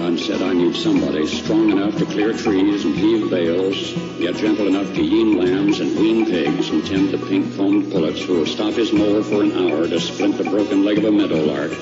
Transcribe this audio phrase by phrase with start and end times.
[0.00, 4.66] God said, I need somebody strong enough to clear trees and heave bales, yet gentle
[4.66, 8.72] enough to yean lambs and wean pigs and tend the pink-combed pullets who will stop
[8.72, 11.72] his mower for an hour to splint the broken leg of a meadowlark.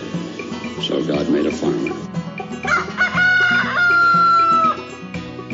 [0.82, 1.94] So God made a farmer.
[2.64, 3.07] Ah, ah.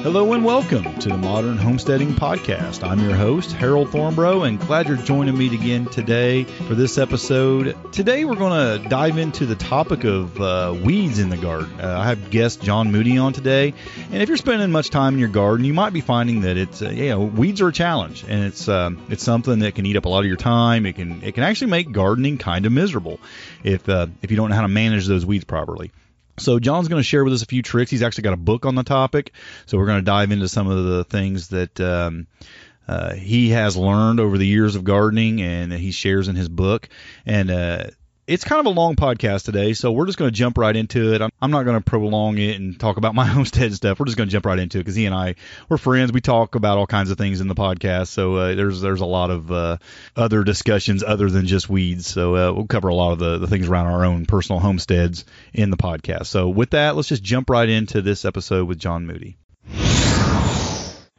[0.05, 2.87] Hello and welcome to the Modern Homesteading Podcast.
[2.87, 7.75] I'm your host, Harold Thornbrough, and glad you're joining me again today for this episode.
[7.91, 11.81] Today we're going to dive into the topic of uh, weeds in the garden.
[11.81, 13.73] Uh, I have guest John Moody on today,
[14.13, 16.83] and if you're spending much time in your garden, you might be finding that it's
[16.83, 19.97] uh, you know weeds are a challenge, and it's um, it's something that can eat
[19.97, 20.85] up a lot of your time.
[20.85, 23.21] It can it can actually make gardening kind of miserable
[23.63, 25.93] if uh, if you don't know how to manage those weeds properly.
[26.39, 27.91] So John's going to share with us a few tricks.
[27.91, 29.33] He's actually got a book on the topic,
[29.67, 32.27] so we're going to dive into some of the things that um,
[32.89, 36.49] uh, he has learned over the years of gardening and that he shares in his
[36.49, 36.89] book.
[37.25, 37.87] And uh,
[38.27, 41.13] it's kind of a long podcast today, so we're just going to jump right into
[41.13, 41.21] it.
[41.21, 43.99] I'm, I'm not going to prolong it and talk about my homestead stuff.
[43.99, 45.35] We're just going to jump right into it because he and I
[45.69, 46.13] we're friends.
[46.13, 49.07] We talk about all kinds of things in the podcast, so uh, there's there's a
[49.07, 49.77] lot of uh,
[50.17, 52.07] other discussions other than just weeds.
[52.07, 55.25] So uh, we'll cover a lot of the, the things around our own personal homesteads
[55.53, 56.27] in the podcast.
[56.27, 59.37] So with that, let's just jump right into this episode with John Moody.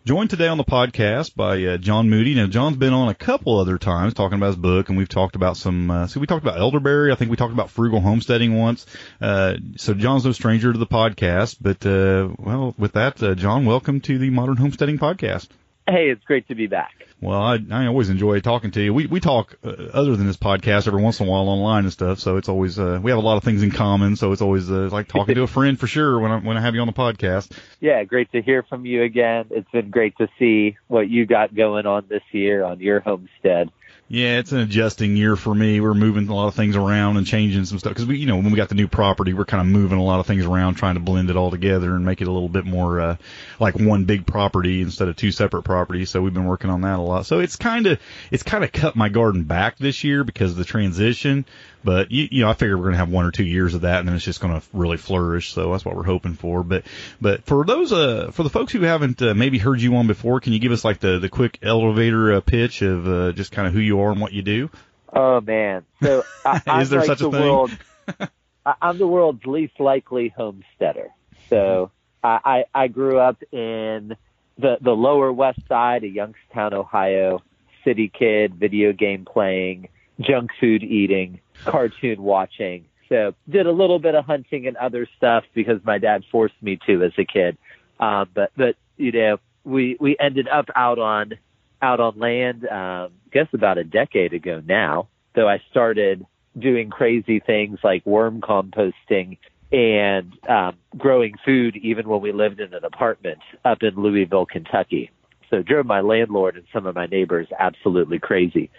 [0.06, 2.36] Joined today on the podcast by uh, John Moody.
[2.36, 5.36] Now, John's been on a couple other times talking about his book, and we've talked
[5.36, 5.90] about some.
[5.90, 7.12] Uh, so we talked about elderberry.
[7.12, 8.86] I think we talked about frugal homesteading once.
[9.20, 11.58] Uh, so John's no stranger to the podcast.
[11.60, 15.48] But uh, well, with that, uh, John, welcome to the Modern Homesteading Podcast.
[15.88, 16.92] Hey, it's great to be back.
[17.22, 18.92] Well, I, I always enjoy talking to you.
[18.92, 21.94] We we talk uh, other than this podcast every once in a while online and
[21.94, 22.20] stuff.
[22.20, 24.16] So it's always uh, we have a lot of things in common.
[24.16, 26.62] So it's always uh, like talking to a friend for sure when I when I
[26.62, 27.52] have you on the podcast.
[27.80, 29.46] Yeah, great to hear from you again.
[29.52, 33.70] It's been great to see what you got going on this year on your homestead.
[34.08, 35.82] Yeah, it's an adjusting year for me.
[35.82, 38.36] We're moving a lot of things around and changing some stuff because we, you know,
[38.36, 40.76] when we got the new property, we're kind of moving a lot of things around,
[40.76, 43.18] trying to blend it all together and make it a little bit more uh,
[43.60, 46.12] like one big property instead of two separate properties.
[46.12, 47.26] So we've been working on that a lot.
[47.26, 48.00] So it's kind of
[48.30, 51.44] it's kind of cut my garden back this year because of the transition.
[51.86, 54.00] But you, you know, I figure we're gonna have one or two years of that,
[54.00, 55.54] and then it's just gonna really flourish.
[55.54, 56.64] So that's what we're hoping for.
[56.64, 56.84] But
[57.22, 60.40] but for those uh for the folks who haven't uh, maybe heard you on before,
[60.40, 63.68] can you give us like the the quick elevator uh, pitch of uh, just kind
[63.68, 64.70] of who you are and what you do?
[65.14, 67.42] Oh man, so I, I'm Is there like such a the thing?
[67.42, 67.72] world.
[68.66, 71.10] I, I'm the world's least likely homesteader.
[71.50, 71.92] So
[72.24, 74.16] I, I I grew up in
[74.58, 77.44] the the lower west side of Youngstown, Ohio.
[77.84, 82.86] City kid, video game playing, junk food eating, cartoon watching.
[83.10, 86.80] So did a little bit of hunting and other stuff because my dad forced me
[86.88, 87.58] to as a kid.
[88.00, 91.34] Um, but but you know we we ended up out on
[91.82, 92.68] out on land.
[92.68, 95.08] Um, guess about a decade ago now.
[95.36, 96.26] Though I started
[96.58, 99.38] doing crazy things like worm composting
[99.72, 105.12] and um, growing food even when we lived in an apartment up in Louisville, Kentucky.
[105.50, 108.72] So drove my landlord and some of my neighbors absolutely crazy.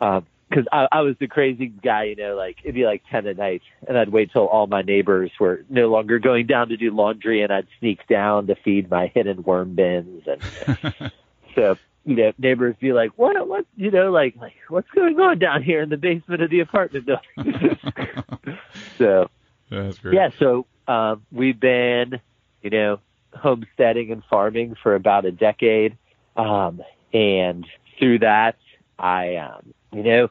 [0.00, 3.26] Um 'cause I, I was the crazy guy, you know, like it'd be like 10
[3.26, 6.76] at night and I'd wait till all my neighbors were no longer going down to
[6.76, 10.24] do laundry and I'd sneak down to feed my hidden worm bins.
[10.26, 11.12] And
[11.54, 15.38] so, you know, neighbors be like, what, what, you know, like, like what's going on
[15.38, 17.78] down here in the basement of the apartment building?
[18.98, 19.30] so,
[19.70, 20.14] That's great.
[20.14, 22.20] yeah, so um, we've been,
[22.62, 22.98] you know,
[23.34, 25.96] homesteading and farming for about a decade,
[26.36, 26.82] um,
[27.12, 27.66] and
[27.98, 28.56] through that,
[28.98, 30.28] I, um, you know,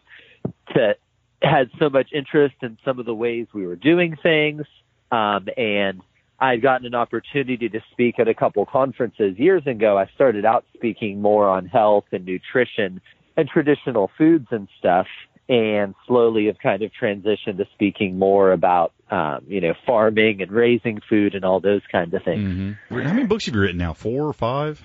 [0.74, 0.96] to,
[1.42, 4.64] had so much interest in some of the ways we were doing things,
[5.12, 6.02] um, and
[6.40, 9.98] I'd gotten an opportunity to speak at a couple conferences years ago.
[9.98, 13.02] I started out speaking more on health and nutrition
[13.38, 15.08] and traditional foods and stuff.
[15.50, 20.52] and slowly have kind of transitioned to speaking more about, um, you know, farming and
[20.52, 22.48] raising food and all those kinds of things.
[22.48, 23.00] Mm-hmm.
[23.02, 23.94] How many books have you written now?
[23.94, 24.82] Four or five?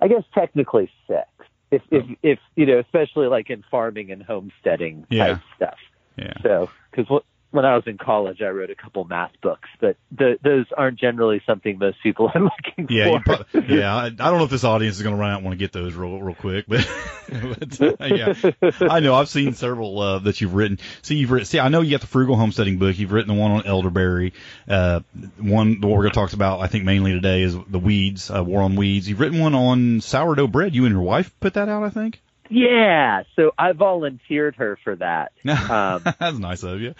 [0.00, 1.28] I guess technically six.
[1.70, 5.26] If, if, if, you know, especially like in farming and homesteading Yeah.
[5.26, 5.78] type stuff.
[6.16, 6.32] Yeah.
[6.42, 10.38] So, because when I was in college, I wrote a couple math books, but th-
[10.44, 12.40] those aren't generally something most people are
[12.76, 13.36] looking Yeah, for.
[13.52, 13.94] prob- yeah.
[13.96, 15.64] I, I don't know if this audience is going to run out and want to
[15.64, 16.86] get those real, real quick, but,
[17.28, 18.34] but uh, yeah,
[18.82, 20.78] I know I've seen several uh, that you've written.
[21.02, 21.46] See, you've written.
[21.46, 22.98] See, I know you got the frugal homesteading book.
[22.98, 24.34] You've written the one on elderberry.
[24.68, 25.00] Uh,
[25.38, 28.30] one the one we're going to talk about, I think mainly today is the weeds,
[28.30, 29.08] uh, war on weeds.
[29.08, 30.74] You've written one on sourdough bread.
[30.74, 32.20] You and your wife put that out, I think.
[32.50, 35.32] Yeah, so I volunteered her for that.
[35.68, 36.94] Um, That's nice of you.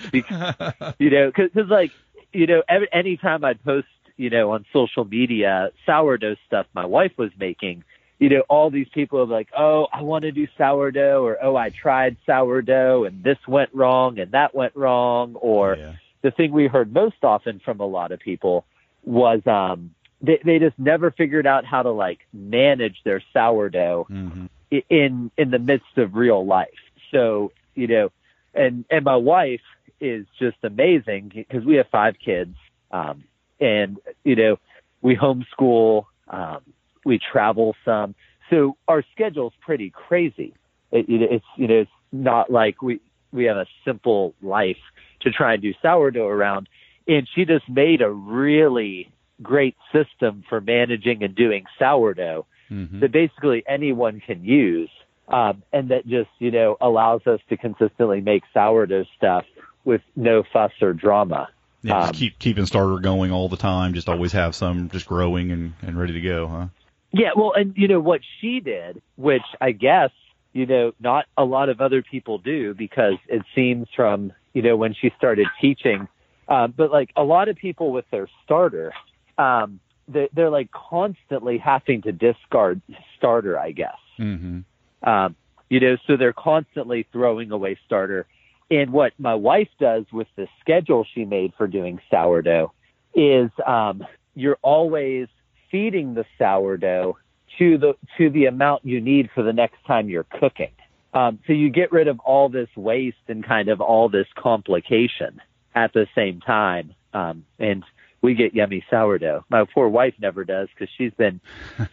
[0.98, 1.92] you know, because like,
[2.32, 3.86] you know, every, anytime I'd post,
[4.16, 7.84] you know, on social media sourdough stuff my wife was making,
[8.18, 11.56] you know, all these people are like, oh, I want to do sourdough, or oh,
[11.56, 15.92] I tried sourdough and this went wrong and that went wrong, or yeah.
[16.22, 18.64] the thing we heard most often from a lot of people
[19.04, 24.46] was um they they just never figured out how to like manage their sourdough hmm
[24.46, 26.68] i- in in the midst of real life.
[27.10, 28.12] So, you know,
[28.54, 29.62] and and my wife
[30.00, 32.56] is just amazing because we have five kids
[32.90, 33.24] um
[33.60, 34.58] and you know,
[35.02, 36.60] we homeschool, um
[37.04, 38.14] we travel some.
[38.50, 40.54] So our schedule's pretty crazy.
[40.90, 43.00] It, it, it's you know, it's not like we
[43.32, 44.78] we have a simple life
[45.20, 46.68] to try and do sourdough around.
[47.06, 49.10] And she just made a really
[49.42, 54.90] great system for managing and doing sourdough hmm that basically anyone can use.
[55.28, 59.44] Um, and that just, you know, allows us to consistently make sourdough stuff
[59.84, 61.50] with no fuss or drama.
[61.82, 63.94] Yeah, Um, just keep keeping starter going all the time.
[63.94, 66.66] Just always have some just growing and and ready to go, huh?
[67.12, 70.10] Yeah, well, and you know what she did, which I guess
[70.52, 74.76] you know not a lot of other people do because it seems from you know
[74.76, 76.08] when she started teaching,
[76.48, 78.92] uh, but like a lot of people with their starter,
[79.38, 82.80] um, they, they're like constantly having to discard
[83.16, 83.98] starter, I guess.
[84.16, 84.60] hmm
[85.02, 85.36] Um,
[85.70, 88.26] you know, so they're constantly throwing away starter.
[88.70, 92.72] And what my wife does with the schedule she made for doing sourdough
[93.14, 95.28] is um, you're always
[95.70, 97.16] feeding the sourdough
[97.58, 100.70] to the to the amount you need for the next time you're cooking.
[101.14, 105.40] Um, so you get rid of all this waste and kind of all this complication
[105.74, 106.94] at the same time.
[107.14, 107.82] Um, and
[108.20, 109.44] we get yummy sourdough.
[109.48, 111.40] My poor wife never does because she's been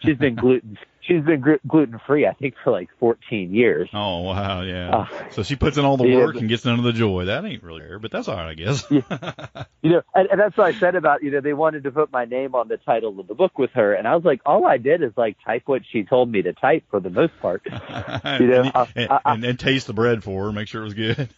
[0.00, 3.88] she's been gluten she's been gr- gluten free I think for like 14 years.
[3.92, 4.90] Oh wow, yeah.
[4.96, 7.26] Uh, so she puts in all the work and gets none of the joy.
[7.26, 8.84] That ain't really fair, but that's all right, I guess.
[9.82, 12.10] You know, and, and that's what I said about you know they wanted to put
[12.10, 14.66] my name on the title of the book with her, and I was like, all
[14.66, 17.62] I did is like type what she told me to type for the most part.
[18.40, 20.80] You know, and, I- and, I- and, and taste the bread for her, make sure
[20.82, 21.28] it was good.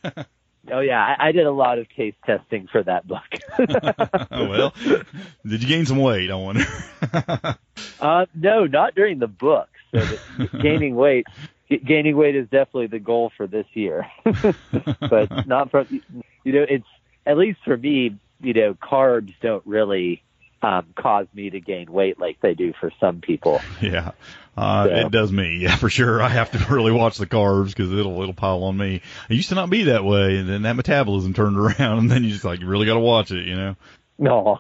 [0.73, 3.23] Oh yeah, I, I did a lot of taste testing for that book.
[4.31, 4.75] oh well,
[5.47, 6.31] did you gain some weight?
[6.31, 6.65] I wonder.
[8.01, 9.69] uh, no, not during the book.
[9.95, 10.05] So
[10.61, 11.27] gaining weight,
[11.69, 14.07] gaining weight is definitely the goal for this year,
[15.01, 16.87] but not for you know it's
[17.27, 18.17] at least for me.
[18.41, 20.23] You know, carbs don't really
[20.63, 23.61] um, cause me to gain weight like they do for some people.
[23.81, 24.13] yeah,
[24.57, 25.07] uh, Yeah.
[25.07, 25.59] it does me.
[25.61, 26.21] Yeah, for sure.
[26.23, 29.03] I have to really watch the carbs because it'll it'll pile on me.
[29.31, 32.25] It used to not be that way, and then that metabolism turned around, and then
[32.25, 33.77] you just like you really got to watch it, you know.
[34.19, 34.59] No,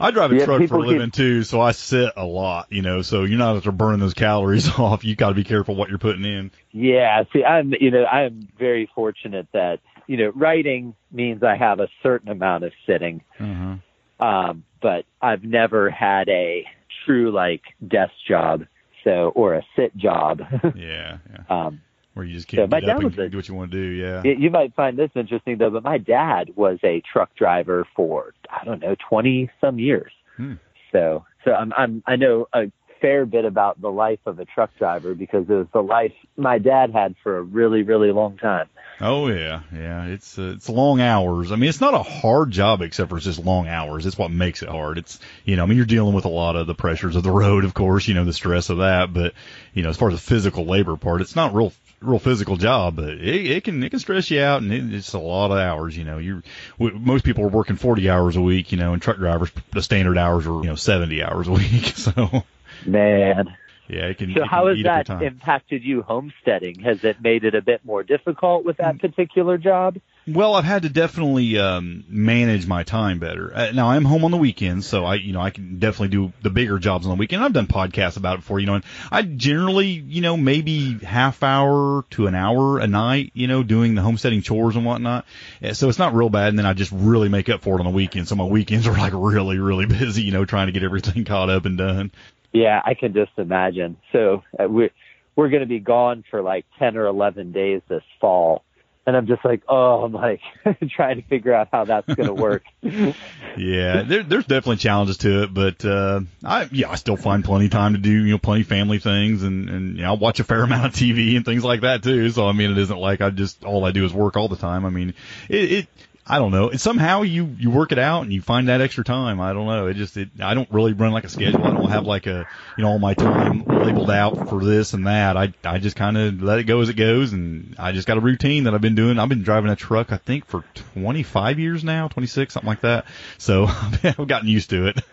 [0.00, 2.72] I drive a Yeah, truck for a keep- living too, so I sit a lot,
[2.72, 3.02] you know.
[3.02, 5.04] So you're not after burning those calories off.
[5.04, 6.50] You got to be careful what you're putting in.
[6.72, 11.54] Yeah, see, I'm, you know, I am very fortunate that, you know, writing means I
[11.56, 13.22] have a certain amount of sitting.
[13.38, 13.76] Uh-huh.
[14.20, 16.64] Um, but I've never had a
[17.04, 18.66] true like desk job,
[19.02, 20.40] so, or a sit job.
[20.74, 21.42] Yeah, yeah.
[21.66, 21.80] um,
[22.14, 23.82] Where you just can't my get up and a- do what you want to do.
[23.82, 24.22] Yeah.
[24.24, 28.64] you might find this interesting though, but my dad was a truck driver for, I
[28.64, 30.12] don't know, 20 some years.
[30.36, 30.54] Hmm.
[30.92, 32.70] So, so I'm, I'm, I know a
[33.04, 36.58] fair bit about the life of a truck driver because it was the life my
[36.58, 38.66] dad had for a really, really long time.
[38.98, 40.06] Oh yeah, yeah.
[40.06, 41.52] It's uh, it's long hours.
[41.52, 44.06] I mean, it's not a hard job except for it's just long hours.
[44.06, 44.96] It's what makes it hard.
[44.96, 47.30] It's you know, I mean, you're dealing with a lot of the pressures of the
[47.30, 48.08] road, of course.
[48.08, 49.12] You know, the stress of that.
[49.12, 49.34] But
[49.74, 52.96] you know, as far as the physical labor part, it's not real real physical job,
[52.96, 55.58] but it, it can it can stress you out, and it, it's a lot of
[55.58, 55.94] hours.
[55.94, 56.42] You know, you
[56.78, 58.72] most people are working 40 hours a week.
[58.72, 61.92] You know, and truck drivers the standard hours are you know 70 hours a week.
[62.04, 62.44] So
[62.86, 63.56] Man.
[63.88, 64.32] yeah, it can.
[64.34, 66.80] So it how can has that impacted you homesteading?
[66.80, 69.98] Has it made it a bit more difficult with that particular job?
[70.26, 73.54] Well, I've had to definitely um, manage my time better.
[73.54, 76.32] Uh, now I'm home on the weekends, so I, you know, I can definitely do
[76.40, 77.44] the bigger jobs on the weekend.
[77.44, 81.42] I've done podcasts about it before, you know, and I generally, you know, maybe half
[81.42, 85.26] hour to an hour a night, you know, doing the homesteading chores and whatnot.
[85.62, 87.80] Uh, so it's not real bad, and then I just really make up for it
[87.80, 88.30] on the weekends.
[88.30, 91.50] So my weekends are like really, really busy, you know, trying to get everything caught
[91.50, 92.12] up and done.
[92.54, 93.98] Yeah, I can just imagine.
[94.12, 94.90] So uh, we're
[95.36, 98.64] we're going to be gone for like ten or eleven days this fall
[99.06, 100.40] and I'm just like, oh, I'm like
[100.90, 102.64] trying to figure out how that's going to work.
[102.82, 107.66] yeah, there, there's definitely challenges to it, but uh, I yeah, I still find plenty
[107.66, 110.16] of time to do you know plenty of family things, and and you know, I
[110.16, 112.30] watch a fair amount of TV and things like that too.
[112.30, 114.56] So I mean, it isn't like I just all I do is work all the
[114.56, 114.84] time.
[114.86, 115.14] I mean,
[115.48, 115.88] it, it
[116.26, 116.70] I don't know.
[116.70, 119.40] And somehow you you work it out and you find that extra time.
[119.40, 119.88] I don't know.
[119.88, 121.64] It just it I don't really run like a schedule.
[121.64, 125.06] I don't have like a you know all my time labeled out for this and
[125.06, 125.36] that.
[125.36, 128.16] I I just kind of let it go as it goes, and I just got
[128.16, 129.18] a routine that I've been doing.
[129.18, 130.64] I've been driving a truck I think for
[130.94, 133.04] 25 years now, 26 something like that.
[133.36, 133.66] So
[134.02, 135.04] I've gotten used to it.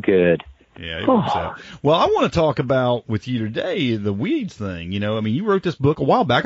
[0.00, 0.44] Good.
[0.78, 1.54] Yeah, so.
[1.82, 4.92] Well, I want to talk about with you today the weeds thing.
[4.92, 6.44] You know, I mean, you wrote this book a while back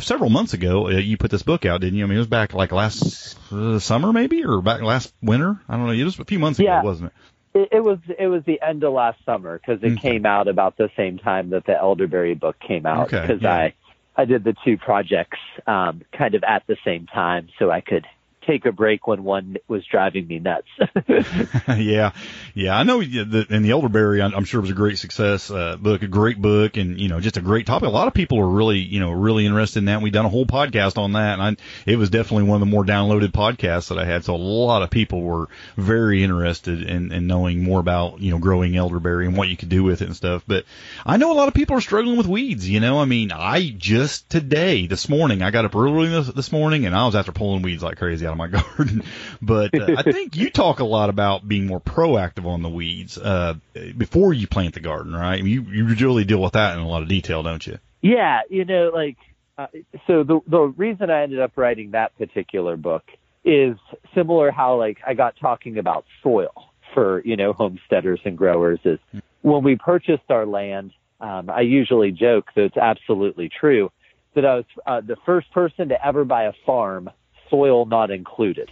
[0.00, 2.04] several months ago, uh, you put this book out, didn't you?
[2.04, 5.60] I mean, it was back like last uh, summer, maybe, or back last winter.
[5.68, 5.92] I don't know.
[5.92, 6.80] It was a few months yeah.
[6.80, 7.60] ago, wasn't it?
[7.60, 7.98] It, it was.
[8.18, 10.12] It was the end of last summer because it okay.
[10.12, 13.10] came out about the same time that the elderberry book came out.
[13.10, 13.54] Because okay, yeah.
[13.54, 13.74] I,
[14.16, 18.06] I did the two projects um, kind of at the same time, so I could
[18.46, 20.68] take a break when one was driving me nuts.
[21.68, 22.12] yeah,
[22.54, 23.00] yeah, I know.
[23.00, 26.76] The, and the elderberry, I'm sure was a great success uh, book, a great book,
[26.76, 27.88] and you know, just a great topic.
[27.88, 30.02] A lot of people are really, you know, really interested in that.
[30.02, 32.70] We done a whole podcast on that, and I, it was definitely one of the
[32.70, 34.24] more downloaded podcasts that I had.
[34.24, 38.38] So a lot of people were very interested in, in knowing more about, you know,
[38.38, 40.44] growing elderberry and what you could do with it and stuff.
[40.46, 40.64] But
[41.04, 42.68] I know a lot of people are struggling with weeds.
[42.68, 46.52] You know, I mean, I just today, this morning, I got up early this, this
[46.52, 49.02] morning, and I was after pulling weeds like crazy out of my garden.
[49.42, 53.18] But uh, I think you talk a lot about being more proactive on the weeds
[53.18, 53.54] uh,
[53.96, 55.42] before you plant the garden, right?
[55.42, 57.78] You you really deal with that in a lot of detail, don't you?
[58.02, 59.16] Yeah, you know, like
[59.58, 59.66] uh,
[60.06, 63.04] so the the reason I ended up writing that particular book
[63.44, 63.76] is
[64.14, 66.52] similar how like I got talking about soil
[66.94, 68.98] for you know homesteaders and growers is
[69.42, 70.92] when we purchased our land.
[71.18, 73.90] Um, I usually joke that it's absolutely true
[74.34, 77.10] that I was uh, the first person to ever buy a farm
[77.50, 78.70] soil not included.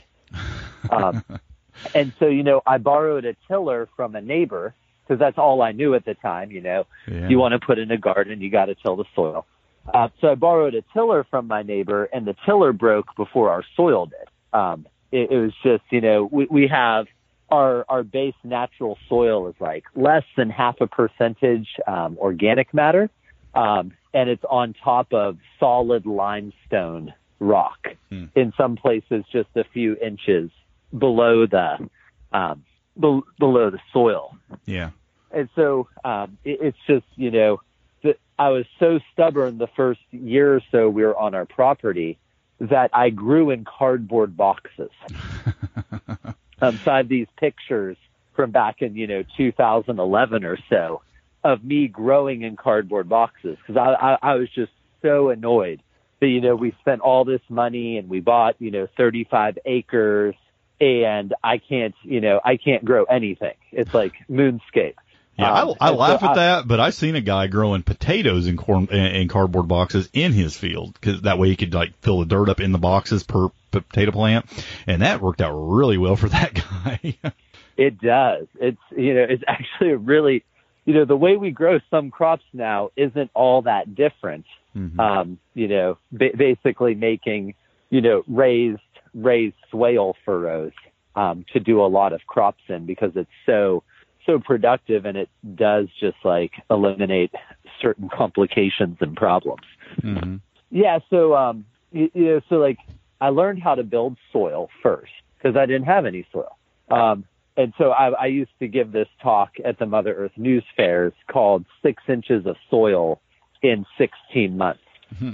[0.91, 1.25] Um,
[1.95, 5.73] and so, you know, I borrowed a tiller from a neighbor because that's all I
[5.73, 6.51] knew at the time.
[6.51, 7.29] You know, yeah.
[7.29, 9.47] you want to put in a garden, you got to till the soil.
[9.93, 13.63] Uh, so I borrowed a tiller from my neighbor, and the tiller broke before our
[13.77, 14.59] soil did.
[14.59, 17.07] Um, it, it was just, you know, we, we have
[17.51, 23.11] our our base natural soil is like less than half a percentage um, organic matter,
[23.55, 27.89] um, and it's on top of solid limestone rock.
[28.11, 28.27] Hmm.
[28.35, 30.51] In some places, just a few inches
[30.97, 31.89] below the
[32.33, 32.65] um,
[32.99, 34.37] be- below the soil.
[34.67, 34.91] Yeah.
[35.31, 37.61] And so um, it, it's just you know
[38.03, 42.19] that I was so stubborn the first year or so we were on our property
[42.61, 44.91] that I grew in cardboard boxes.
[46.63, 47.97] um, so I have these pictures
[48.35, 51.03] from back in you know 2011 or so
[51.43, 54.73] of me growing in cardboard boxes because I, I I was just
[55.03, 55.83] so annoyed
[56.21, 60.35] that you know we spent all this money and we bought you know 35 acres
[60.81, 63.55] and I can't you know I can't grow anything.
[63.73, 64.95] It's like moonscape.
[65.39, 67.83] Yeah, um, I, I laugh so at I, that, but I've seen a guy growing
[67.83, 71.99] potatoes in corn in cardboard boxes in his field because that way he could like
[72.03, 74.47] fill the dirt up in the boxes per potato plant,
[74.87, 77.17] and that worked out really well for that guy.
[77.77, 78.47] it does.
[78.61, 80.45] It's you know it's actually a really
[80.85, 84.45] you know the way we grow some crops now isn't all that different
[84.77, 84.99] mm-hmm.
[85.01, 87.55] um, you know, ba- basically making,
[87.91, 88.81] you know, raised
[89.15, 90.73] raised swale furrows
[91.15, 93.83] um, to do a lot of crops in because it's so
[94.27, 97.33] so productive and it does just like eliminate
[97.81, 99.63] certain complications and problems.
[100.01, 100.37] Mm-hmm.
[100.71, 102.79] Yeah, so um, you, you know, so like
[103.21, 106.57] I learned how to build soil first because I didn't have any soil.
[106.91, 107.25] Um,
[107.57, 111.13] and so I, I used to give this talk at the Mother Earth News Fairs
[111.31, 113.21] called Six Inches of Soil
[113.65, 114.81] in 16 months,
[115.15, 115.33] mm-hmm.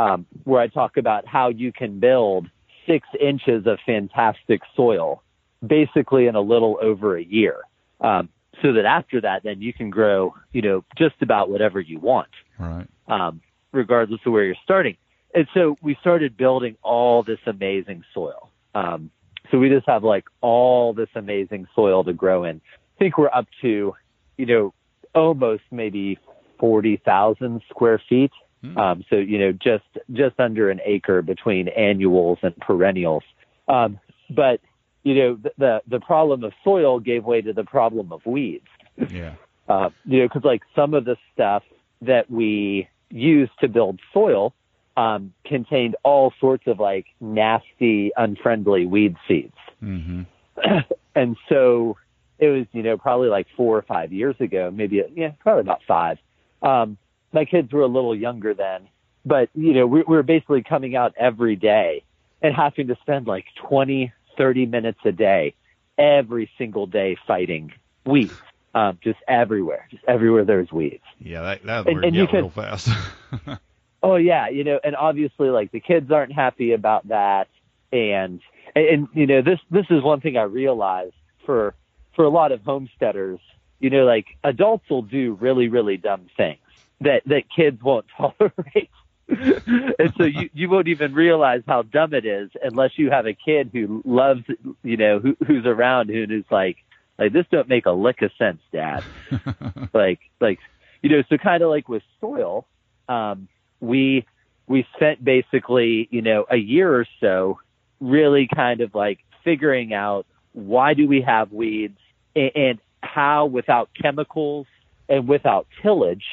[0.00, 2.48] um, where I talk about how you can build
[2.86, 5.22] six inches of fantastic soil
[5.66, 7.56] basically in a little over a year.
[8.00, 8.28] Um,
[8.60, 12.28] so that after that, then you can grow, you know, just about whatever you want,
[12.58, 12.86] right?
[13.08, 13.40] Um,
[13.72, 14.96] regardless of where you're starting.
[15.34, 18.50] And so we started building all this amazing soil.
[18.74, 19.10] Um,
[19.50, 22.60] so we just have like all this amazing soil to grow in.
[22.74, 23.94] I think we're up to,
[24.36, 24.74] you know,
[25.14, 26.18] almost maybe
[26.62, 28.30] 40,000 square feet
[28.76, 33.24] Um, so you know, just just under an acre between annuals and perennials.
[33.66, 33.98] Um,
[34.30, 34.60] but
[35.02, 38.68] you know, the, the the problem of soil gave way to the problem of weeds.
[39.10, 39.34] Yeah.
[39.68, 41.64] Uh, you know, because like some of the stuff
[42.02, 44.54] that we use to build soil
[44.96, 49.56] um, contained all sorts of like nasty, unfriendly weed seeds.
[49.82, 50.22] Mm-hmm.
[51.14, 51.96] and so
[52.38, 55.80] it was, you know, probably like four or five years ago, maybe, yeah, probably about
[55.86, 56.18] five.
[56.62, 56.96] Um,
[57.32, 58.88] my kids were a little younger then,
[59.24, 62.04] but, you know, we, we were basically coming out every day
[62.40, 65.54] and having to spend like 20, 30 minutes a day,
[65.98, 67.72] every single day fighting
[68.04, 68.34] weeds.
[68.74, 71.02] Um, just everywhere, just everywhere there's weeds.
[71.20, 72.88] Yeah, that that And- and you out real fast.
[74.02, 77.46] Oh yeah, you know, and obviously like the kids aren't happy about that,
[77.92, 78.40] and
[78.74, 81.14] and, and you know this this is one thing I realized
[81.46, 81.74] for
[82.16, 83.38] for a lot of homesteaders,
[83.82, 86.60] you know, like adults will do really really dumb things
[87.00, 88.90] that that kids won't tolerate.
[89.28, 93.34] and so you you won't even realize how dumb it is unless you have a
[93.34, 94.42] kid who loves
[94.82, 96.76] you know who who's around who is like
[97.18, 99.02] like this don't make a lick of sense dad
[99.94, 100.58] like like
[101.02, 102.66] you know so kind of like with soil
[103.08, 103.48] um
[103.80, 104.26] we
[104.66, 107.58] we spent basically you know a year or so
[108.00, 111.98] really kind of like figuring out why do we have weeds
[112.34, 114.66] and, and how without chemicals
[115.08, 116.24] and without tillage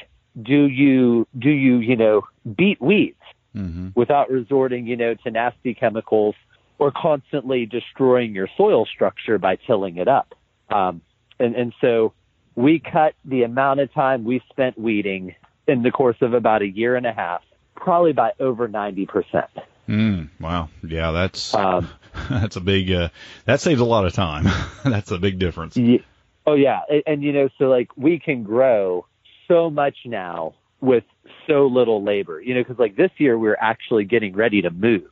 [0.42, 2.22] do you do you you know
[2.58, 3.18] beat weeds
[3.56, 3.90] mm-hmm.
[3.96, 6.36] without resorting you know to nasty chemicals
[6.78, 10.36] or constantly destroying your soil structure by tilling it up
[10.70, 11.02] um,
[11.40, 12.14] and and so
[12.56, 15.36] we cut the amount of time we spent weeding
[15.70, 17.42] in the course of about a year and a half,
[17.76, 19.48] probably by over 90%.
[19.88, 20.70] Mm, wow.
[20.84, 21.90] Yeah, that's Um,
[22.30, 23.10] that's a big uh,
[23.46, 24.46] that saves a lot of time.
[24.84, 25.78] that's a big difference.
[26.46, 26.82] Oh yeah.
[26.90, 29.06] And, and, you know, so like we can grow
[29.48, 31.04] so much now with
[31.48, 35.10] so little labor, you know, cause like this year we're actually getting ready to move.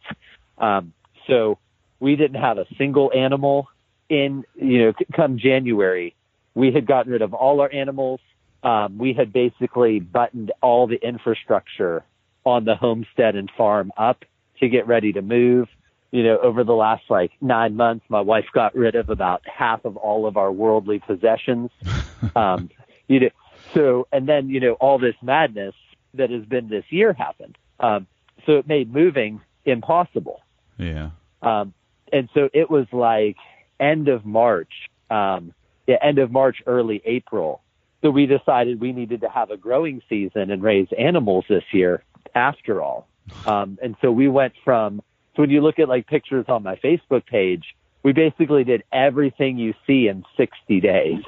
[0.58, 0.94] Um,
[1.28, 1.58] so
[2.00, 3.68] we didn't have a single animal
[4.10, 6.16] in, you know, come January,
[6.56, 8.20] we had gotten rid of all our animals.
[8.64, 12.04] Um, we had basically buttoned all the infrastructure
[12.46, 14.26] on the homestead and farm up
[14.60, 15.68] to get ready to move.
[16.12, 19.84] You know, over the last like nine months, my wife got rid of about half
[19.84, 21.70] of all of our worldly possessions.
[22.36, 22.70] um,
[23.08, 23.30] you know,
[23.74, 25.76] so, and then, you know, all this madness
[26.14, 27.58] that has been this year happened.
[27.80, 28.08] Um,
[28.46, 30.42] so it made moving impossible.
[30.78, 31.10] Yeah.
[31.42, 31.74] Um,
[32.12, 33.38] and so it was like
[33.80, 34.72] end of March,
[35.10, 35.54] um,
[35.86, 37.62] yeah, end of March, early April.
[38.02, 42.04] So we decided we needed to have a growing season and raise animals this year
[42.34, 43.08] after all.
[43.46, 45.02] Um, and so we went from,
[45.38, 47.64] so when you look at like pictures on my Facebook page,
[48.04, 51.24] we basically did everything you see in 60 days.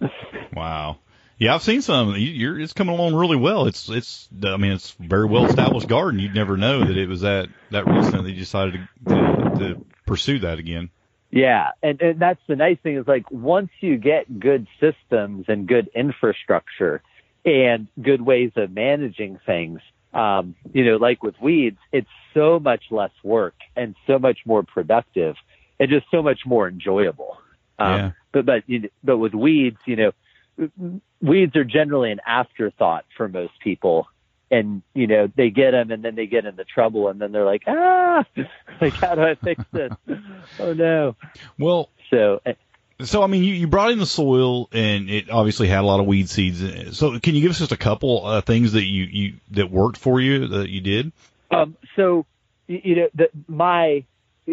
[0.54, 0.98] Wow.
[1.38, 2.10] Yeah, I've seen some.
[2.10, 3.66] You- You're it's coming along really well.
[3.66, 6.20] It's it's I mean it's very well established garden.
[6.20, 9.86] You'd never know that it was that that recent that you decided to, to, to
[10.06, 10.90] pursue that again.
[11.30, 15.66] Yeah, and, and that's the nice thing is like once you get good systems and
[15.66, 17.02] good infrastructure
[17.44, 19.80] and good ways of managing things,
[20.14, 24.62] um, you know, like with weeds, it's so much less work and so much more
[24.62, 25.36] productive
[25.78, 27.36] and just so much more enjoyable.
[27.78, 28.10] Um, Yeah.
[28.32, 30.12] But but you, but with weeds, you know,
[31.20, 34.08] weeds are generally an afterthought for most people.
[34.50, 37.46] And you know they get them, and then they get into trouble, and then they're
[37.46, 38.24] like, ah,
[38.80, 39.90] like how do I fix this?
[40.60, 41.16] oh no!
[41.58, 42.52] Well, So uh,
[43.02, 46.00] so I mean you, you brought in the soil and it obviously had a lot
[46.00, 46.62] of weed seeds.
[46.62, 46.94] in it.
[46.94, 49.96] So can you give us just a couple uh, things that you, you that worked
[49.96, 51.12] for you that you did?
[51.50, 52.26] Um, so,
[52.66, 54.04] you know, the, my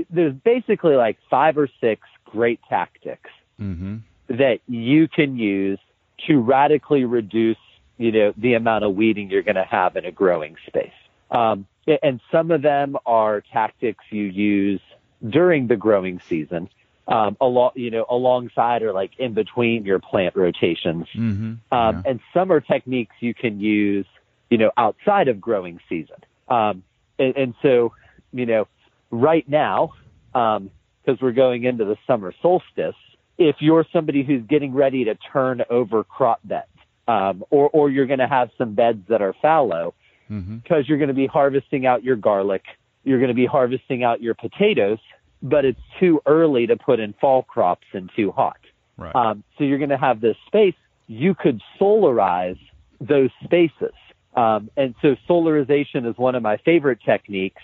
[0.09, 3.29] there's basically like five or six great tactics
[3.61, 3.97] Mm-hmm.
[4.29, 5.77] that you can use
[6.25, 7.57] to radically reduce,
[7.99, 10.91] you know, the amount of weeding you're going to have in a growing space.
[11.29, 11.67] Um,
[12.01, 14.81] and some of them are tactics you use
[15.27, 16.69] during the growing season,
[17.07, 21.07] um, along, you know, alongside or like in between your plant rotations.
[21.15, 21.53] Mm-hmm.
[21.73, 24.05] Um, And some are techniques you can use,
[24.49, 26.17] you know, outside of growing season.
[26.47, 26.83] Um,
[27.19, 27.93] and, and so,
[28.31, 28.67] you know,
[29.09, 29.93] right now,
[30.33, 32.95] because we're going into the summer solstice,
[33.37, 36.67] if you're somebody who's getting ready to turn over crop beds,
[37.07, 39.93] um, or, or you're going to have some beds that are fallow,
[40.29, 40.57] Mm-hmm.
[40.57, 42.63] because you're going to be harvesting out your garlic,
[43.03, 44.97] you're going to be harvesting out your potatoes,
[45.41, 48.59] but it's too early to put in fall crops and too hot.
[48.97, 49.15] Right.
[49.15, 50.75] Um, so you're going to have this space.
[51.07, 52.59] You could solarize
[52.99, 53.93] those spaces.
[54.35, 57.63] Um, and so solarization is one of my favorite techniques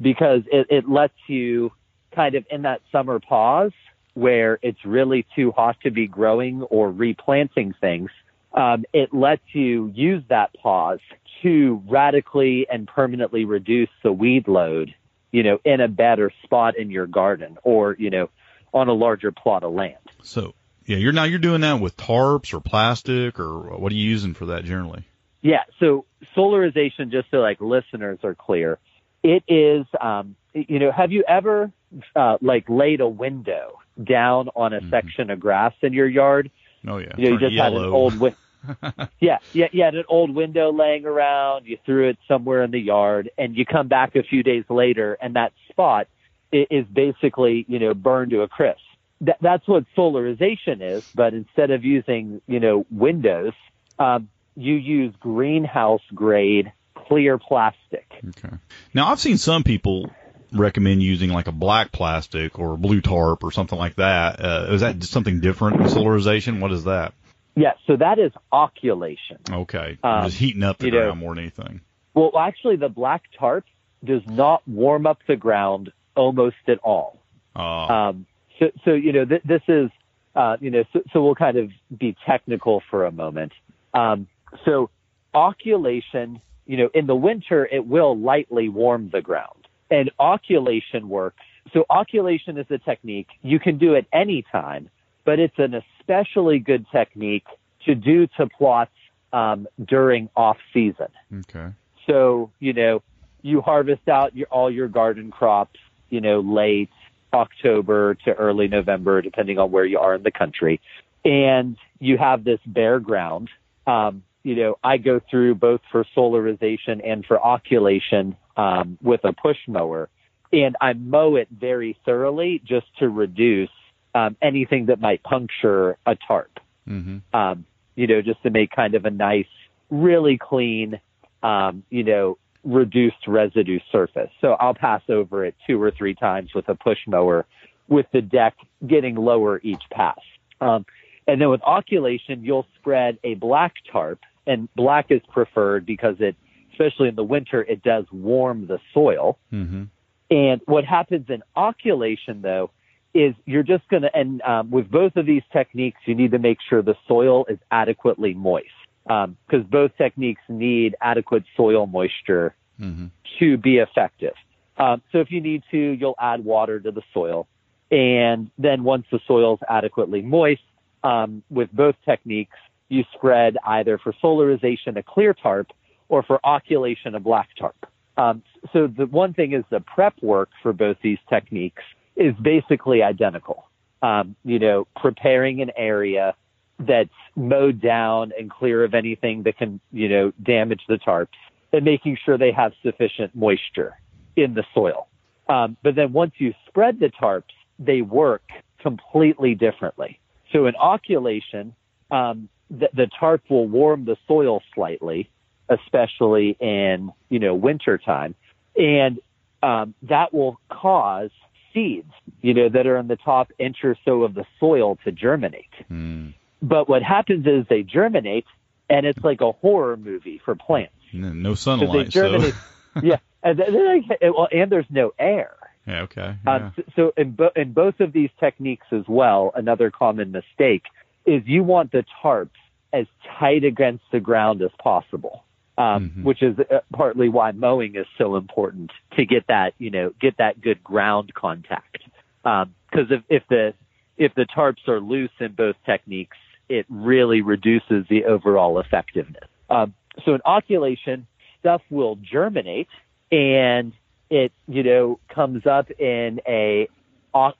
[0.00, 1.70] because it, it lets you
[2.14, 3.72] kind of in that summer pause
[4.14, 8.10] where it's really too hot to be growing or replanting things.
[8.54, 11.00] um, it lets you use that pause
[11.42, 14.94] to radically and permanently reduce the weed load,
[15.32, 18.30] you know, in a better spot in your garden or, you know,
[18.72, 19.96] on a larger plot of land.
[20.22, 20.54] So,
[20.86, 24.34] yeah, you're now you're doing that with tarps or plastic or what are you using
[24.34, 25.04] for that generally?
[25.40, 25.64] Yeah.
[25.80, 28.78] So solarization, just so like listeners are clear,
[29.22, 31.70] it is, um, you know, have you ever
[32.16, 34.90] uh, like laid a window down on a mm-hmm.
[34.90, 36.50] section of grass in your yard?
[36.86, 37.12] Oh yeah.
[37.16, 37.78] You, know, you just yellow.
[37.78, 38.38] had an old window.
[39.20, 41.66] yeah, yeah, you had an old window laying around.
[41.66, 45.16] You threw it somewhere in the yard, and you come back a few days later,
[45.20, 46.08] and that spot
[46.52, 48.80] is basically, you know, burned to a crisp.
[49.20, 51.08] That, that's what solarization is.
[51.14, 53.52] But instead of using, you know, windows,
[53.98, 58.06] um, you use greenhouse grade clear plastic.
[58.28, 58.56] Okay.
[58.94, 60.10] Now I've seen some people
[60.52, 64.40] recommend using like a black plastic or a blue tarp or something like that.
[64.40, 66.60] Uh, is that something different in solarization?
[66.60, 67.12] What is that?
[67.58, 69.38] Yeah, so that is occulation.
[69.50, 69.98] Okay.
[70.02, 71.80] Um, just heating up the ground know, more than anything.
[72.14, 73.64] Well, actually, the black tarp
[74.04, 77.20] does not warm up the ground almost at all.
[77.56, 78.26] Uh, um,
[78.58, 79.90] so, so, you know, th- this is,
[80.36, 83.52] uh, you know, so, so, we'll kind of be technical for a moment.
[83.92, 84.28] Um,
[84.64, 84.90] so,
[85.34, 89.66] occulation, you know, in the winter, it will lightly warm the ground.
[89.90, 91.42] And occulation works.
[91.72, 93.28] So, occulation is a technique.
[93.42, 94.90] You can do it anytime
[95.28, 97.44] but it's an especially good technique
[97.84, 98.90] to do to plots
[99.34, 101.08] um, during off season.
[101.40, 101.68] Okay.
[102.06, 103.02] So you know
[103.42, 106.88] you harvest out your, all your garden crops, you know, late
[107.34, 110.80] October to early November, depending on where you are in the country,
[111.26, 113.50] and you have this bare ground.
[113.86, 119.34] Um, you know, I go through both for solarization and for occulation um, with a
[119.34, 120.08] push mower,
[120.54, 123.68] and I mow it very thoroughly just to reduce
[124.18, 126.58] um, anything that might puncture a tarp.
[126.88, 127.18] Mm-hmm.
[127.36, 129.46] Um, you know, just to make kind of a nice,
[129.90, 131.00] really clean,
[131.42, 134.30] um, you know, reduced residue surface.
[134.40, 137.46] So I'll pass over it two or three times with a push mower
[137.88, 140.18] with the deck getting lower each pass.
[140.60, 140.84] Um,
[141.26, 146.36] and then with oculation, you'll spread a black tarp and black is preferred because it,
[146.72, 149.38] especially in the winter, it does warm the soil.
[149.52, 149.84] Mm-hmm.
[150.30, 152.70] And what happens in oculation, though
[153.14, 156.38] is you're just going to, and um, with both of these techniques, you need to
[156.38, 158.66] make sure the soil is adequately moist
[159.04, 163.06] because um, both techniques need adequate soil moisture mm-hmm.
[163.38, 164.34] to be effective.
[164.76, 167.48] Um, so if you need to, you'll add water to the soil.
[167.90, 170.60] And then once the soil is adequately moist,
[171.02, 172.56] um, with both techniques,
[172.88, 175.68] you spread either for solarization a clear tarp
[176.08, 177.86] or for occulation a black tarp.
[178.16, 178.42] Um,
[178.72, 181.82] so the one thing is the prep work for both these techniques
[182.18, 183.64] is basically identical.
[184.02, 186.34] Um, you know, preparing an area
[186.78, 191.28] that's mowed down and clear of anything that can, you know, damage the tarps
[191.72, 193.98] and making sure they have sufficient moisture
[194.36, 195.08] in the soil.
[195.48, 197.42] Um, but then once you spread the tarps,
[197.78, 198.42] they work
[198.80, 200.20] completely differently.
[200.52, 201.74] So in oculation,
[202.10, 205.30] um, the, the tarp will warm the soil slightly,
[205.68, 208.34] especially in, you know, winter time.
[208.76, 209.18] And
[209.62, 211.30] um, that will cause
[211.72, 215.12] seeds, you know, that are in the top inch or so of the soil to
[215.12, 215.66] germinate.
[215.90, 216.34] Mm.
[216.60, 218.46] But what happens is they germinate,
[218.90, 220.92] and it's like a horror movie for plants.
[221.12, 221.88] No sunlight.
[221.88, 223.00] So they germinate, so.
[223.02, 225.54] yeah, and then, well, and there's no air.
[225.86, 226.36] Yeah, okay.
[226.46, 226.84] Uh, yeah.
[226.96, 230.82] so in, bo- in both of these techniques as well, another common mistake
[231.24, 232.50] is you want the tarps
[232.92, 233.06] as
[233.38, 235.44] tight against the ground as possible
[235.78, 236.24] um, mm-hmm.
[236.24, 240.36] which is uh, partly why mowing is so important to get that, you know, get
[240.38, 242.02] that good ground contact.
[242.42, 242.74] Because um,
[243.10, 243.74] if, if the
[244.18, 246.36] if the tarps are loose in both techniques,
[246.68, 249.44] it really reduces the overall effectiveness.
[249.70, 251.26] Um, so in occulation,
[251.60, 252.88] stuff will germinate
[253.30, 253.92] and
[254.28, 256.88] it, you know, comes up in a,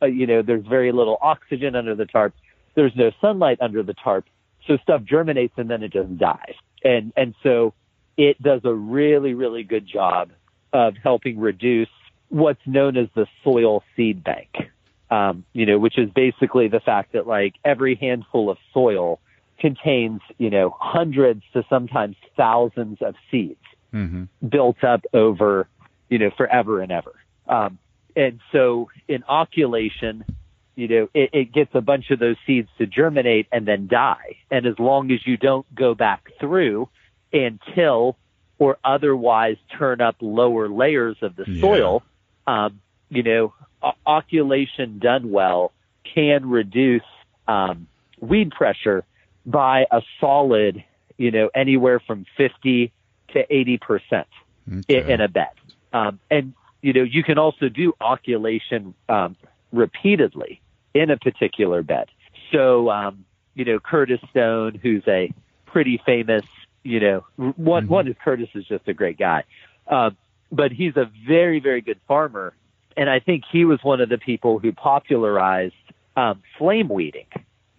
[0.03, 2.35] you know, there's very little oxygen under the tarp.
[2.75, 4.25] There's no sunlight under the tarp.
[4.67, 6.55] So stuff germinates and then it just dies.
[6.83, 7.73] And, and so
[8.19, 10.31] it does a really, really good job
[10.73, 11.89] of helping reduce
[12.29, 14.51] what's known as the soil seed bank.
[15.11, 19.21] Um, you know, which is basically the fact that like every handful of soil
[19.59, 23.57] contains, you know, hundreds to sometimes thousands of seeds
[23.95, 24.25] mm-hmm.
[24.47, 25.67] built up over,
[26.11, 27.15] you know, forever and ever.
[27.47, 27.79] Um,
[28.15, 30.27] and so in occulation,
[30.75, 34.37] you know, it, it gets a bunch of those seeds to germinate and then die.
[34.51, 36.91] And as long as you don't go back through
[37.33, 38.17] and till
[38.59, 41.61] or otherwise turn up lower layers of the yeah.
[41.61, 42.03] soil,
[42.47, 43.55] um, you know,
[44.07, 47.03] oculation done well can reduce
[47.47, 47.87] um,
[48.21, 49.05] weed pressure
[49.47, 50.83] by a solid,
[51.17, 52.93] you know, anywhere from 50
[53.33, 54.27] to 80 percent
[54.71, 55.13] Okay.
[55.13, 55.49] in a bed.
[55.93, 59.37] Um, and you know, you can also do oculation um,
[59.73, 60.61] repeatedly
[60.95, 62.09] in a particular bed.
[62.53, 65.33] So, um, you know, Curtis Stone, who's a
[65.67, 66.45] pretty famous,
[66.83, 67.25] you know,
[67.57, 67.89] one Mhm.
[67.89, 69.45] one is Curtis is just a great guy,
[69.89, 70.17] um,
[70.51, 72.55] but he's a very very good farmer,
[72.97, 75.75] and I think he was one of the people who popularized
[76.17, 77.27] um, flame weeding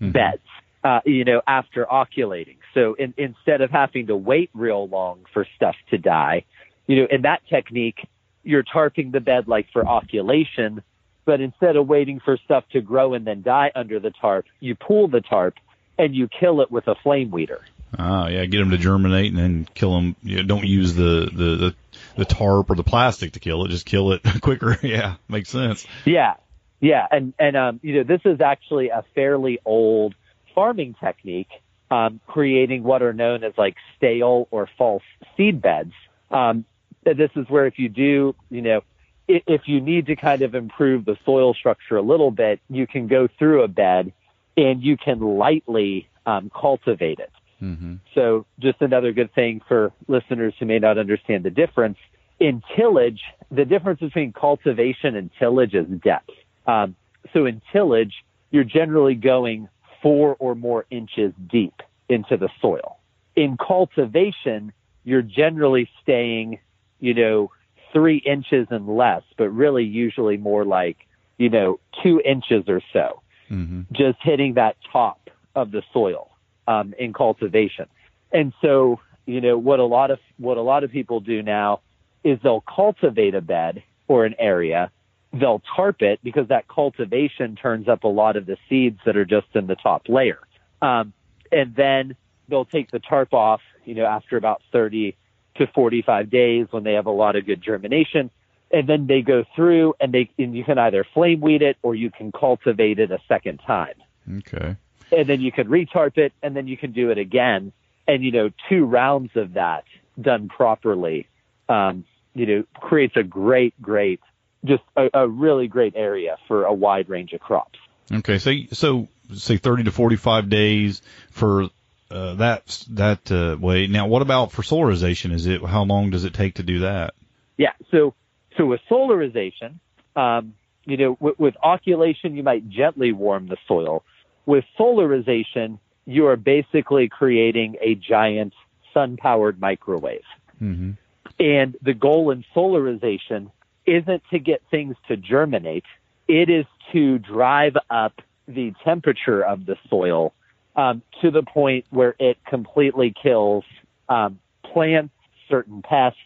[0.01, 0.13] Mhm.
[0.13, 0.41] beds.
[0.81, 2.55] Uh, you know, after oculating.
[2.73, 6.45] So in, instead of having to wait real long for stuff to die,
[6.87, 8.07] you know, in that technique,
[8.45, 10.81] you're tarping the bed like for oculation,
[11.25, 14.73] but instead of waiting for stuff to grow and then die under the tarp, you
[14.73, 15.55] pull the tarp
[15.97, 17.59] and you kill it with a flame weeder.
[17.97, 20.15] Ah, yeah, get them to germinate and then kill them.
[20.21, 21.75] You know, don't use the, the, the,
[22.17, 23.69] the tarp or the plastic to kill it.
[23.69, 24.77] Just kill it quicker.
[24.83, 25.85] yeah, makes sense.
[26.05, 26.35] Yeah,
[26.79, 30.13] yeah, and and um, you know, this is actually a fairly old
[30.55, 31.49] farming technique,
[31.89, 35.03] um, creating what are known as like stale or false
[35.35, 35.93] seed beds.
[36.31, 36.65] Um,
[37.03, 38.81] this is where if you do, you know,
[39.29, 42.85] i- if you need to kind of improve the soil structure a little bit, you
[42.85, 44.13] can go through a bed
[44.55, 47.31] and you can lightly um, cultivate it.
[47.59, 51.97] Hmm So just another good thing for listeners who may not understand the difference.
[52.39, 56.31] In tillage, the difference between cultivation and tillage is depth.
[56.65, 56.95] Um,
[57.33, 58.13] so in tillage,
[58.51, 59.67] you're generally going
[60.01, 62.97] four or more inches deep into the soil.
[63.35, 64.71] In cultivation,
[65.03, 66.59] you're generally staying,
[66.99, 67.51] you know,
[67.91, 70.97] three inches and less, but really usually more like,
[71.37, 76.29] you know, two inches or so hmm just hitting that top of the soil
[76.69, 77.87] um, in cultivation.
[78.31, 81.81] And so, you know, what a lot of what a lot of people do now
[82.23, 84.91] is they'll cultivate a bed or an area,
[85.33, 89.25] they'll tarp it because that cultivation turns up a lot of the seeds that are
[89.25, 90.39] just in the top layer,
[90.81, 91.11] um,
[91.51, 92.15] and then
[92.47, 95.15] they'll take the tarp off, you know, after about 30
[95.55, 98.29] to 45 days when they have a lot of good germination.
[98.71, 101.95] And then they go through and they, and you can either flame weed it or
[101.95, 103.95] you can cultivate it a second time
[104.37, 104.75] Okay.
[105.11, 107.71] And then you can retarp it and then you can do it again
[108.07, 109.83] and you know two rounds of that
[110.19, 111.27] done properly
[111.67, 114.19] um, you know creates a great great
[114.65, 117.79] just a, a really great area for a wide range of crops
[118.11, 118.39] Okay.
[118.39, 121.65] So, so say 30 to 45 days for,
[122.09, 123.85] uh, that, that, uh, way.
[123.85, 125.31] Now, what about for solarization?
[125.31, 127.13] Is it, how long does it take to do that?
[127.59, 128.15] yeah so
[128.57, 129.75] so with solarization
[130.15, 134.03] um, you know with, with oculation you might gently warm the soil
[134.49, 138.51] with solarization you are basically creating a giant
[138.93, 140.91] sun powered microwave hmm
[141.39, 143.51] And the goal in solarization
[143.85, 145.85] isn't to get things to germinate.
[146.27, 150.33] It is to drive up the temperature of the soil
[150.75, 153.63] um, to the point where it completely kills
[154.09, 155.13] um, plants,
[155.47, 156.19] certain pests,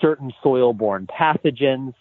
[0.00, 1.94] certain soil-borne pathogens,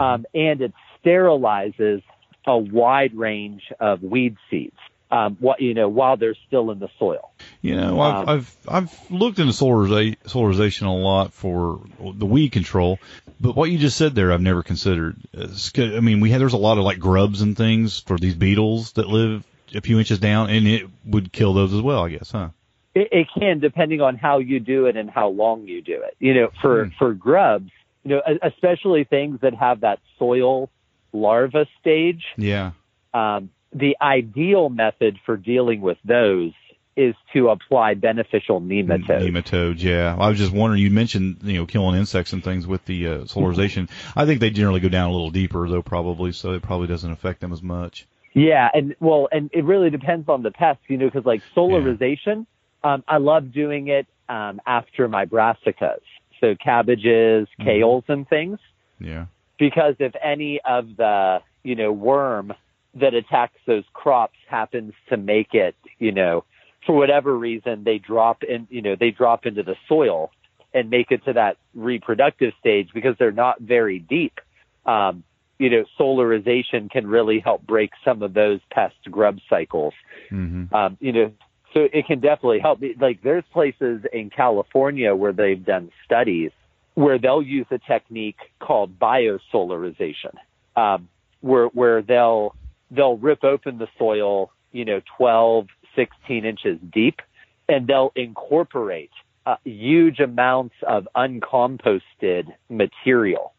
[0.00, 2.02] um, and it sterilizes
[2.46, 4.80] a wide range of weed seeds.
[5.10, 7.30] Um, what you know, while they're still in the soil.
[7.62, 12.50] You know, I've, Um, I've, I've looked into solariza- solarization a lot for the weed
[12.50, 12.98] control,
[13.40, 15.16] but what you just said there, I've never considered.
[15.34, 18.92] I mean, we had, there's a lot of like grubs and things for these beetles
[18.92, 19.44] that live
[19.74, 22.50] a few inches down and it would kill those as well, I guess, huh?
[22.94, 26.16] It, it can, depending on how you do it and how long you do it.
[26.18, 27.70] You know, for for grubs,
[28.04, 30.68] you know, especially things that have that soil
[31.12, 32.24] larva stage.
[32.36, 32.72] Yeah.
[33.14, 36.52] Um, the ideal method for dealing with those
[36.96, 39.22] is to apply beneficial nematodes.
[39.30, 40.16] Nematodes, yeah.
[40.18, 43.18] I was just wondering, you mentioned, you know, killing insects and things with the uh,
[43.20, 43.88] solarization.
[44.16, 47.10] I think they generally go down a little deeper though, probably, so it probably doesn't
[47.12, 48.06] affect them as much.
[48.34, 52.46] Yeah, and well, and it really depends on the pest, you know, because like solarization,
[52.82, 56.00] um, I love doing it um, after my brassicas,
[56.40, 57.68] so cabbages, Mm-hmm.
[57.68, 58.58] kales, and things.
[59.00, 59.26] Yeah.
[59.58, 62.52] because if any of the you know worm
[63.00, 66.44] that attacks those crops happens to make it you know
[66.86, 70.30] for whatever reason they drop in you know they drop into the soil
[70.74, 74.38] and make it to that reproductive stage because they're not very deep.
[74.86, 75.24] Um,
[75.58, 79.94] you know solarization can really help break some of those pest grub cycles.
[80.30, 81.32] Hmm um, you know,
[81.74, 82.80] so it can definitely help.
[83.00, 86.52] Like there's places in California where they've done studies
[86.98, 90.34] where they'll use a technique called biosolarization,
[90.76, 91.08] um,
[91.40, 92.56] where where they'll
[92.90, 97.20] they'll rip open the soil, you know, 12, 16 inches deep,
[97.68, 99.10] and they'll incorporate
[99.46, 103.52] uh, huge amounts of uncomposted material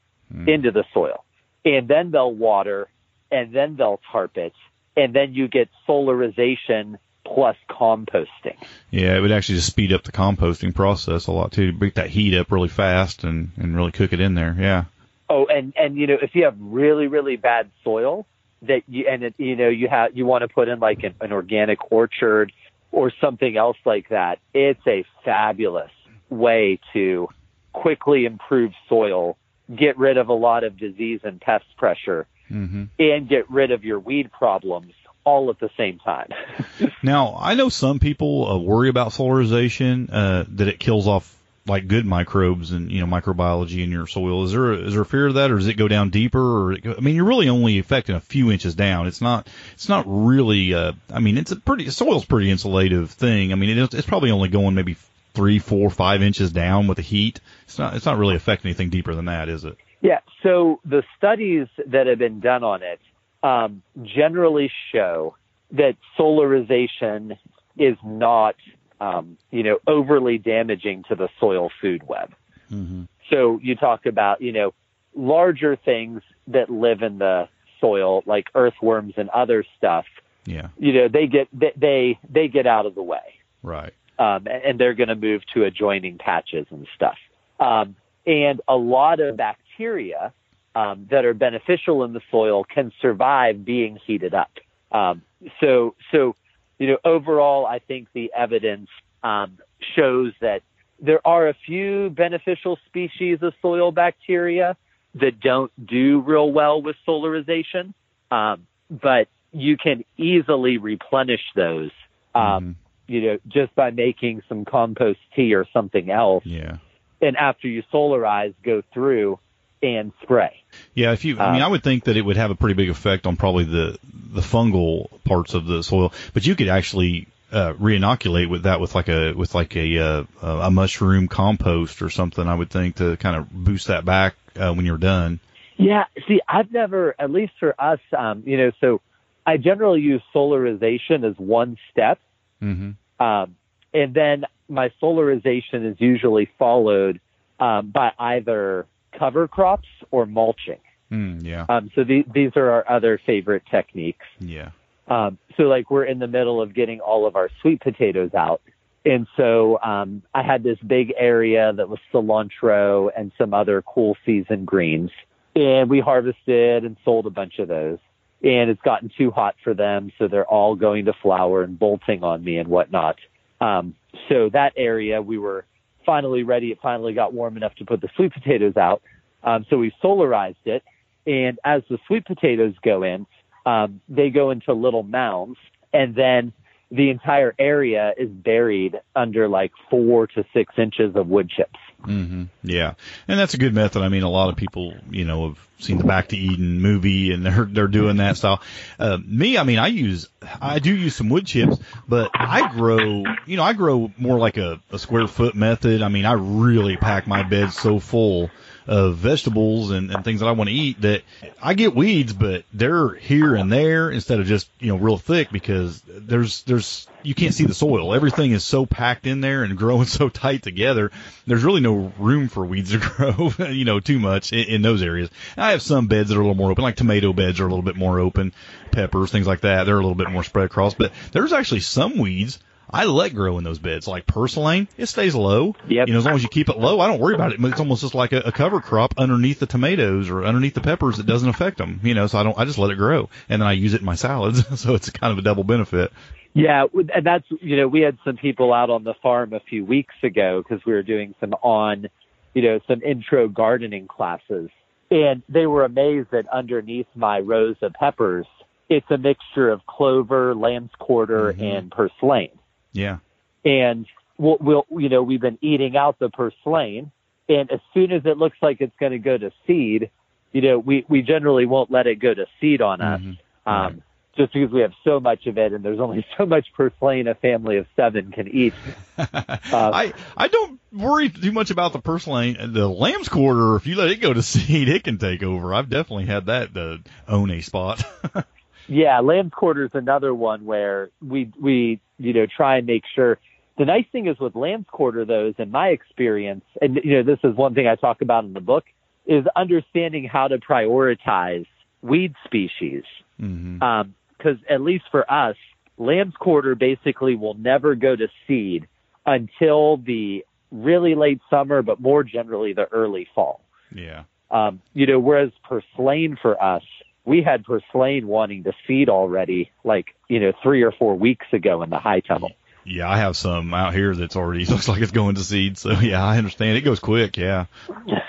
[0.47, 1.25] into the soil,
[1.65, 2.87] and then they'll water,
[3.31, 4.53] and then they'll tarp it,
[4.95, 8.57] and then you get solarization plus composting.
[8.91, 11.73] Yeah, it would actually just speed up the composting process a lot too.
[11.73, 14.55] Break that heat up really fast and and really cook it in there.
[14.57, 14.85] Yeah.
[15.29, 18.25] Oh, and and you know if you have really really bad soil
[18.63, 21.15] that you and it, you know you have you want to put in like an,
[21.21, 22.51] an organic orchard
[22.91, 25.91] or something else like that, it's a fabulous
[26.29, 27.27] way to
[27.71, 29.37] quickly improve soil,
[29.73, 33.83] get rid of a lot of disease and pest pressure, hmm and get rid of
[33.83, 34.93] your weed problems
[35.23, 36.29] all at the same time.
[37.03, 41.38] Now, I know some people uh, worry about solarization uh, that it kills off
[41.69, 44.43] like good microbes and you know microbiology in your soil.
[44.43, 46.39] Is there a, is there a fear of that, or does it go down deeper?
[46.39, 49.07] Or I mean, you're really only affecting a few inches down.
[49.07, 50.73] It's not it's not really.
[50.73, 53.51] Uh, I mean, it's a pretty soil's pretty insulative thing.
[53.51, 54.97] I mean, it, it's probably only going maybe
[55.33, 57.39] three, four, five inches down with the heat.
[57.63, 59.77] It's not it's not really affecting anything deeper than that, is it?
[60.01, 60.19] Yeah.
[60.43, 62.99] So the studies that have been done on it
[63.43, 65.35] um, generally show
[65.71, 67.37] that solarization
[67.77, 68.55] is not,
[68.99, 72.33] um, you know, overly damaging to the soil food web.
[72.71, 73.03] Mm-hmm.
[73.29, 74.73] So you talk about, you know,
[75.15, 77.47] larger things that live in the
[77.79, 80.05] soil, like earthworms and other stuff.
[80.45, 80.69] Yeah.
[80.77, 83.93] You know, they get they they, they get out of the way Right.
[84.17, 87.17] um, and they're going to move to adjoining patches and stuff.
[87.59, 90.33] Um, and a lot of bacteria
[90.75, 94.51] um, that are beneficial in the soil can survive being heated up.
[94.91, 95.21] Um,
[95.59, 96.35] so, so
[96.79, 98.89] you know, overall, I think the evidence
[99.21, 99.57] um,
[99.95, 100.61] shows that
[101.01, 104.75] there are a few beneficial species of soil bacteria
[105.15, 107.93] that don't do real well with solarization,
[108.31, 111.91] um, but you can easily replenish those.
[112.35, 112.75] Um,
[113.07, 116.45] you know, just by making some compost tea or something else.
[116.45, 116.77] Yeah.
[117.21, 119.39] And after you solarize, go through
[119.81, 120.63] and spray.
[120.93, 122.75] Yeah, if you, I mean, Uh, I would think that it would have a pretty
[122.75, 123.97] big effect on probably the
[124.31, 128.93] the fungal parts of the soil, but you could actually uh, reinoculate with that with
[128.93, 132.47] like a with like a uh, a mushroom compost or something.
[132.47, 135.39] I would think to kind of boost that back uh, when you're done.
[135.77, 136.05] Yeah.
[136.27, 138.99] See, I've never, at least for us, um, you know, so
[139.45, 142.19] I generally use solarization as one step.
[142.61, 143.23] Mm-hmm.
[143.25, 143.55] Um,
[143.93, 147.21] and then my solarization is usually followed
[147.61, 148.85] um, by either
[149.19, 150.79] cover crops or mulching.
[151.11, 154.25] Mm, yeah, Um, so the, these are our other favorite techniques.
[154.39, 154.69] yeah,
[155.07, 158.61] Um, so like we're in the middle of getting all of our sweet potatoes out.
[159.05, 164.15] And so um, I had this big area that was cilantro and some other cool
[164.25, 165.09] season greens.
[165.55, 167.97] And we harvested and sold a bunch of those.
[168.43, 172.23] And it's gotten too hot for them, so they're all going to flower and bolting
[172.23, 173.17] on me and whatnot.
[173.59, 173.95] Um,
[174.29, 175.65] so that area, we were
[176.09, 176.71] finally ready.
[176.71, 179.03] It finally got warm enough to put the sweet potatoes out.
[179.43, 180.83] Um, so we solarized it.
[181.27, 183.27] And as the sweet potatoes go in,
[183.67, 185.59] um, they go into little mounds,
[185.93, 186.51] and then
[186.89, 191.77] the entire area is buried under like four to six inches of wood chips.
[192.03, 192.93] Hmm yeah,
[193.27, 194.01] and that's a good method.
[194.01, 197.31] I mean, a lot of people, you know, have seen the Back to Eden movie,
[197.31, 198.61] and they're they're doing that style.
[198.97, 200.27] Uh, me, I mean, I use
[200.61, 204.57] I do use some wood chips, but I grow, you know, I grow more like
[204.57, 206.01] a, a square foot method.
[206.01, 208.49] I mean, I really pack my bed so full
[208.89, 211.21] of vegetables and, and things that I want to eat that
[211.61, 215.51] I get weeds, but they're here and there instead of just, you know, real thick
[215.51, 218.15] because there's, there's, you can't see the soil.
[218.15, 221.11] Everything is so packed in there and growing so tight together.
[221.45, 222.97] There's really no room for weeds to
[223.57, 225.29] grow, you know, too much in, in those areas.
[225.55, 227.69] I have some beds that are a little more open, like tomato beds are a
[227.69, 228.53] little bit more open,
[228.91, 229.83] peppers, things like that.
[229.83, 232.57] They're a little bit more spread across, but there's actually some weeds
[232.91, 234.87] I let grow in those beds, like purslane.
[234.97, 235.75] It stays low.
[235.87, 236.07] Yep.
[236.07, 237.59] You know, as long as you keep it low, I don't worry about it.
[237.63, 241.19] It's almost just like a, a cover crop underneath the tomatoes or underneath the peppers.
[241.19, 241.99] It doesn't affect them.
[242.03, 242.57] You know, so I don't.
[242.57, 244.63] I just let it grow, and then I use it in my salads.
[244.79, 246.11] so it's kind of a double benefit.
[246.53, 249.85] Yeah, and that's you know we had some people out on the farm a few
[249.85, 252.07] weeks ago because we were doing some on,
[252.55, 254.69] you know, some intro gardening classes,
[255.11, 258.47] and they were amazed that underneath my rows of peppers,
[258.89, 261.77] it's a mixture of clover, lamb's quarter, Mhm.
[261.77, 262.49] and purslane.
[262.91, 263.17] Yeah.
[263.65, 264.05] and
[264.37, 267.11] we'll, we'll you know we've been eating out the purslane
[267.47, 270.09] and as soon as it looks like it's going to go to seed
[270.51, 273.37] you know we we generally won't let it go to seed on us Mhm.
[273.65, 274.01] um
[274.37, 277.35] just because we have so much of it and there's only so much purslane a
[277.35, 278.73] family of seven can eat
[279.17, 282.57] I I don't worry too much about the purslane.
[282.73, 285.73] The lamb's quarter, if you let it go to seed, it can take over.
[285.73, 286.97] I've definitely had that uh,
[287.27, 288.01] own a spot.
[288.87, 293.39] yeah lamb's quarter is another one where we we you know try and make sure
[293.77, 297.23] the nice thing is with lamb's quarter though is in my experience and you know
[297.23, 298.85] this is one thing i talk about in the book
[299.25, 301.65] is understanding how to prioritize
[302.01, 303.03] weed species
[303.37, 305.55] because at least for us
[305.97, 308.87] lamb's quarter basically will never go to seed
[309.25, 313.61] until the really late summer, but more generally the early fall.
[313.93, 314.23] Yeah.
[314.51, 316.83] Um, you know, whereas purslane for us,
[317.29, 321.83] we had purslane wanting to seed already, like you know, three or four weeks ago
[321.83, 322.51] in the high tunnel.
[322.83, 325.77] Yeah, I have some out here that's already looks like it's going to seed.
[325.77, 326.75] So yeah, I understand.
[326.75, 327.37] It goes quick.
[327.37, 327.65] Yeah.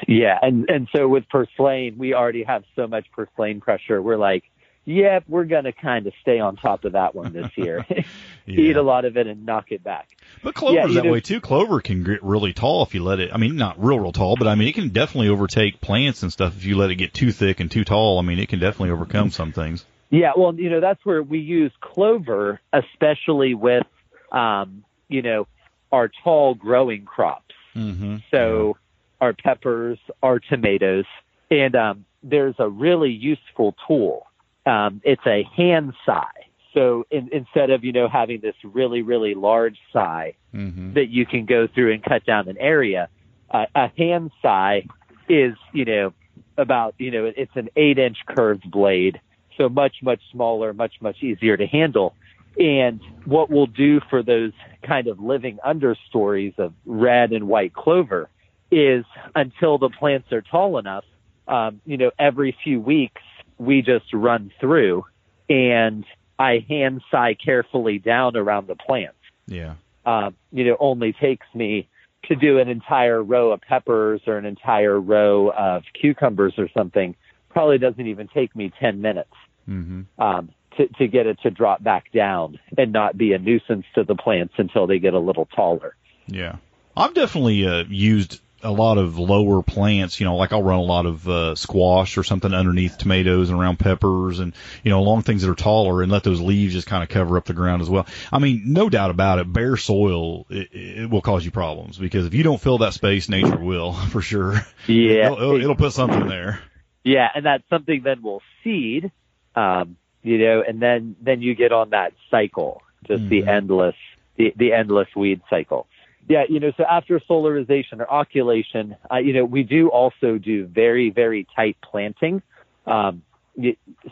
[0.07, 4.03] Yeah, and and so with purslane, we already have so much purslane pressure.
[4.03, 4.45] We're like,
[4.91, 7.87] yep, we're gonna kind of stay on top of that one this year.
[8.47, 10.09] Eat a lot of it and knock it back.
[10.43, 11.41] But clover's Yeah, that know- way too.
[11.41, 13.31] Clover can get really tall if you let it.
[13.33, 16.33] I mean, not real, real tall, but I mean, it can definitely overtake plants and
[16.33, 18.19] stuff if you let it get too thick and too tall.
[18.19, 19.85] I mean, it can definitely overcome some things.
[20.11, 23.87] Yeah, well, you know, that's where we use clover, especially with,
[24.33, 25.47] um, you know,
[25.93, 27.55] our tall growing crops.
[27.77, 28.17] Mm-hmm.
[28.33, 28.77] So
[29.21, 31.05] our peppers, our tomatoes,
[31.51, 34.27] and um, there's a really useful tool.
[34.67, 36.27] Um, it's a hand scythe.
[36.75, 40.95] So in, instead of you know having this really really large scythe Mm-hmm.
[40.95, 43.09] that you can go through and cut down an area,
[43.53, 44.83] uh, a hand scythe
[45.29, 46.13] is you know
[46.59, 49.21] about you know it's an eight inch curved blade,
[49.57, 52.17] so much much smaller, much much easier to handle.
[52.59, 54.51] And what we'll do for those
[54.85, 58.29] kind of living understories of red and white clover
[58.73, 59.05] is
[59.37, 61.05] until the plants are tall enough,
[61.47, 63.23] um, you know, every few weeks
[63.61, 65.05] we just run through
[65.49, 66.05] and
[66.39, 69.19] I hand scythe carefully down around the plants.
[69.47, 69.75] Yeah.
[70.07, 71.89] Um, you know, only takes me
[72.25, 77.15] to do an entire row of peppers or an entire row of cucumbers or something.
[77.51, 79.31] Probably doesn't even take me 10 minutes
[79.69, 80.21] Mm-hmm.
[80.21, 84.03] um, to, to get it to drop back down and not be a nuisance to
[84.03, 85.95] the plants until they get a little taller.
[86.27, 86.57] Yeah.
[86.97, 90.83] I've definitely uh, used a lot of lower plants, you know, like I'll run a
[90.83, 94.55] lot of uh, squash or something underneath tomatoes and around peppers and,
[94.85, 97.37] you know, along things that are taller and let those leaves just kind of cover
[97.37, 98.07] up the ground as well.
[98.33, 102.27] I mean, no doubt about it, bare soil, it, it will cause you problems because
[102.27, 104.55] if you don't fill that space, nature will for sure.
[104.87, 105.27] Yeah.
[105.27, 106.61] It'll, it'll, it'll put something there.
[107.03, 109.11] Yeah, and that's something then we'll seed,
[109.55, 113.49] um, you know, and then then you get on that cycle, just the Mhm.
[113.49, 113.95] endless
[114.37, 115.87] the the endless weed cycle.
[116.29, 120.67] Yeah, you know, so after solarization or occultation, uh, you know, we do also do
[120.67, 122.43] very very tight planting.
[122.87, 123.23] Um,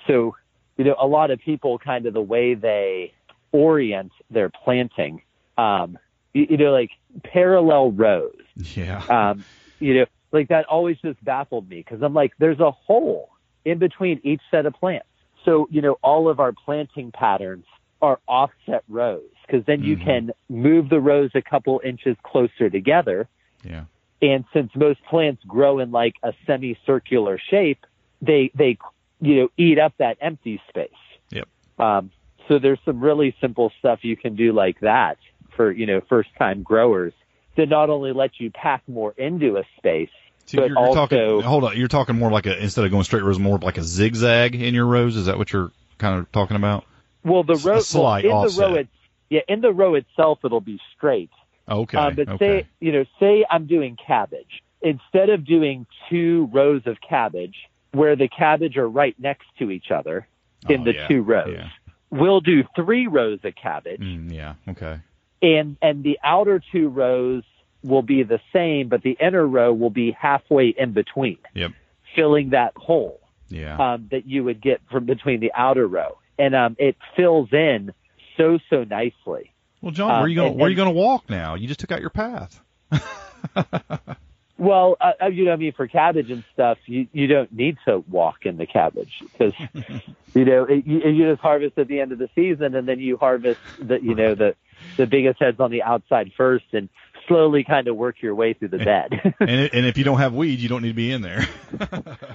[0.07, 0.35] so,
[0.77, 3.13] you know, a lot of people kind of the way they
[3.53, 5.23] orient their planting,
[5.57, 5.99] um,
[6.35, 6.91] you, you know, like
[7.25, 8.33] parallel rows
[8.77, 9.03] Yeah.
[9.09, 9.45] um,
[9.81, 13.31] you know, like that always just baffled me because I'm like, there's a hole
[13.65, 15.07] in between each set of plants.
[15.45, 17.65] So, you know, all of our planting patterns
[18.01, 20.05] are offset rows because then you Mhm.
[20.05, 23.29] can move the rows a couple inches closer together.
[23.65, 23.85] Yeah.
[24.21, 27.85] And since most plants grow in like a semicircular shape,
[28.21, 28.79] they, they,
[29.21, 30.91] you know, eat up that empty space.
[31.31, 31.49] Yep.
[31.79, 32.11] Um,
[32.47, 35.19] so there's some really simple stuff you can do like that
[35.57, 37.13] for, you know, first time growers
[37.57, 40.11] to not only let you pack more into a space,
[40.47, 43.05] So you're, you're also, talking, hold on, you're talking more like a, instead of going
[43.05, 45.17] straight rows, more like a zigzag in your rows.
[45.17, 46.85] Is that what you're kind of talking about?
[47.29, 48.57] Well, the row, well, in offset.
[48.57, 48.91] the row, it's,
[49.31, 51.31] yeah, in the row itself, it'll be straight.
[51.69, 51.99] Okay.
[51.99, 52.63] Uh, but okay.
[52.63, 54.63] say, you know, say I'm doing cabbage.
[54.81, 57.57] Instead of doing two rows of cabbage
[57.93, 60.27] where the cabbage are right next to each other
[60.69, 61.69] in Oh, the yeah, two rows, Yeah.
[62.11, 64.55] we'll do three rows of cabbage Mm, yeah.
[64.69, 64.99] Okay.
[65.43, 67.43] and, and the outer two rows
[67.83, 71.73] will be the same, but the inner row will be halfway in between, Yep.
[72.15, 73.21] filling that hole.
[73.51, 73.79] Yeah.
[73.95, 77.93] um, that you would get from between the outer row, and um, it fills in
[78.37, 79.53] so so nicely.
[79.81, 80.51] well, John, where are um, you going?
[80.53, 81.55] and- where are you going to walk now?
[81.55, 82.61] You just took out your path.
[84.59, 87.79] Well, uh, uh, you know, I mean, for cabbage and stuff, you you don't need
[87.87, 89.55] to walk in the cabbage because
[90.35, 92.99] you know it, you, you just harvest at the end of the season, and then
[92.99, 94.57] you harvest the you know the
[94.97, 96.89] the biggest heads on the outside first, and
[97.29, 99.13] slowly kind of work your way through the bed.
[99.41, 101.47] and and if you don't have weeds, you don't need to be in there.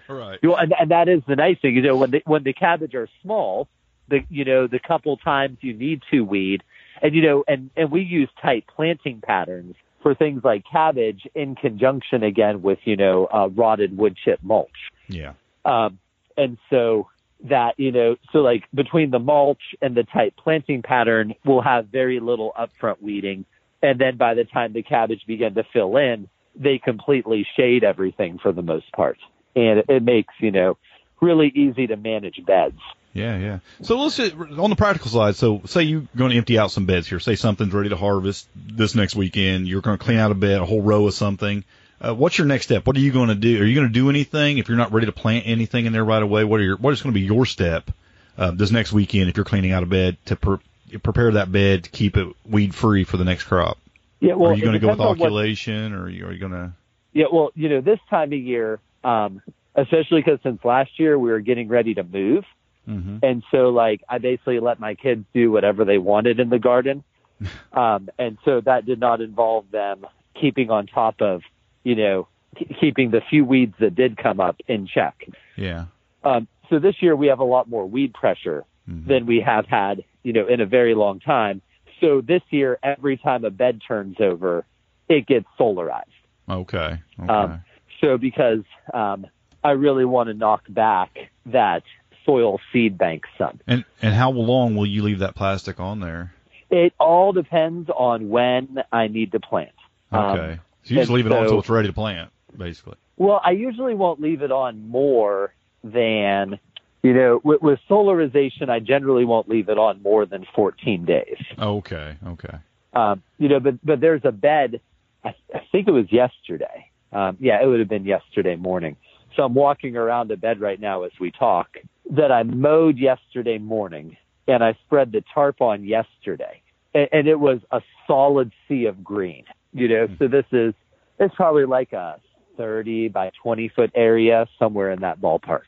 [0.08, 0.39] right.
[0.41, 2.95] Well, and, and that is the nice thing, you know, when the when the cabbage
[2.95, 3.68] are small,
[4.14, 6.64] the you know the couple times you need to weed,
[7.01, 11.55] and you know, and and we use tight planting patterns for things like cabbage in
[11.55, 14.70] conjunction again with you know uh, rotted wood chip mulch,
[15.07, 15.34] Yeah.
[15.66, 15.97] um,
[16.38, 17.09] and so
[17.45, 21.88] that you know, so like between the mulch and the tight planting pattern, we'll have
[21.88, 23.45] very little upfront weeding,
[23.82, 28.38] and then by the time the cabbage begin to fill in, they completely shade everything
[28.38, 29.18] for the most part,
[29.55, 30.78] and it, it makes you know
[31.22, 32.80] really easy to manage beds.
[33.14, 33.59] Yeah, yeah.
[33.84, 35.36] So let's just, on the practical side.
[35.36, 37.20] So say you're going to empty out some beds here.
[37.20, 39.68] Say something's ready to harvest this next weekend.
[39.68, 41.64] You're going to clean out a bed, a whole row of something.
[42.01, 42.86] Uh, what's your next step?
[42.86, 43.61] What are you going to do?
[43.61, 46.03] Are you going to do anything if you're not ready to plant anything in there
[46.03, 46.43] right away?
[46.43, 47.91] What are your what is going to be your step
[48.38, 50.59] uh, this next weekend if you're cleaning out a bed to per,
[51.03, 53.78] prepare that bed to keep it weed free for the next crop?
[54.20, 56.26] Yeah, well, are you going to go with depends on what- occultation, or are you,
[56.26, 56.74] are you going to?
[57.14, 59.41] Yeah, well, you know, this time of year, um,
[59.76, 62.43] especially because since last year we were getting ready to move,
[62.86, 66.60] hmm and so like I basically let my kids do whatever they wanted in the
[66.60, 67.04] garden,
[67.74, 70.06] um, and so that did not involve them
[70.40, 71.42] keeping on top of,
[71.84, 72.28] you know,
[72.58, 75.28] k- keeping the few weeds that did come up in check.
[75.56, 75.86] Yeah.
[76.24, 79.06] Um, so this year we have a lot more weed pressure Mhm.
[79.06, 81.62] than we have had, you know, in a very long time.
[82.02, 84.66] So this year, every time a bed turns over,
[85.08, 86.04] it gets solarized.
[86.50, 86.98] Okay.
[87.20, 87.34] Okay.
[87.34, 87.62] Um,
[88.02, 88.64] so because
[88.94, 89.28] um,
[89.64, 91.84] I really want to knock back that
[92.26, 93.60] soil seed bank some.
[93.68, 96.34] and and how long will you leave that plastic on there?
[96.70, 99.72] It all depends on when I need to plant.
[100.12, 100.60] Um, Okay.
[100.84, 102.96] so you just leave it on until it's ready to plant, basically.
[103.18, 105.54] Well, I usually won't leave it on more
[105.84, 106.60] than,
[107.04, 111.38] you know, with, with solarization, I generally won't leave it on more than 14 days.
[111.60, 112.18] Okay.
[112.26, 112.58] Okay.
[112.94, 114.82] Um, you know, but but there's a bed.
[115.24, 116.90] I, I think it was yesterday.
[117.12, 118.98] Um, yeah, it would have been yesterday morning.
[119.36, 121.78] So I'm walking around the bed right now as we talk.
[122.12, 124.18] That I mowed yesterday morning,
[124.48, 126.62] and I spread the tarp on yesterday,
[126.94, 129.46] and, and it was a solid sea of green.
[129.72, 130.74] You know, so this is
[131.20, 132.20] it's probably like a
[132.58, 135.64] 30 by 20 foot area somewhere in that ballpark.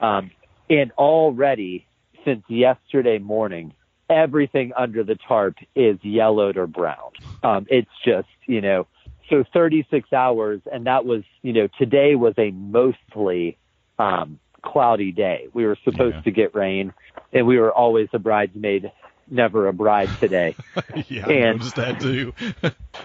[0.00, 0.30] Um,
[0.70, 1.86] and already
[2.24, 3.72] since yesterday morning,
[4.10, 7.10] everything under the tarp is yellowed or brown.
[7.42, 8.86] Um, it's just, you know,
[9.30, 13.56] so 36 hours, and that was, you know, today was a mostly
[13.98, 15.48] um, cloudy day.
[15.52, 16.22] We were supposed Yeah.
[16.22, 16.92] to get rain,
[17.32, 18.90] and we were always a bridesmaid,
[19.30, 20.54] never a bride today.
[21.08, 22.32] yeah, I And- noticed that too.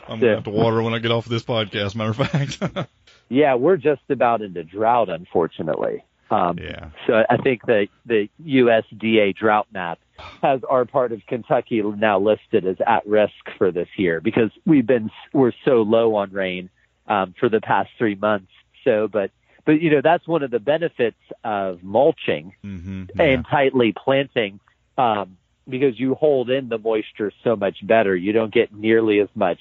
[0.08, 1.96] I'm gonna have to water when I get off this podcast.
[1.96, 2.90] Matter of fact.
[3.30, 6.04] yeah, we're just about into drought, unfortunately.
[6.34, 6.90] Um, yeah.
[7.06, 10.00] So I think the the USDA drought map
[10.42, 14.88] has our part of Kentucky now listed as at risk for this year because we've
[14.88, 16.70] been we're so low on rain
[17.08, 18.52] um, for the past three months.
[18.84, 19.32] So, but
[19.66, 24.60] but you know that's one of the benefits of mulching hmm and tightly planting
[24.98, 25.38] um,
[25.70, 28.16] because you hold in the moisture so much better.
[28.16, 29.60] You don't get nearly as much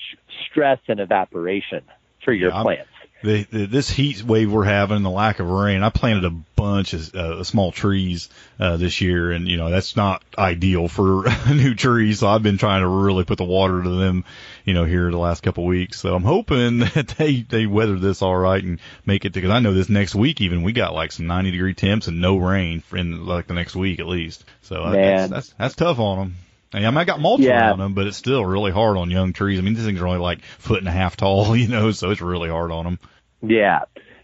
[0.48, 1.82] stress and evaporation
[2.24, 2.88] for your Yeah, plants.
[3.22, 6.30] The, the this heat wave we're having and the lack of rain, I planted a
[6.30, 8.28] bunch of uh, small trees
[8.60, 12.20] uh, this year, and you know that's not ideal for new trees.
[12.20, 14.24] So I've been trying to really put the water to them,
[14.64, 16.00] you know, here the last couple of weeks.
[16.00, 19.60] So I'm hoping that they they weather this all right and make it because I
[19.60, 22.82] know this next week even we got like some 90 degree temps and no rain
[22.92, 24.44] in like the next week at least.
[24.62, 26.36] So uh, that's, that's that's tough on them.
[26.74, 27.68] I mean, I got mulch Yeah.
[27.68, 29.58] around them, but it's still really hard on young trees.
[29.58, 32.10] I mean, these things are only like foot and a half tall, you know, so
[32.10, 32.98] it's really hard on them.
[33.42, 33.80] Yeah.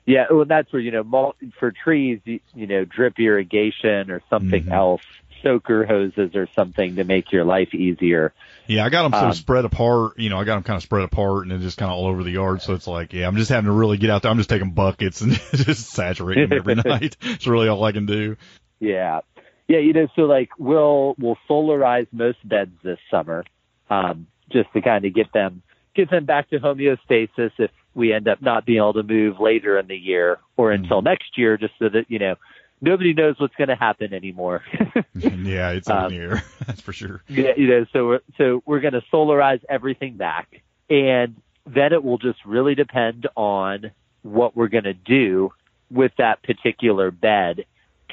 [0.06, 4.22] Yeah, well, that's where you know mulch for trees, you, you know, drip irrigation or
[4.30, 4.72] something Mhm.
[4.72, 5.02] else,
[5.42, 8.32] soaker hoses or something to make your life easier.
[8.66, 10.18] Yeah, I got them sort Um, of spread apart.
[10.18, 12.06] You know, I got them kind of spread apart and then just kind of all
[12.06, 12.62] over the yard.
[12.62, 14.30] So it's like, yeah, I'm just having to really get out there.
[14.30, 17.16] I'm just taking buckets and just saturating them every night.
[17.20, 18.36] It's really all I can do.
[18.80, 19.20] Yeah,
[19.68, 23.44] yeah, you know, so like we'll we'll solarize most beds this summer,
[23.90, 25.62] um, just to kind of get them
[25.94, 29.78] get them back to homeostasis if we end up not being able to move later
[29.78, 32.36] in the year or until next year, just so that you know
[32.80, 34.62] nobody knows what's going to happen anymore.
[35.14, 36.42] yeah, it's Um, in the air.
[36.66, 37.22] That's for sure.
[37.28, 42.02] Yeah, you know, so we're, so we're going to solarize everything back, and then it
[42.02, 43.90] will just really depend on
[44.22, 45.52] what we're going to do
[45.90, 47.64] with that particular bed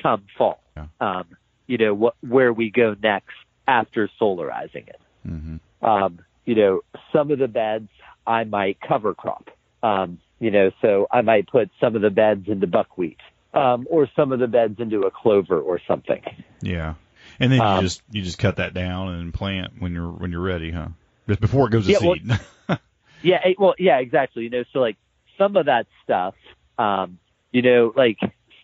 [0.02, 0.60] come fall.
[0.76, 0.88] Yeah.
[1.00, 1.26] Um,
[1.68, 3.34] you know, what where we go next
[3.68, 5.00] after solarizing it.
[5.24, 7.90] hmm Um, you know, some of the beds
[8.28, 9.50] I might cover crop.
[9.84, 13.20] Um, you know, so I might put some of the beds into buckwheat,
[13.54, 16.22] um, or some of the beds into a clover or something.
[16.62, 16.96] Yeah.
[17.40, 20.32] And then you Um, just, you just cut that down and plant when you're, when
[20.32, 20.88] you're ready, huh?
[21.28, 22.40] Just before it goes to Yeah, well- seed.
[23.22, 24.44] Yeah, well, yeah, exactly.
[24.44, 24.98] You know, so like
[25.38, 26.36] some of that stuff,
[26.78, 27.18] um,
[27.52, 28.20] you know, like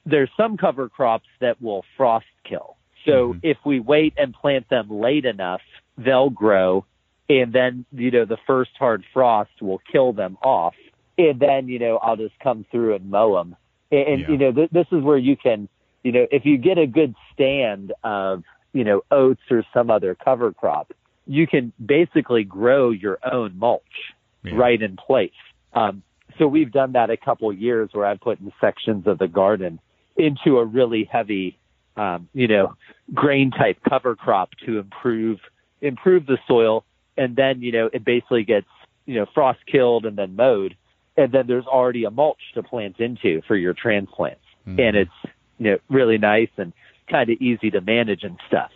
[0.06, 2.76] there's some cover crops that will frost kill.
[3.06, 3.40] So Mhm.
[3.44, 5.62] if we wait and plant them late enough,
[5.98, 6.86] they'll grow,
[7.30, 10.76] and then you know the first hard frost will kill them off,
[11.18, 13.56] and then you know I'll just come through and mow them.
[13.92, 14.30] And, and Yeah.
[14.30, 15.68] you know th- this is where you can,
[16.04, 18.44] you know, if you get a good stand of
[18.74, 20.94] you know oats or some other cover crop,
[21.28, 24.56] you can basically grow your own mulch Yeah.
[24.56, 25.32] right in place.
[25.74, 26.04] Um,
[26.38, 29.80] so we've done that a couple years where I've put in sections of the garden
[30.18, 31.58] into a really heavy,
[31.98, 32.76] um, you know,
[33.14, 35.40] grain type cover crop to improve
[35.82, 36.84] improve the soil,
[37.18, 38.68] and then you know it basically gets
[39.06, 40.76] you know frost killed and then mowed,
[41.18, 44.80] and then there's already a mulch to plant into for your transplants, Mhm.
[44.80, 46.74] and it's you know really nice and
[47.10, 48.72] kind of easy to manage and stuff.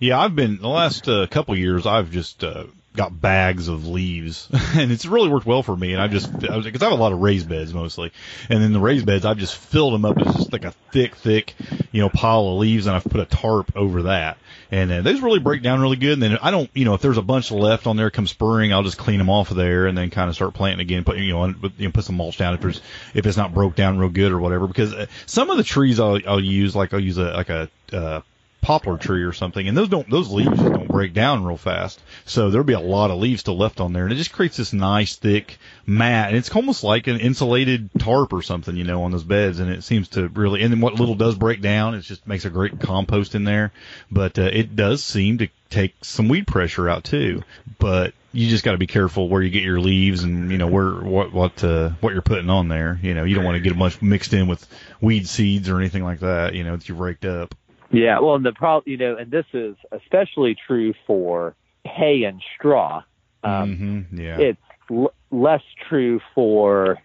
[0.00, 1.86] Yeah, I've been the last uh, couple years.
[1.86, 2.64] I've just uh,
[2.96, 5.92] got bags of leaves, and it's really worked well for me.
[5.92, 8.12] And I just because I have a lot of raised beds mostly,
[8.48, 11.14] and then the raised beds I've just filled them up as just like a thick,
[11.16, 11.54] thick,
[11.92, 14.38] you know, pile of leaves, and I've put a tarp over that,
[14.70, 16.14] and uh, those really break down really good.
[16.14, 18.72] And then I don't, you know, if there's a bunch left on there come spring,
[18.72, 21.04] I'll just clean them off of there, and then kind of start planting again.
[21.04, 22.80] Put you know, you know, put some mulch down if there's
[23.14, 24.66] if it's not broke down real good or whatever.
[24.66, 27.70] Because uh, some of the trees I'll, I'll use like I'll use a like a
[27.92, 28.20] uh,
[28.66, 32.02] poplar tree or something, and those don't those leaves just don't break down real fast.
[32.24, 34.56] So there'll be a lot of leaves still left on there, and it just creates
[34.56, 39.04] this nice thick mat, and it's almost like an insulated tarp or something, you know,
[39.04, 40.62] on those beds, and it seems to really.
[40.62, 43.70] And then what little does break down, it just makes a great compost in there,
[44.10, 47.44] but uh, it does seem to take some weed pressure out too.
[47.78, 50.66] But you just got to be careful where you get your leaves and you know
[50.66, 52.98] where what what uh, what you're putting on there.
[53.00, 54.66] You know, you don't want to get a bunch mixed in with
[55.00, 56.54] weed seeds or anything like that.
[56.54, 57.54] You know, that you've raked up.
[57.90, 62.42] Yeah, well, and the problem, you know, and this is especially true for hay and
[62.56, 63.02] straw.
[63.44, 64.38] Um, mm-hmm, yeah.
[64.38, 64.60] It's
[64.90, 66.98] l- less true for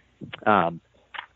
[0.44, 0.80] um,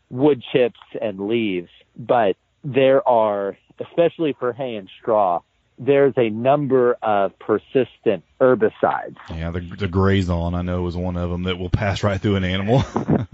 [0.09, 5.41] wood chips and leaves, but there are, especially for hay and straw,
[5.79, 9.17] there's a number of persistent herbicides.
[9.29, 12.35] Yeah, the, the Grazon I know is one of them that will pass right through
[12.35, 12.83] an animal.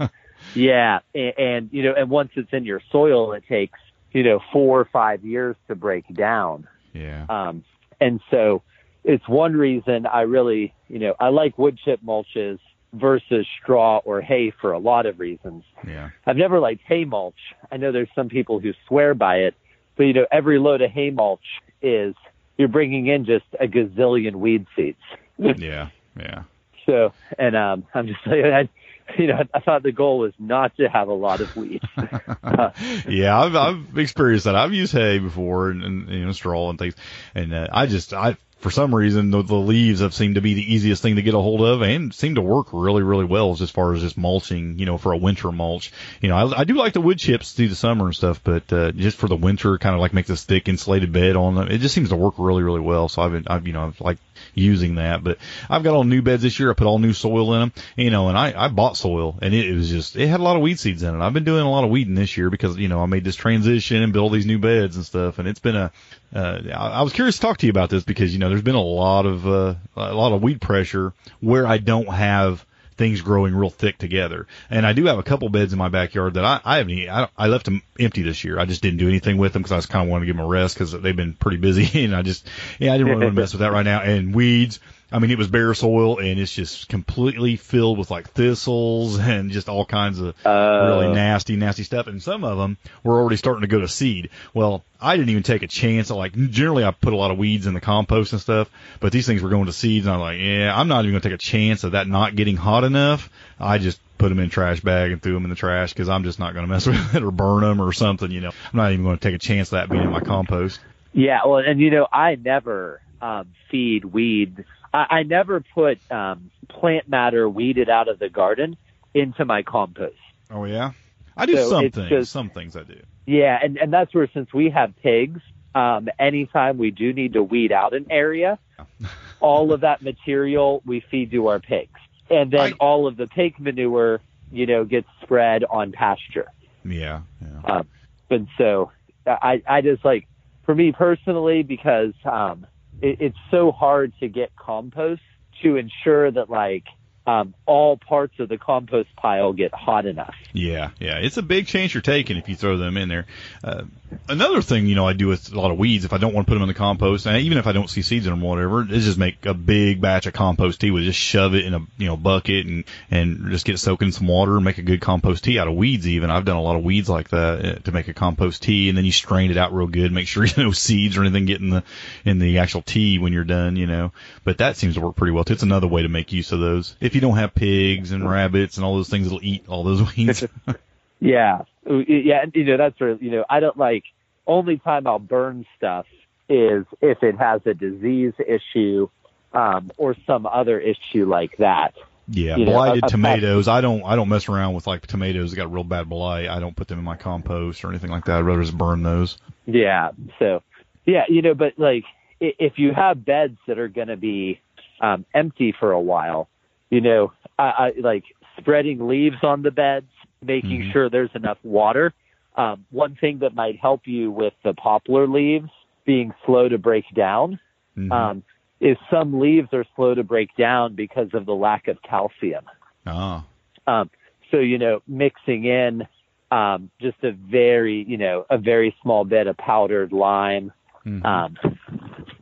[0.54, 3.78] yeah, and, and you know, and once it's in your soil, it takes
[4.14, 6.66] you know, four or five years to break down.
[6.94, 7.26] Yeah.
[7.28, 7.64] Um,
[8.00, 8.62] and so
[9.02, 12.60] it's one reason I really, you know, I like wood chip mulches
[12.94, 15.64] versus straw or hay for a lot of reasons.
[15.86, 16.10] Yeah.
[16.26, 17.34] I've never liked hay mulch.
[17.70, 19.54] I know there's some people who swear by it,
[19.96, 22.14] but you know, every load of hay mulch is
[22.56, 24.96] you're bringing in just a gazillion weed seeds.
[25.38, 25.90] yeah.
[26.18, 26.44] Yeah.
[26.86, 28.68] So, and um, I'm just saying, I,
[29.18, 31.84] you know, I thought the goal was not to have a lot of weeds.
[33.08, 34.56] yeah, I've I've experienced that.
[34.56, 36.94] I've used hay before and, and you know straw and things,
[37.34, 40.54] and uh, I just I for some reason the, the leaves have seemed to be
[40.54, 43.52] the easiest thing to get a hold of and seem to work really really well
[43.52, 45.92] as far as just mulching you know for a winter mulch
[46.22, 48.72] you know I, I do like the wood chips through the summer and stuff but
[48.72, 51.68] uh, just for the winter kind of like make this thick insulated bed on them
[51.68, 54.00] it just seems to work really really well so I've been I've you know I've
[54.00, 54.16] like
[54.54, 55.22] using that.
[55.22, 55.38] But
[55.68, 56.70] I've got all new beds this year.
[56.70, 59.54] I put all new soil in them, you know, and I, I bought soil and
[59.54, 61.24] it, it was just, it had a lot of weed seeds in it.
[61.24, 63.36] I've been doing a lot of weeding this year because, you know, I made this
[63.36, 65.38] transition and built all these new beds and stuff.
[65.38, 65.92] And it's been a,
[66.34, 68.74] uh, I was curious to talk to you about this because, you know, there's been
[68.74, 72.64] a lot of, uh, a lot of weed pressure where I don't have,
[72.96, 74.46] things growing real thick together.
[74.70, 77.28] And I do have a couple beds in my backyard that I, I haven't, I,
[77.36, 78.58] I left them empty this year.
[78.58, 80.36] I just didn't do anything with them because I was kind of wanting to give
[80.36, 82.46] them a rest because they've been pretty busy and I just,
[82.78, 84.02] yeah, I didn't really want to mess with that right now.
[84.02, 84.80] And weeds,
[85.14, 89.52] I mean, it was bare soil and it's just completely filled with like thistles and
[89.52, 92.08] just all kinds of uh, really nasty, nasty stuff.
[92.08, 94.30] And some of them were already starting to go to seed.
[94.54, 96.10] Well, I didn't even take a chance.
[96.10, 99.12] I like generally I put a lot of weeds in the compost and stuff, but
[99.12, 100.04] these things were going to seeds.
[100.06, 102.34] And I'm like, yeah, I'm not even going to take a chance of that not
[102.34, 103.30] getting hot enough.
[103.60, 106.08] I just put them in a trash bag and threw them in the trash because
[106.08, 108.32] I'm just not going to mess with it or burn them or something.
[108.32, 110.22] You know, I'm not even going to take a chance of that being in my
[110.22, 110.80] compost.
[111.12, 114.58] Yeah, well, and you know, I never um, feed weeds
[114.94, 118.76] I, I never put um, plant matter weeded out of the garden
[119.12, 120.14] into my compost.
[120.50, 120.92] Oh yeah,
[121.36, 122.08] I do so some things.
[122.08, 123.00] Just, some things I do.
[123.26, 125.40] Yeah, and and that's where since we have pigs,
[125.74, 128.58] um, anytime we do need to weed out an area,
[129.40, 131.98] all of that material we feed to our pigs,
[132.30, 134.20] and then I, all of the pig manure,
[134.52, 136.46] you know, gets spread on pasture.
[136.84, 137.78] Yeah, yeah.
[137.78, 137.88] Um,
[138.30, 138.92] and so
[139.26, 140.28] I I just like
[140.64, 142.66] for me personally because um,
[143.04, 145.20] it, it's so hard to get compost
[145.62, 146.84] to ensure that like
[147.26, 150.34] um, all parts of the compost pile get hot enough.
[150.52, 153.26] Yeah, yeah, it's a big chance you're taking if you throw them in there.
[153.62, 153.84] Uh,
[154.28, 156.46] another thing, you know, I do with a lot of weeds, if I don't want
[156.46, 158.44] to put them in the compost, and even if I don't see seeds in them,
[158.44, 160.90] or whatever, is just make a big batch of compost tea.
[160.90, 164.12] We just shove it in a you know bucket and and just get soaked in
[164.12, 166.06] some water and make a good compost tea out of weeds.
[166.06, 168.88] Even I've done a lot of weeds like that uh, to make a compost tea,
[168.88, 171.46] and then you strain it out real good, make sure you know seeds or anything
[171.46, 171.84] get in the
[172.24, 174.12] in the actual tea when you're done, you know.
[174.44, 175.44] But that seems to work pretty well.
[175.44, 175.54] Too.
[175.54, 176.96] It's another way to make use of those.
[177.00, 179.84] If if you don't have pigs and rabbits and all those things that'll eat all
[179.84, 180.44] those weeds.
[181.20, 184.02] yeah, yeah, you know that's where you know I don't like.
[184.48, 186.06] Only time I'll burn stuff
[186.48, 189.08] is if it has a disease issue
[189.52, 191.94] um, or some other issue like that.
[192.26, 193.68] Yeah, you blighted know, a, a tomatoes.
[193.68, 196.48] I don't I don't mess around with like tomatoes that got real bad blight.
[196.48, 198.38] I don't put them in my compost or anything like that.
[198.38, 199.38] I'd rather just burn those.
[199.66, 200.10] Yeah.
[200.40, 200.64] So,
[201.06, 202.04] yeah, you know, but like
[202.40, 204.60] if you have beds that are going to be
[205.00, 206.48] um, empty for a while,
[206.94, 208.24] you know, I, I like
[208.58, 210.06] spreading leaves on the beds,
[210.42, 210.92] making mm-hmm.
[210.92, 212.12] sure there's enough water.
[212.56, 215.70] Um, one thing that might help you with the poplar leaves
[216.06, 217.58] being slow to break down
[217.96, 218.12] Mhm.
[218.12, 218.42] um,
[218.80, 222.64] is some leaves are slow to break down because of the lack of calcium.
[223.06, 223.44] Ah,
[223.86, 224.10] Um,
[224.50, 226.06] so you know, mixing in
[226.50, 230.72] um, just a very you know a very small bit of powdered lime
[231.04, 231.24] mhm.
[231.24, 231.56] um,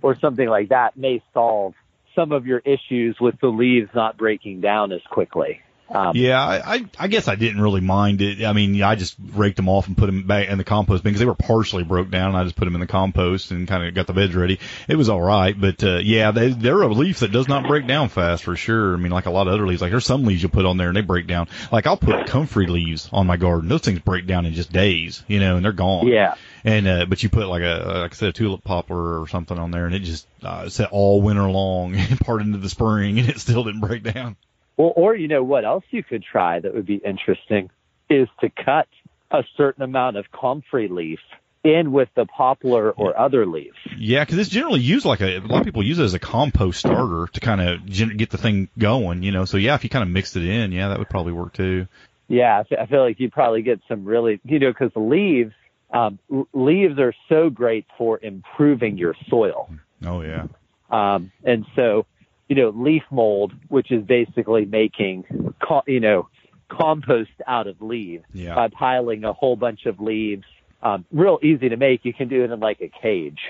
[0.03, 1.74] or something like that may solve
[2.14, 5.60] some of your issues with the leaves not breaking down as quickly.
[5.90, 8.44] Um, Yeah, I, I I guess I didn't really mind it.
[8.44, 11.10] I mean, I just raked them off and put them back in the compost bin
[11.10, 12.28] because they were partially broke down.
[12.28, 14.58] And I just put them in the compost and kind of got the beds ready.
[14.88, 17.86] It was all right, but uh, yeah, they, they're a leaf that does not break
[17.86, 18.94] down fast for sure.
[18.94, 20.78] I mean, like a lot of other leaves, like there's some leaves you put on
[20.78, 21.48] there and they break down.
[21.70, 25.22] Like I'll put comfrey leaves on my garden; those things break down in just days,
[25.28, 26.06] you know, and they're gone.
[26.06, 26.36] yeah.
[26.64, 29.58] And uh, but you put like a like I said a tulip poplar or something
[29.58, 33.18] on there, and it just uh, sat all winter long and part into the spring,
[33.18, 34.36] and it still didn't break down.
[34.76, 37.70] Well, or you know what else you could try that would be interesting
[38.08, 38.88] is to cut
[39.30, 41.20] a certain amount of comfrey leaf
[41.64, 43.76] in with the poplar or other leaves.
[43.96, 46.18] Yeah, because it's generally used like a, a lot of people use it as a
[46.18, 49.44] compost starter to kind of gen- get the thing going, you know.
[49.44, 51.86] So yeah, if you kind of mixed it in, yeah, that would probably work too.
[52.28, 55.52] Yeah, I I feel like you'd probably get some really, you know, because the leaves,
[55.93, 56.18] um,
[56.53, 59.70] leaves are so great for improving your soil.
[60.05, 60.47] Oh yeah,
[60.90, 62.07] Um, and so,
[62.49, 65.24] you know, leaf mold, which is basically making,
[65.66, 66.28] co- you know,
[66.68, 68.55] compost out of leaves Yeah.
[68.55, 70.45] by piling a whole bunch of leaves.
[70.82, 72.05] Um, real easy to make.
[72.05, 73.40] You can do it in like a cage.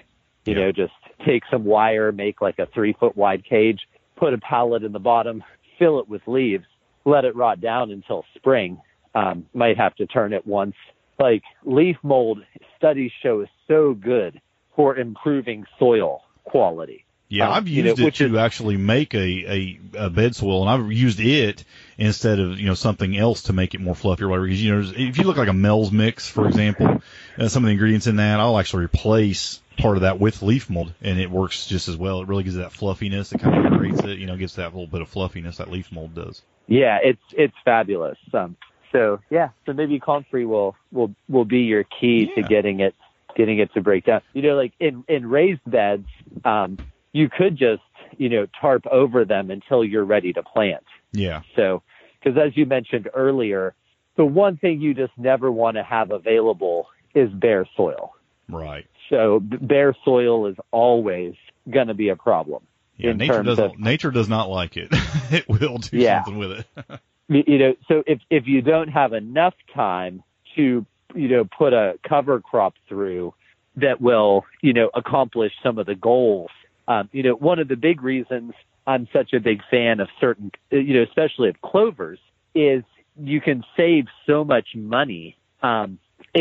[0.44, 0.60] You Yeah.
[0.60, 0.92] know, just
[1.24, 3.80] take some wire, make like a three foot wide cage,
[4.16, 5.42] put a pallet in the bottom,
[5.78, 6.66] fill it with leaves,
[7.04, 8.80] let it rot down until spring.
[9.14, 10.74] Um, might have to turn it once.
[11.18, 12.38] Like leaf mold
[12.76, 14.40] studies show is so good
[14.76, 17.04] for improving soil quality.
[17.28, 17.48] yeah.
[17.48, 20.62] Um, I've you know, used it to is- actually make a, a a bed soil,
[20.62, 21.64] and I've used it
[21.98, 24.46] instead of you know something else to make it more fluffy or whatever.
[24.46, 27.02] Because you know, if you look like a Mel's mix, for example,
[27.38, 30.68] uh, some of the ingredients in that, I'll actually replace part of that with leaf
[30.68, 32.20] mold, and it works just as well.
[32.20, 33.32] It really gives it that fluffiness.
[33.32, 35.92] It kind of creates it, you know, gives that little bit of fluffiness that leaf
[35.92, 36.42] mold does.
[36.66, 38.18] Yeah, it's it's fabulous.
[38.32, 38.56] Um,
[38.92, 42.94] so yeah, so maybe comfrey will will will be your key to getting it
[43.36, 44.20] getting it to break down.
[44.34, 46.06] You know, like in in raised beds,
[46.44, 46.78] um,
[47.12, 47.82] you could just
[48.18, 50.84] you know tarp over them until you're ready to plant.
[51.12, 51.42] Yeah.
[51.56, 51.82] So,
[52.22, 53.74] because as you mentioned earlier,
[54.16, 58.12] the one thing you just never want to have available is bare soil.
[58.48, 58.86] Right.
[59.10, 61.34] So bare soil is always
[61.70, 62.62] going to be a problem.
[62.96, 63.64] Yeah, nature doesn't.
[63.64, 64.88] of- nature does not like it.
[65.30, 66.22] it will do Yeah.
[66.24, 66.66] something with it.
[67.34, 70.22] you know, so if if you don't have enough time
[70.56, 73.34] to you know put a cover crop through
[73.76, 76.50] that will you know accomplish some of the goals,
[76.88, 78.52] um, you know, one of the big reasons
[78.86, 82.18] I'm such a big fan of certain, you know, especially of clovers,
[82.54, 82.82] is
[83.20, 85.98] you can save so much money um,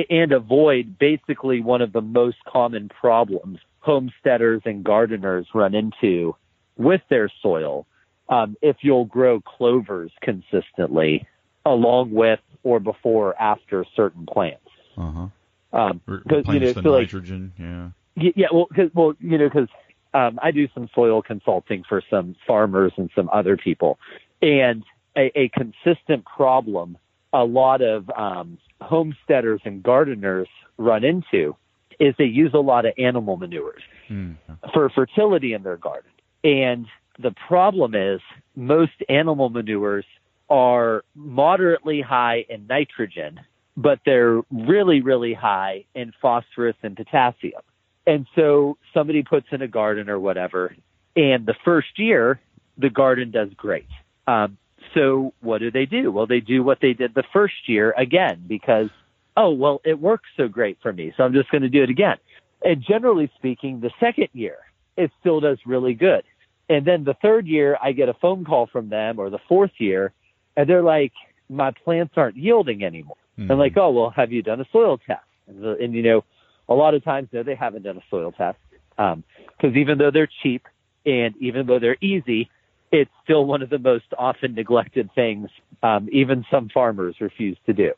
[0.10, 6.36] and avoid basically one of the most common problems homesteaders and gardeners run into
[6.78, 7.86] with their soil
[8.32, 11.28] um, if you'll grow clovers consistently
[11.66, 14.70] along with or before or after certain plants.
[14.98, 15.28] Uh huh.
[15.74, 17.54] Um, you know, the so like, nitrogen.
[17.58, 18.32] Yeah.
[18.36, 19.70] Yeah, well, cause, well, you know, because
[20.14, 24.00] um, I do some soil consulting for some farmers and some other people,
[24.42, 24.84] and
[25.16, 26.98] a, a consistent problem
[27.34, 31.56] a lot of um, homesteaders and gardeners run into
[32.00, 34.36] is they use a lot of animal manures Mm.
[34.74, 36.12] for fertility in their garden.
[36.44, 36.86] And
[37.22, 38.20] the problem is
[38.56, 40.06] most animal manures
[40.50, 43.40] are moderately high in nitrogen,
[43.78, 47.62] but they're really, really high in phosphorus and potassium.
[48.06, 50.76] And so somebody puts in a garden or whatever,
[51.16, 52.40] and the first year,
[52.78, 53.88] the garden does great.
[54.28, 54.58] Um,
[54.94, 56.12] so what do they do?
[56.12, 58.90] Well, they do what they did the first year again because,
[59.38, 61.14] oh, well, it works so great for me.
[61.16, 62.18] So I'm just going to do it again.
[62.64, 64.58] And generally speaking, the second year,
[64.98, 66.24] it still does really good.
[66.72, 69.76] And then the third year, I get a phone call from them, or the fourth
[69.78, 70.14] year,
[70.56, 71.12] and they're like,
[71.50, 73.18] my plants aren't yielding anymore.
[73.38, 73.50] Mhm.
[73.50, 75.26] And like, oh, well, have you done a soil test?
[75.48, 76.24] And, the, and you know,
[76.70, 78.58] a lot of times, no, they haven't done a soil test.
[78.96, 80.64] Because even though they're cheap
[81.06, 82.50] and even though they're easy,
[82.92, 85.50] it's still one of the most often neglected things.
[85.84, 87.92] Um, even some farmers refuse to do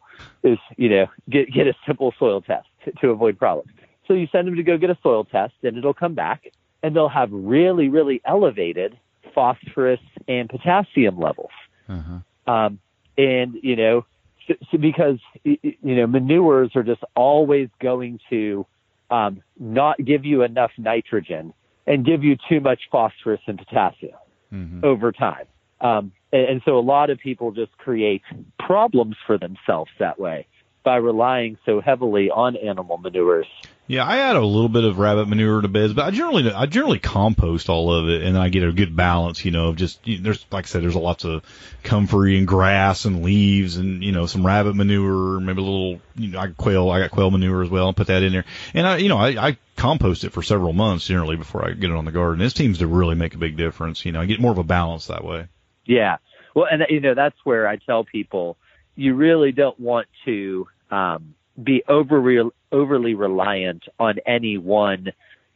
[0.43, 3.71] is, you know, get get a simple soil test to, to avoid problems.
[4.07, 6.45] So you send them to go get a soil test, and it'll come back,
[6.83, 8.97] and they'll have really, really elevated
[9.33, 11.49] phosphorus and potassium levels.
[11.89, 12.53] Uh-huh.
[12.53, 12.79] Um,
[13.17, 14.05] and you know,
[14.47, 18.65] so, so because you know manures are just always going to
[19.09, 21.53] um, not give you enough nitrogen
[21.87, 24.17] and give you too much phosphorus and potassium
[24.53, 24.83] Mhm.
[24.83, 25.45] over time.
[25.81, 28.21] Um, and, and so a lot of people just create
[28.59, 30.45] problems for themselves that way
[30.83, 33.47] by relying so heavily on animal manures
[33.87, 36.65] Yeah, I add a little bit of rabbit manure to beds, but I generally I
[36.65, 39.43] generally compost all of it, and I get a good balance.
[39.43, 41.43] You know, of just you know, there's like I said, there's lots of
[41.83, 46.29] comfrey and grass and leaves, and you know some rabbit manure, maybe a little you
[46.29, 47.87] know I quail I got quail manure as well.
[47.87, 50.73] I'll put that in there, and I you know I, I compost it for several
[50.73, 52.45] months generally before I get it on the garden.
[52.45, 54.05] It seems to really make a big difference.
[54.05, 55.47] You know, I get more of a balance that way.
[55.85, 56.17] Yeah,
[56.55, 58.57] well, and you know that's where I tell people
[58.95, 65.07] you really don't want to um, be over overly reliant on any one,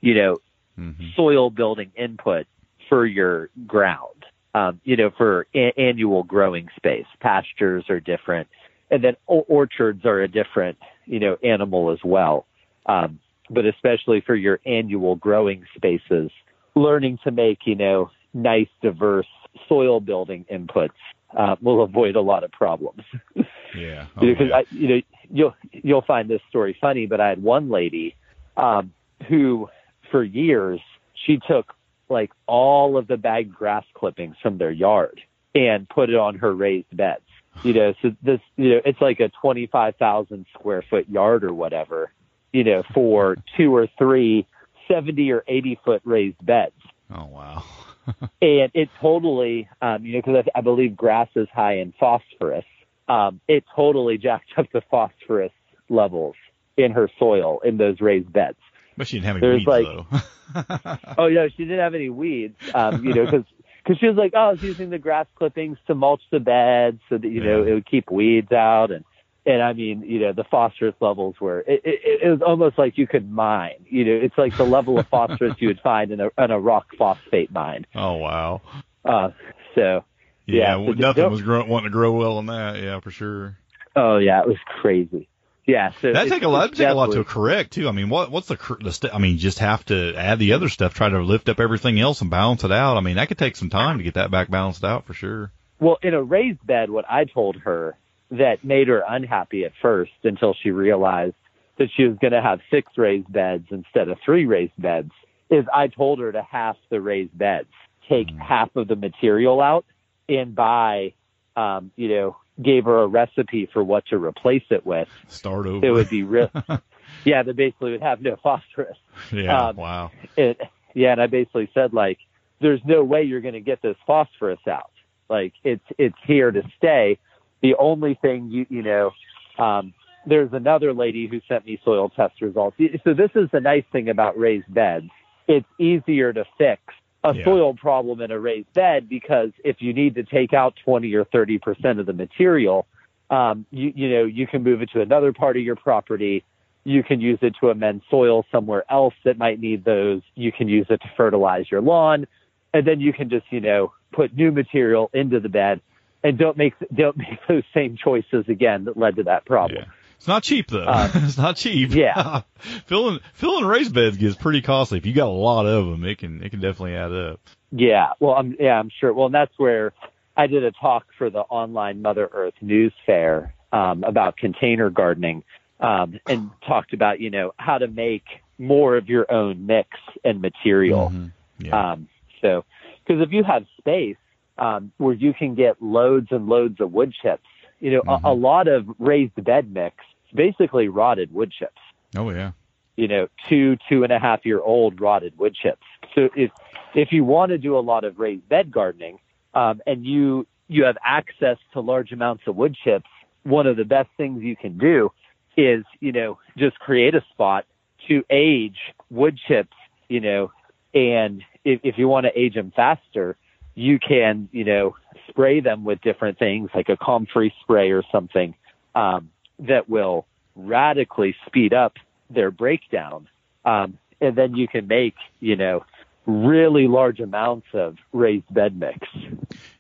[0.02, 0.38] you know,
[0.78, 1.08] mm-hmm.
[1.16, 2.46] soil building input
[2.90, 4.26] for your ground.
[4.54, 8.48] Um, you know, for a- annual growing space, pastures are different,
[8.90, 12.46] and then o- orchards are a different, you know, animal as well.
[12.88, 13.20] Um,
[13.50, 16.32] but especially for your annual growing spaces,
[16.76, 19.28] learning to make, you know, nice, diverse
[19.68, 20.90] soil building inputs
[21.36, 23.04] uh, will avoid a lot of problems.
[23.76, 24.06] Yeah.
[24.18, 24.52] Oh, because.
[24.52, 28.16] I, you know, you'll you'll find this story funny, but I had one lady
[28.56, 28.94] um,
[29.28, 29.70] who,
[30.10, 30.80] for years,
[31.26, 31.74] she took
[32.10, 35.20] like all of the bagged grass clippings from their yard
[35.54, 37.22] and put it on her raised beds.
[37.64, 42.12] You know, so this, you know, it's like a 25,000 square foot yard or whatever,
[42.54, 44.48] you know, for two or three
[44.88, 46.76] 70 or 80 foot raised beds.
[47.14, 47.64] Oh, wow.
[48.42, 52.66] and it totally, um, you know, because I, I believe grass is high in phosphorus
[53.08, 55.52] um, it totally jacked up the phosphorus
[55.90, 56.36] levels
[56.76, 58.58] in her soil in those raised beds.
[58.98, 61.16] But she didn't have any There's weeds like, though.
[61.18, 62.58] oh yeah, she didn't have any weeds.
[62.74, 63.46] Um, you know, because
[63.84, 67.00] because she was like, oh, I was using the grass clippings to mulch the beds
[67.10, 67.50] so that you yeah.
[67.50, 69.04] know it would keep weeds out and.
[69.48, 72.98] And I mean, you know, the phosphorus levels were, it, it, it was almost like
[72.98, 76.20] you could mine, you know, it's like the level of phosphorus you would find in
[76.20, 77.86] a, in a rock phosphate mine.
[77.96, 78.62] Oh, wow.
[79.06, 79.30] Uh,
[79.74, 80.04] so,
[80.46, 82.78] yeah, yeah nothing was grow, wanting to grow well in that.
[82.82, 83.58] Yeah, for sure.
[83.96, 85.28] Oh yeah, it was crazy.
[85.66, 86.74] Yeah, so that take a lot.
[86.74, 87.90] Take a lot to correct too.
[87.90, 90.70] I mean, what what's the the st- I mean, just have to add the other
[90.70, 92.96] stuff, try to lift up everything else and balance it out.
[92.96, 95.52] I mean, that could take some time to get that back balanced out for sure.
[95.80, 97.98] Well, in a raised bed, what I told her
[98.32, 101.36] that made her unhappy at first until she realized
[101.78, 105.12] that she was going to have six raised beds instead of three raised beds
[105.50, 107.70] is I told her to half the raised beds,
[108.10, 108.40] take mm.
[108.40, 109.86] half of the material out
[110.28, 111.14] and buy,
[111.56, 115.08] um, you know, gave her a recipe for what to replace it with.
[115.28, 115.86] Start over.
[115.86, 116.52] It would be real.
[117.24, 118.98] yeah, that basically would have no phosphorus.
[119.32, 119.68] Yeah.
[119.68, 120.12] Um, wow.
[120.36, 120.60] It,
[120.94, 122.18] yeah, and I basically said like,
[122.60, 124.92] there's no way you're going to get this phosphorus out.
[125.30, 127.20] Like it's it's here to stay.
[127.62, 129.12] The only thing you you know,
[129.58, 129.94] um,
[130.26, 132.78] there's another lady who sent me soil test results.
[133.04, 135.10] So this is the nice thing about raised beds.
[135.48, 136.82] It's easier to fix
[137.24, 137.44] a yeah.
[137.44, 141.26] soil problem in a raised bed because if you need to take out 20 or
[141.26, 142.86] 30 percent of the material,
[143.30, 146.44] um, you, you know, you can move it to another part of your property.
[146.84, 150.22] You can use it to amend soil somewhere else that might need those.
[150.36, 152.28] You can use it to fertilize your lawn,
[152.74, 155.82] and then you can just, you know, put new material into the bed,
[156.28, 159.84] and don't make don't make those same choices again that led to that problem.
[159.84, 159.92] Yeah.
[160.18, 160.84] It's not cheap though.
[160.84, 161.94] Uh, it's not cheap.
[161.94, 162.42] Yeah.
[162.86, 164.98] filling filling raised beds gets pretty costly.
[164.98, 167.40] If you got a lot of them, it can it can definitely add up.
[167.72, 168.10] Yeah.
[168.20, 169.14] Well, I'm yeah, I'm sure.
[169.14, 169.94] Well, and that's where
[170.36, 175.44] I did a talk for the online Mother Earth News Fair um, about container gardening,
[175.80, 178.24] um, and talked about you know how to make
[178.58, 179.90] more of your own mix
[180.24, 181.10] and material.
[181.10, 181.66] Mm-hmm.
[181.66, 181.92] Yeah.
[181.92, 182.08] Um,
[182.42, 182.66] so,
[183.06, 184.18] because if you have space
[184.58, 187.44] um, where you can get loads and loads of wood chips
[187.80, 188.26] you know, mm-hmm.
[188.26, 189.98] a, a lot of raised bed mix,
[190.34, 191.80] basically rotted wood chips.
[192.16, 192.52] Oh yeah.
[192.96, 195.84] You know, two, two and a half year old rotted wood chips.
[196.16, 196.52] So if
[196.96, 199.20] if you want to do a lot of raised bed gardening,
[199.54, 203.10] um, and you you have access to large amounts of wood chips,
[203.44, 205.12] one of the best things you can do
[205.56, 207.66] is, you know, just create a spot
[208.08, 208.78] to age
[209.10, 209.76] wood chips,
[210.08, 210.52] you know,
[210.94, 213.38] and if, if you want to age them faster,
[213.78, 214.96] you can, you know,
[215.30, 218.56] spray them with different things like a comfrey spray or something
[218.96, 220.26] um, that will
[220.56, 221.94] radically speed up
[222.28, 223.28] their breakdown.
[223.66, 225.86] Um, and then you can make, you know,
[226.26, 228.98] really large amounts of raised bed mix.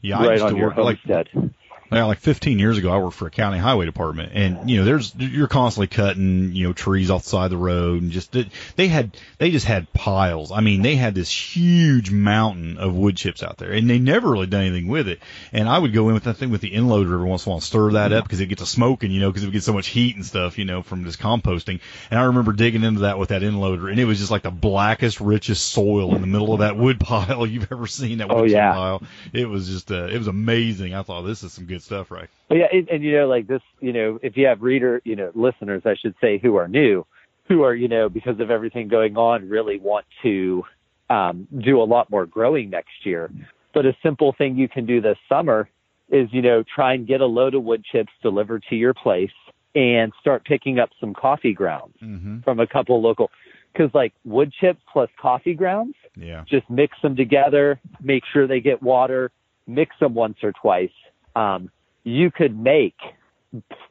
[0.02, 1.30] Yeah, right I used on to your work homestead.
[1.34, 1.52] like
[1.92, 4.84] yeah, like 15 years ago, I worked for a county highway department, and you know,
[4.84, 8.36] there's you're constantly cutting you know trees off the side of the road, and just
[8.76, 10.52] they had they just had piles.
[10.52, 14.30] I mean, they had this huge mountain of wood chips out there, and they never
[14.30, 15.20] really done anything with it.
[15.54, 17.50] And I would go in with that thing with the end loader every once in
[17.50, 19.52] a while, and stir that up because it gets a smoking, you know, because it
[19.52, 21.80] gets so much heat and stuff, you know, from this composting.
[22.12, 24.44] And I remember digging into that with that end loader, and it was just like
[24.44, 28.18] the blackest, richest soil in the middle of that wood pile you've ever seen.
[28.18, 28.74] That wood oh, yeah.
[28.74, 30.94] pile, it was just uh, it was amazing.
[30.94, 32.30] I thought this is some good stuff, right?
[32.50, 35.16] But yeah, and, and you know, like this, you know, if you have reader, you
[35.16, 37.06] know, listeners, I should say, who are new,
[37.48, 40.64] who are, you know, because of everything going on, really want to
[41.10, 43.30] um, do a lot more growing next year.
[43.74, 45.70] But a simple thing you can do this summer
[46.10, 49.32] is, you know, try and get a load of wood chips delivered to your place
[49.76, 52.40] and start picking up some coffee grounds Mm-hmm.
[52.42, 53.30] from a couple local.
[53.74, 56.44] Because like wood chips plus coffee grounds, Yeah.
[56.50, 59.32] just mix them together, make sure they get water,
[59.68, 60.90] mix them once or twice.
[61.38, 61.70] Um,
[62.04, 62.96] you could make,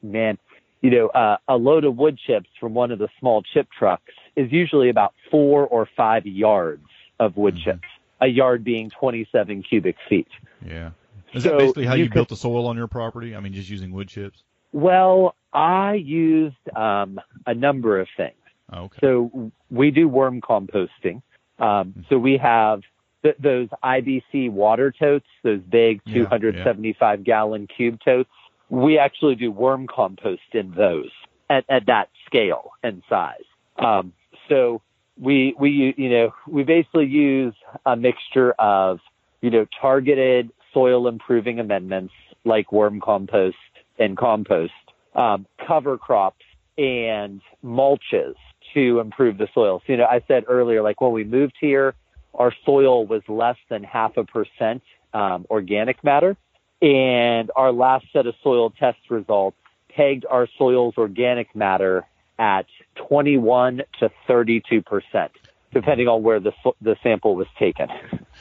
[0.03, 0.39] man,
[0.81, 4.13] you know, uh, a load of wood chips from one of the small chip trucks
[4.37, 6.87] is usually about four or five yards
[7.21, 7.71] of wood Mm-hmm.
[7.71, 7.89] chips,
[8.21, 10.29] a yard being 27 cubic feet.
[10.65, 10.91] Yeah.
[11.35, 13.35] Is So that basically how you you, could- built the soil on your property?
[13.37, 14.43] I mean, just using wood chips?
[14.73, 18.35] Well, I used um, a number of things.
[18.73, 18.99] Okay.
[19.01, 21.23] So we do worm composting.
[21.59, 22.81] Um, so we have
[23.27, 28.31] th- those IBC water totes, those big Yeah, 275 gallon cube totes.
[28.69, 31.11] We actually do worm compost in those
[31.51, 33.45] at, at that scale and size.
[33.79, 34.13] Um,
[34.49, 34.83] so
[35.21, 37.55] we, we, you know, we basically use
[37.85, 39.01] a mixture of,
[39.41, 42.13] you know, targeted soil improving amendments
[42.45, 43.57] like worm compost
[43.99, 44.73] and compost,
[45.15, 46.45] um, cover crops
[46.79, 48.35] and mulches
[48.75, 49.81] to improve the soil.
[49.87, 51.95] So, you know, I said earlier, like when we moved here,
[52.37, 54.83] our soil was less than half a percent
[55.13, 56.37] um, organic matter.
[56.83, 59.57] And our last set of soil test results
[59.89, 62.07] pegged our soil's organic matter
[62.39, 62.67] at
[63.09, 65.33] 21 to 32 percent,
[65.73, 67.89] depending on where the the sample was taken.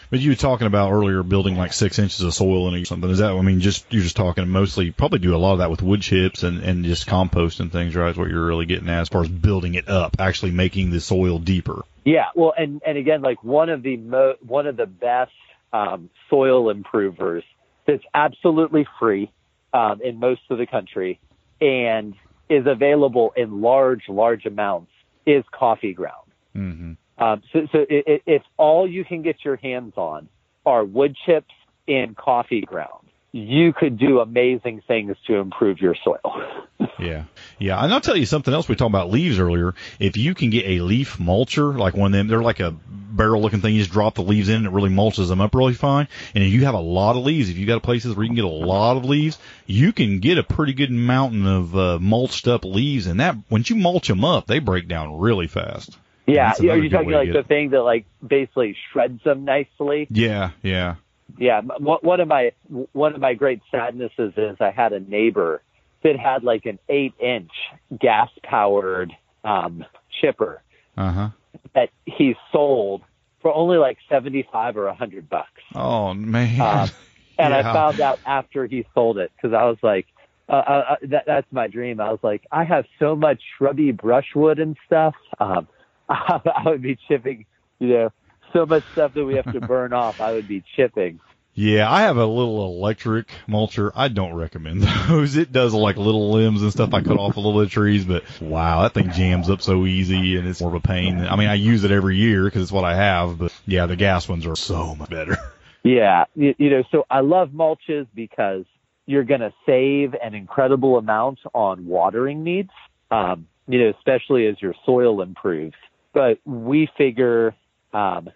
[0.10, 3.10] But you were talking about earlier building like six inches of soil in or something.
[3.10, 5.72] Is that, I mean, just, you're just talking mostly, probably do a lot of that
[5.72, 8.10] with wood chips and, and just compost and things, right?
[8.10, 11.01] Is what you're really getting at as far as building it up, actually making the
[11.01, 11.84] soil deeper.
[12.03, 15.32] Yeah, well, and and again, like one of the mo- one of the best
[15.74, 17.43] um, soil improvers
[17.88, 19.32] that's absolutely free
[19.74, 21.20] um, in most of the country
[21.60, 22.14] and
[22.49, 24.91] is available in large, large amounts
[25.26, 26.32] is coffee ground.
[26.56, 26.93] Mm-hmm.
[27.18, 30.28] Um, so, so i i if all you can get your hands on
[30.66, 31.53] are wood chips
[31.88, 36.41] and coffee grounds, you could do amazing things to improve your soil.
[36.99, 37.26] Yeah.
[37.59, 37.84] Yeah.
[37.84, 38.70] And I'll tell you something else.
[38.70, 39.76] We talked about leaves earlier.
[39.99, 43.41] If you can get a leaf mulcher, like one of them, they're like a barrel
[43.41, 43.74] looking thing.
[43.74, 46.07] You just drop the leaves in and it really mulches them up really fine.
[46.34, 48.36] And if you have a lot of leaves, if you got places where you can
[48.36, 52.47] get a lot of leaves, you can get a pretty good mountain of uh, mulched
[52.47, 53.07] up leaves.
[53.07, 55.97] And that, once you mulch them up, they break down really fast.
[56.28, 60.07] Yeah, That's are you talking like the thing that like basically shreds them nicely?
[60.09, 60.51] Yeah.
[60.63, 60.95] Yeah.
[61.38, 62.51] Yeah, one of my
[62.93, 65.61] one of my great sadnesses is I had a neighbor
[66.03, 67.51] that had like an eight inch
[67.99, 69.11] gas powered
[69.43, 69.84] um,
[70.21, 70.61] chipper
[70.95, 71.30] Uh huh.
[71.73, 73.01] that he sold
[73.41, 75.61] for only like seventy five or a hundred bucks.
[75.73, 76.61] Oh, man.
[76.61, 76.89] Um,
[77.39, 80.05] and I found out after he sold it because I was like,
[80.47, 81.99] uh, uh, uh, that, that's my dream.
[81.99, 85.15] I was like, I have so much shrubby brushwood and stuff.
[85.39, 85.67] Um,
[86.10, 87.45] I, would be chipping,
[87.80, 88.10] you know,
[88.53, 90.20] so much stuff that we have to burn off.
[90.22, 91.20] I would be chipping.
[91.58, 93.89] Yeah, I have a little electric mulcher.
[93.95, 95.38] I don't recommend those.
[95.38, 96.93] It does like little limbs and stuff.
[96.93, 99.86] I cut off a little bit of trees, but wow, that thing jams up so
[99.86, 101.20] easy and it's more of a pain.
[101.20, 103.95] I mean, I use it every year because it's what I have, but yeah, the
[103.95, 105.38] gas ones are so much better.
[105.84, 108.66] Yeah, you, you know, so I love mulches because
[109.06, 112.72] you're going to save an incredible amount on watering needs,
[113.12, 115.76] um, you know, especially as your soil improves.
[116.16, 117.53] But we figure
[117.93, 118.30] um,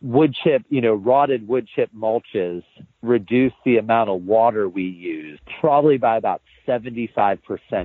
[0.00, 2.64] wood chip, you know, rotted wood chip mulches
[3.02, 7.38] reduce the amount of water we use probably by about 75%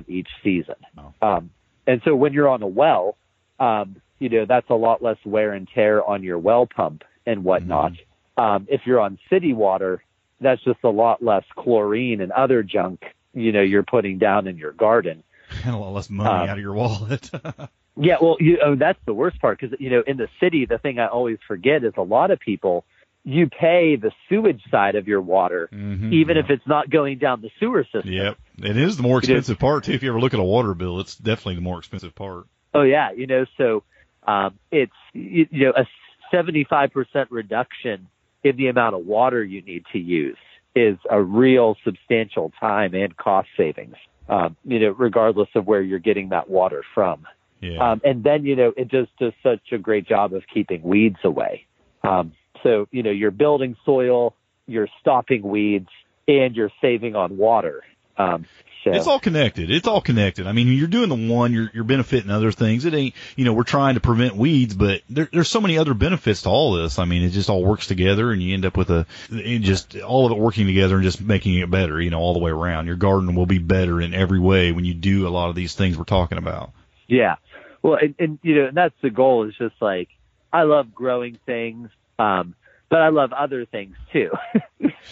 [0.08, 0.74] each season.
[1.20, 1.50] Um,
[1.86, 3.16] and so when you're on a well,
[3.60, 7.44] um, you know, that's a lot less wear and tear on your well pump and
[7.44, 7.92] whatnot.
[8.38, 10.02] Um, if you're on city water,
[10.40, 13.02] that's just a lot less chlorine and other junk,
[13.34, 15.22] you know, you're putting down in your garden.
[15.66, 17.30] And a lot less money Um, out of your wallet.
[17.96, 20.78] Yeah, well, you, oh, that's the worst part because you know in the city, the
[20.78, 22.84] thing I always forget is a lot of people
[23.24, 26.42] you pay the sewage side of your water, Mhm, even yeah.
[26.42, 28.12] if it's not going down the sewer system.
[28.12, 29.92] Yep, it is the more expensive part too.
[29.92, 32.46] If you ever look at a water bill, it's definitely the more expensive part.
[32.74, 33.84] Oh yeah, you know, so
[34.26, 35.86] um, it's you, you know a
[36.34, 38.08] 75% reduction
[38.42, 40.38] in the amount of water you need to use
[40.74, 43.96] is a real substantial time and cost savings.
[44.28, 47.26] Um, you know, regardless of where you're getting that water from.
[47.62, 50.82] Yeah, Um, and then, you know, it just does such a great job of keeping
[50.82, 51.66] weeds away.
[52.02, 52.32] Um,
[52.62, 54.34] so, you know, you're building soil,
[54.66, 55.88] you're stopping weeds,
[56.26, 57.82] and you're saving on water.
[58.18, 58.46] Um,
[58.84, 59.70] so, It's all connected.
[59.70, 60.48] It's all connected.
[60.48, 62.84] I mean, you're doing the one, you're you're benefiting other things.
[62.84, 65.94] It ain't, you know, we're trying to prevent weeds, but there, there's so many other
[65.94, 66.98] benefits to all this.
[66.98, 70.26] I mean, it just all works together, and you end up with a just all
[70.26, 72.00] of it working together and just making it better.
[72.00, 72.86] You know, all the way around.
[72.86, 75.74] Your garden will be better in every way when you do a lot of these
[75.74, 76.72] things we're talking about.
[77.06, 77.36] yeah.
[77.82, 80.08] Well, and, and you know, and that's the goal is just like
[80.52, 82.54] I love growing things, um,
[82.88, 84.30] but I love other things too.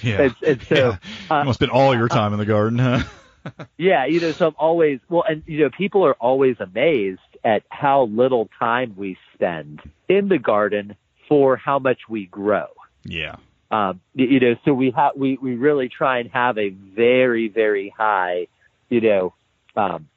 [0.02, 0.22] Yeah.
[0.22, 0.96] and, and so yeah.
[1.30, 3.02] uh, you must spend all your time in the garden, huh?
[3.78, 7.62] yeah, you know, so I'm always well, and you know, people are always amazed at
[7.70, 10.96] how little time we spend in the garden
[11.28, 12.66] for how much we grow.
[13.04, 13.36] yeah.
[13.72, 17.94] Um, you know, so we have we we really try and have a very very
[17.96, 18.48] high,
[18.88, 19.34] you know,
[19.76, 20.08] um,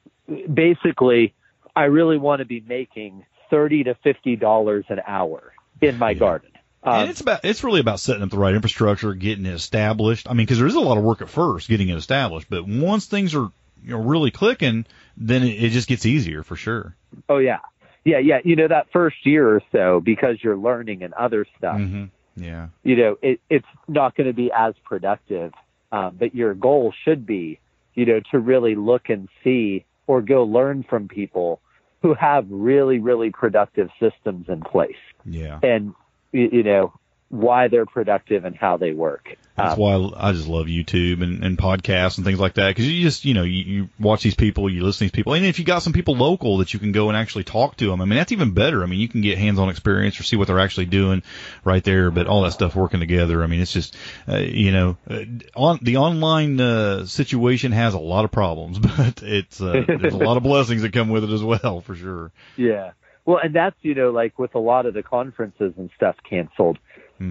[0.52, 1.34] basically,
[1.76, 6.18] I really want to be making thirty to fifty dollars an hour in my Yeah.
[6.18, 6.50] garden.
[6.82, 10.28] Um, and it's about it's really about setting up the right infrastructure, getting it established.
[10.28, 12.66] I mean, because there is a lot of work at first getting it established, but
[12.66, 13.50] once things are
[13.82, 16.94] you know really clicking, then it, it just gets easier for sure.
[17.28, 17.60] oh yeah,
[18.04, 18.38] yeah, yeah.
[18.44, 21.76] You know, that first year or so, because you're learning and other stuff.
[21.76, 22.04] hmm
[22.36, 22.68] Yeah.
[22.82, 25.52] you know, it, it's not going to be as productive.
[25.92, 27.60] Um, but your goal should be,
[27.94, 31.60] you know, to really look and see or go learn from people
[32.02, 35.58] who have really, really productive systems in place Yeah.
[35.62, 35.94] and,
[36.32, 36.92] you know,
[37.34, 39.36] why they're productive and how they work.
[39.56, 42.90] That's Um, why I just love YouTube and, and podcasts and things like that because
[42.90, 45.44] you just you know you, you watch these people, you listen to these people, and
[45.44, 48.00] if you got some people local that you can go and actually talk to them,
[48.00, 48.82] I mean that's even better.
[48.82, 51.22] I mean you can get hands-on experience or see what they're actually doing
[51.64, 52.10] right there.
[52.10, 53.96] But all that stuff working together, I mean it's just
[54.28, 55.24] uh, you know uh,
[55.56, 60.18] on the online uh, situation has a lot of problems, but it's uh, there's a
[60.18, 62.32] lot of blessings that come with it as well for sure.
[62.56, 62.92] Yeah.
[63.26, 66.78] Well, and that's, you know, like with a lot of the conferences and stuff canceled,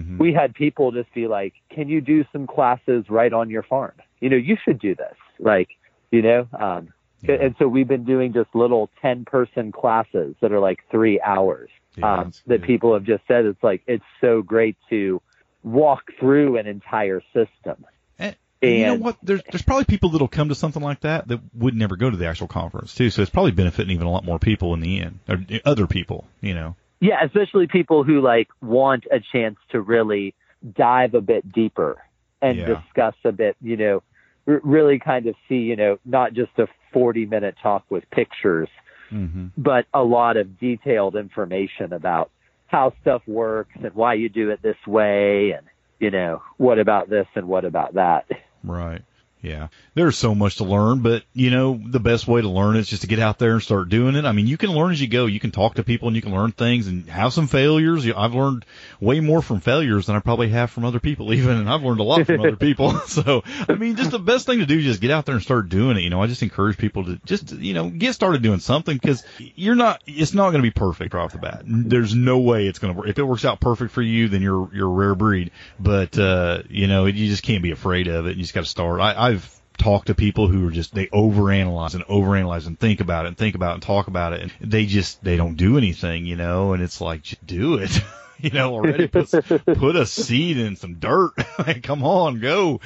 [0.02, 3.62] hmm we had people just be like, can you do some classes right on your
[3.62, 3.94] farm?
[4.20, 5.16] You know, you should do this.
[5.38, 5.68] Like,
[6.10, 6.92] you know, um,
[7.26, 11.70] and so we've been doing just little 10 person classes that are like three hours
[11.96, 12.62] Yeah, um, that good.
[12.62, 15.20] people have just said it's like, it's so great to
[15.62, 17.86] walk through an entire system.
[18.18, 19.16] And, and you know what?
[19.22, 22.16] There's there's probably people that'll come to something like that that would never go to
[22.16, 23.10] the actual conference too.
[23.10, 26.26] So it's probably benefiting even a lot more people in the end, or other people.
[26.40, 26.76] You know.
[27.04, 30.34] Yeah, especially people who like want a chance to really
[30.74, 31.98] dive a bit deeper
[32.40, 32.64] and Yeah.
[32.76, 34.02] discuss a bit, you know,
[34.46, 38.70] r- really kind of see, you know, not just a 40 minute talk with pictures,
[39.10, 42.30] hmm but a lot of detailed information about
[42.68, 45.66] how stuff works and why you do it this way and,
[46.00, 48.24] you know, what about this and what about that.
[48.64, 49.02] Right.
[49.44, 49.68] Yeah.
[49.92, 53.02] There's so much to learn, but you know, the best way to learn is just
[53.02, 54.24] to get out there and start doing it.
[54.24, 55.26] I mean, you can learn as you go.
[55.26, 58.08] You can talk to people and you can learn things and have some failures.
[58.08, 58.64] I've learned
[59.00, 62.00] way more from failures than I probably have from other people even, and I've learned
[62.00, 62.94] a lot from other people.
[63.14, 65.42] So, I mean, just the best thing to do is just get out there and
[65.42, 66.00] start doing it.
[66.00, 69.24] You know, I just encourage people to just, you know, get started doing something because
[69.38, 71.62] you're not, it's not going to be perfect right off the bat.
[71.64, 73.08] There's no way it's going to work.
[73.08, 75.52] If it works out perfect for you, then you're, you're a rare breed.
[75.78, 78.36] But, uh, you know, you just can't be afraid of it.
[78.36, 79.00] You just got to start.
[79.00, 83.24] I, I've, talked to people who are just they overanalyze and overanalyze and think about
[83.24, 84.40] it and think about it and talk about it.
[84.42, 86.72] And they just they don't do anything you know?
[86.72, 87.90] And it's like just do it.
[88.36, 89.30] You know already put
[89.64, 91.32] put a seed in some dirt.
[91.58, 92.80] Like come on go.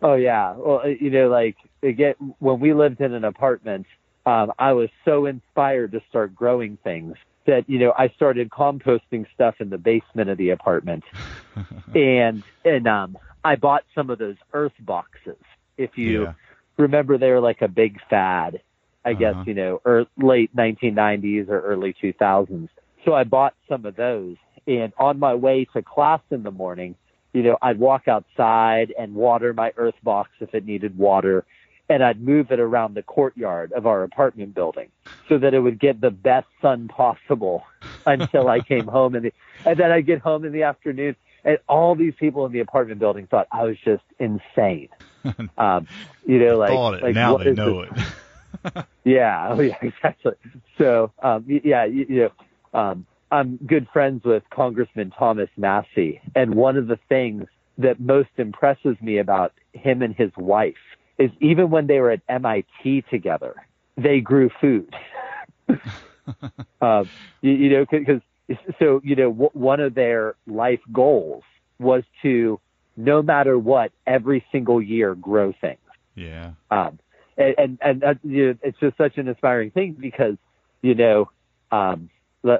[0.00, 0.54] Oh yeah.
[0.56, 3.86] Well, uh, you know, like again, when we lived in an apartment,
[4.24, 7.16] um, I was so inspired to start growing things
[7.46, 11.04] that you know I started composting stuff in the basement of the apartment,
[11.94, 15.36] and and um, I bought some of those earth boxes.
[15.78, 16.32] If you Yeah.
[16.78, 18.60] remember, they were like a big fad.
[19.04, 19.18] I Uh-huh.
[19.18, 22.68] guess you know, or late 1990s or early 2000s.
[23.04, 24.36] So I bought some of those,
[24.66, 26.96] and on my way to class in the morning,
[27.32, 31.44] you know, I'd walk outside and water my earth box if it needed water,
[31.88, 34.90] and I'd move it around the courtyard of our apartment building
[35.28, 37.64] so that it would get the best sun possible
[38.06, 39.32] until I came home, and, the,
[39.64, 42.98] and then I'd get home in the afternoon, and all these people in the apartment
[42.98, 44.88] building thought I was just insane.
[45.58, 45.88] Um,
[46.24, 47.92] you know, like, it like now they know this?
[48.74, 50.34] it Yeah, oh yeah, exactly.
[50.78, 52.30] So, um, yeah, you, you
[52.72, 57.46] know, um, I'm good friends with Congressman Thomas Massie, and one of the things
[57.78, 60.74] that most impresses me about him and his wife
[61.18, 63.54] is even when they were at MIT together,
[63.96, 64.94] they grew food.
[66.80, 67.10] um,
[67.42, 68.20] you, you know, because
[68.78, 71.42] so you know, w- one of their life goals
[71.78, 72.60] was to,
[72.96, 75.78] no matter what, every single year grow things.
[76.14, 76.98] yeah Um,
[77.36, 80.36] and and, and uh, you know, it's just such an inspiring thing because
[80.82, 81.30] you know,
[81.72, 82.10] um,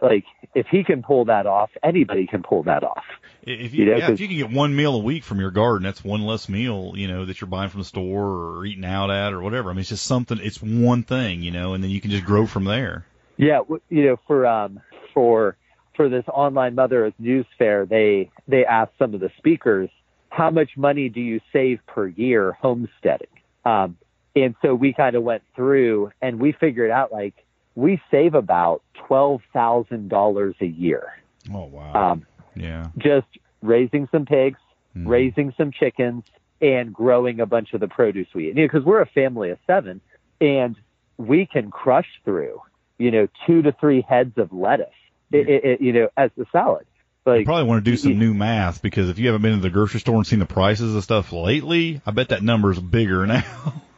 [0.02, 3.04] like if he can pull that off, anybody can pull that off.
[3.42, 5.50] if you, You know, yeah, if you can get one meal a week from your
[5.50, 8.84] garden that's one less meal you know that you're buying from the store or eating
[8.84, 11.82] out at or whatever i mean it's just something it's one thing you know and
[11.84, 13.06] then you can just grow from there
[13.36, 14.80] Yeah, w- you know, for um
[15.14, 15.56] for
[15.94, 19.88] for this online Mother News Fair, they they asked some of the speakers
[20.30, 23.28] how much money do you save per year homesteading.
[23.64, 23.96] Um,
[24.34, 27.34] and so we kind of went through and we figured out like
[27.76, 31.12] we save about twelve thousand dollars a year.
[31.54, 32.12] Oh wow.
[32.12, 32.26] Um,
[32.56, 32.88] yeah.
[32.98, 33.28] just
[33.62, 34.58] raising some pigs,
[34.96, 35.06] Mhm.
[35.06, 36.24] raising some chickens,
[36.60, 38.54] and growing a bunch of the produce we eat.
[38.56, 40.00] Because we're a family of seven,
[40.40, 40.74] and
[41.18, 42.60] we can crush through,
[42.98, 44.88] you know, two to three heads of lettuce,
[45.30, 46.86] it, it, it, you know, as a salad.
[47.26, 49.56] Like, You probably want to do some you- new math because if you haven't been
[49.56, 52.70] to the grocery store and seen the prices of stuff lately, I bet that number
[52.70, 53.44] is bigger now.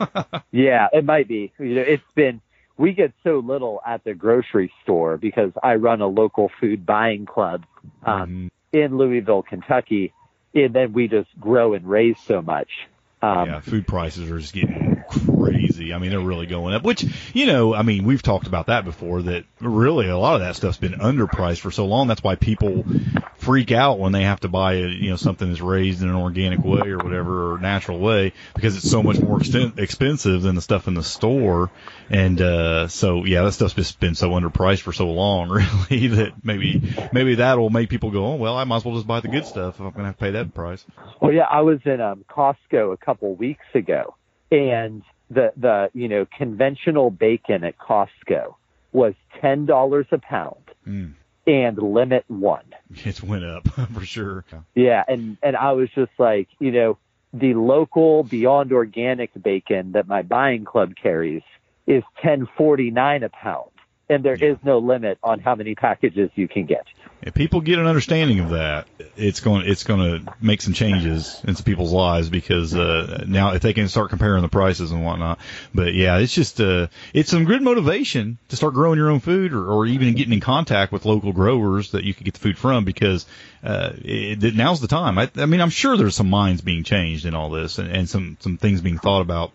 [0.53, 1.53] Yeah, it might be.
[1.59, 2.41] You know, it's been
[2.79, 7.27] we get so little at the grocery store because I run a local food buying
[7.27, 7.67] club
[8.05, 10.15] um, in Louisville, Kentucky,
[10.55, 12.69] and then we just grow and raise so much.
[13.21, 14.98] Um, yeah, food prices are just getting
[15.51, 15.93] crazy.
[15.93, 16.83] I mean, they're really going up.
[16.83, 17.05] Which,
[17.35, 19.23] you know, I mean, we've talked about that before.
[19.23, 22.09] That really a lot of that stuff's been underpriced for so long.
[22.09, 22.85] That's why people
[23.37, 26.15] freak out when they have to buy, a, you know, something that's raised in an
[26.15, 30.55] organic way or whatever or natural way because it's so much more exten- expensive than
[30.55, 31.71] the stuff in the store.
[32.11, 35.51] And uh, so, yeah, that stuff's just been so underpriced for so long,
[35.91, 39.07] really, that maybe maybe that'll make people go, oh well, I might as well just
[39.07, 40.85] buy the good stuff if I'm going to have to pay that price.
[41.21, 44.15] Well, yeah, I was in um, Costco a couple weeks ago,
[44.51, 48.55] and the the you know conventional bacon at Costco
[48.93, 50.57] was ten dollars a pound
[50.87, 51.13] Mm.
[51.47, 52.65] and limit one.
[53.05, 54.45] It went up for sure.
[54.75, 56.97] Yeah, and and I was just like, you know,
[57.35, 61.43] the local Beyond Organic bacon that my buying club carries
[61.87, 63.71] is ten forty nine a pound,
[64.09, 66.87] and there is no limit on how many packages you can get.
[67.21, 68.87] If people get an understanding of that,
[69.17, 73.55] it's going it's going to make some changes in some people's lives because uh, now
[73.55, 75.41] if they can start comparing the prices and whatnot.
[75.75, 79.53] But yeah, it's just uh, it's some good motivation to start growing your own food
[79.53, 82.57] or, or even getting in contact with local growers that you can get the food
[82.57, 83.27] from because
[83.65, 85.19] uh, it, it- now's the time.
[85.19, 88.09] I, I mean, I'm sure there's some minds being changed in all this and, and
[88.09, 89.51] some some things being thought about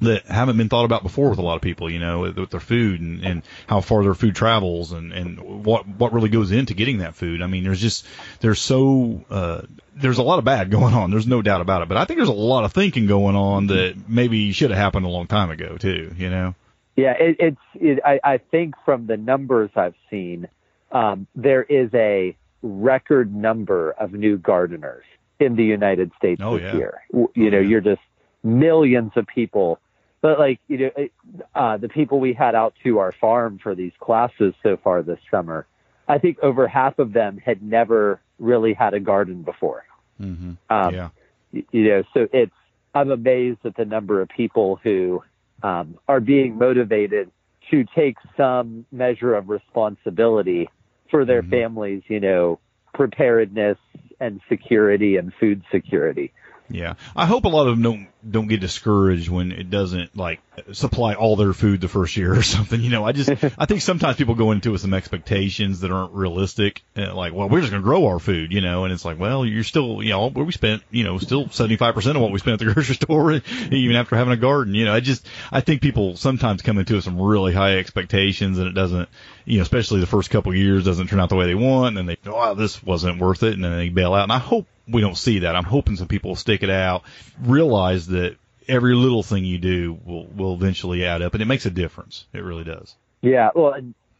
[0.00, 2.50] that haven't been thought about before with a lot of people, you know, with, with
[2.50, 6.52] their food and, and how far their food travels and, and what, what really goes
[6.52, 7.42] into getting that food.
[7.42, 8.06] I mean, there's just,
[8.40, 9.62] there's so, uh,
[9.94, 11.10] there's a lot of bad going on.
[11.10, 11.88] There's no doubt about it.
[11.88, 15.06] But I think there's a lot of thinking going on that maybe should have happened
[15.06, 16.54] a long time ago too, you know?
[16.96, 17.60] Yeah, it, it's.
[17.74, 20.46] It, I, I think from the numbers I've seen,
[20.92, 25.04] um, there is a record number of new gardeners
[25.40, 26.76] in the United States Oh, this yeah.
[26.76, 27.02] year.
[27.34, 27.68] You know, yeah.
[27.68, 28.00] you're just
[28.44, 29.80] millions of people.
[30.24, 31.12] But like, you know, it-
[31.54, 35.18] uh, the people we had out to our farm for these classes so far this
[35.30, 35.66] summer,
[36.08, 39.84] I think over half of them had never really had a garden before.
[40.18, 40.52] Mm-hmm.
[40.70, 41.10] Um, yeah.
[41.52, 42.54] you know, so it's
[42.94, 45.22] I'm amazed at the number of people who
[45.62, 47.30] um, are being motivated
[47.70, 50.70] to take some measure of responsibility
[51.10, 52.58] for their families, you know,
[52.94, 53.76] preparedness
[54.20, 56.32] and security and food security.
[56.70, 60.40] Yeah, I hope a lot of them don't don't get discouraged when it doesn't like
[60.72, 62.80] supply all their food the first year or something.
[62.80, 63.28] You know, I just
[63.58, 66.82] I think sometimes people go into it with some expectations that aren't realistic.
[66.96, 69.62] Like, well, we're just gonna grow our food, you know, and it's like, well, you're
[69.62, 72.38] still, you know, where we spent, you know, still seventy five percent of what we
[72.38, 74.74] spent at the grocery store, even after having a garden.
[74.74, 77.76] You know, I just I think people sometimes come into it with some really high
[77.76, 79.10] expectations, and it doesn't,
[79.44, 81.98] you know, especially the first couple of years doesn't turn out the way they want,
[81.98, 84.22] and they, oh, this wasn't worth it, and then they bail out.
[84.22, 85.56] And I hope we don't see that.
[85.56, 87.02] I'm hoping some people will stick it out,
[87.40, 88.36] realize that
[88.68, 92.26] every little thing you do will will eventually add up, and it makes a difference.
[92.32, 92.94] It really does.
[93.22, 93.74] Yeah, well,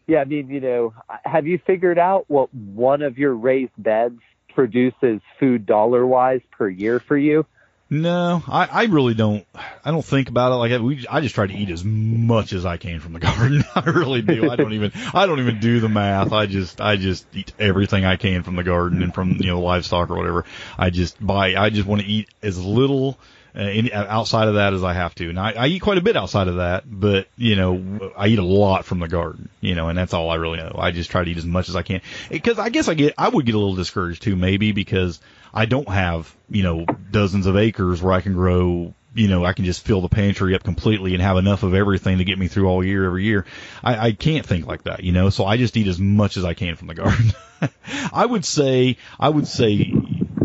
[0.06, 4.20] yeah, I mean, you know, have you figured out what one of your raised beds
[4.54, 7.46] produces food dollar wise per year for you?
[7.90, 9.46] No, I, I really don't.
[9.54, 10.80] I don't think about it like.
[10.80, 13.62] We I just try to eat as much as I can from the garden.
[13.74, 14.50] I really do.
[14.50, 16.32] I don't even I don't even do the math.
[16.32, 19.60] I just I just eat everything I can from the garden and from you know
[19.60, 20.46] livestock or whatever.
[20.78, 21.56] I just buy.
[21.56, 23.18] I just want to eat as little.
[23.56, 26.00] Uh, in, outside of that as I have to, and I, I eat quite a
[26.00, 29.76] bit outside of that, but you know I eat a lot from the garden, you
[29.76, 30.74] know, and that's all I really know.
[30.76, 32.00] I just try to eat as much as I can
[32.30, 35.20] because I guess I get I would get a little discouraged too, maybe because
[35.54, 39.52] I don't have, you know, dozens of acres where I can grow, you know, I
[39.52, 42.48] can just fill the pantry up completely and have enough of everything to get me
[42.48, 43.46] through all year, every year.
[43.82, 46.44] I, I can't think like that, you know, so I just eat as much as
[46.44, 47.32] I can from the garden.
[48.12, 49.92] I would say, I would say,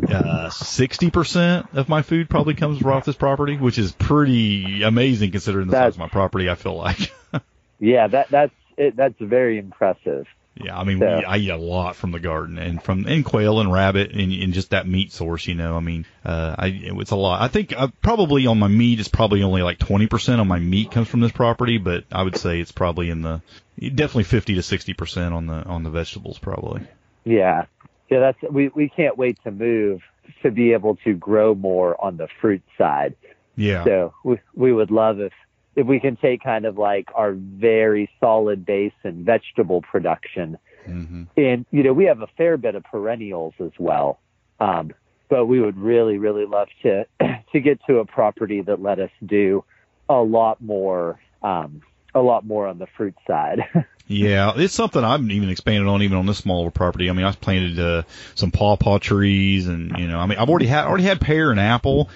[0.07, 5.65] uh, 60% of my food probably comes off this property, which is pretty amazing considering
[5.67, 7.11] the That's- size of my property, I feel like.
[7.81, 10.25] Yeah, that that's it, that's very impressive.
[10.59, 11.19] Yeah, I mean, Yeah.
[11.19, 14.31] we, I eat a lot from the garden and from and quail and rabbit and,
[14.33, 15.47] and just that meat source.
[15.47, 17.41] You know, I mean, uh, I it's a lot.
[17.41, 20.59] I think uh, probably on my meat, it's probably only like twenty percent on my
[20.59, 23.41] meat comes from this property, but I would say it's probably in the
[23.79, 26.81] definitely fifty to sixty percent on the on the vegetables probably.
[27.23, 27.65] Yeah,
[28.09, 30.01] yeah, that's we we can't wait to move
[30.43, 33.15] to be able to grow more on the fruit side.
[33.55, 35.33] Yeah, So we we would love if
[35.75, 41.23] if we can take kind of like our very solid base and vegetable production, Mm-hmm.
[41.37, 44.17] and you know we have a fair bit of perennials as well.
[44.59, 44.93] Um,
[45.29, 47.05] but we would really, really love to
[47.53, 49.63] to get to a property that let us do
[50.09, 51.81] a lot more, um,
[52.15, 53.61] a lot more on the fruit side.
[54.11, 57.11] Yeah, it's something I've even expanded on, even on this smaller property.
[57.11, 58.01] I mean, I planted uh,
[58.33, 61.59] some pawpaw trees, and you know, I mean, I've already had already had pear and
[61.59, 62.09] apple,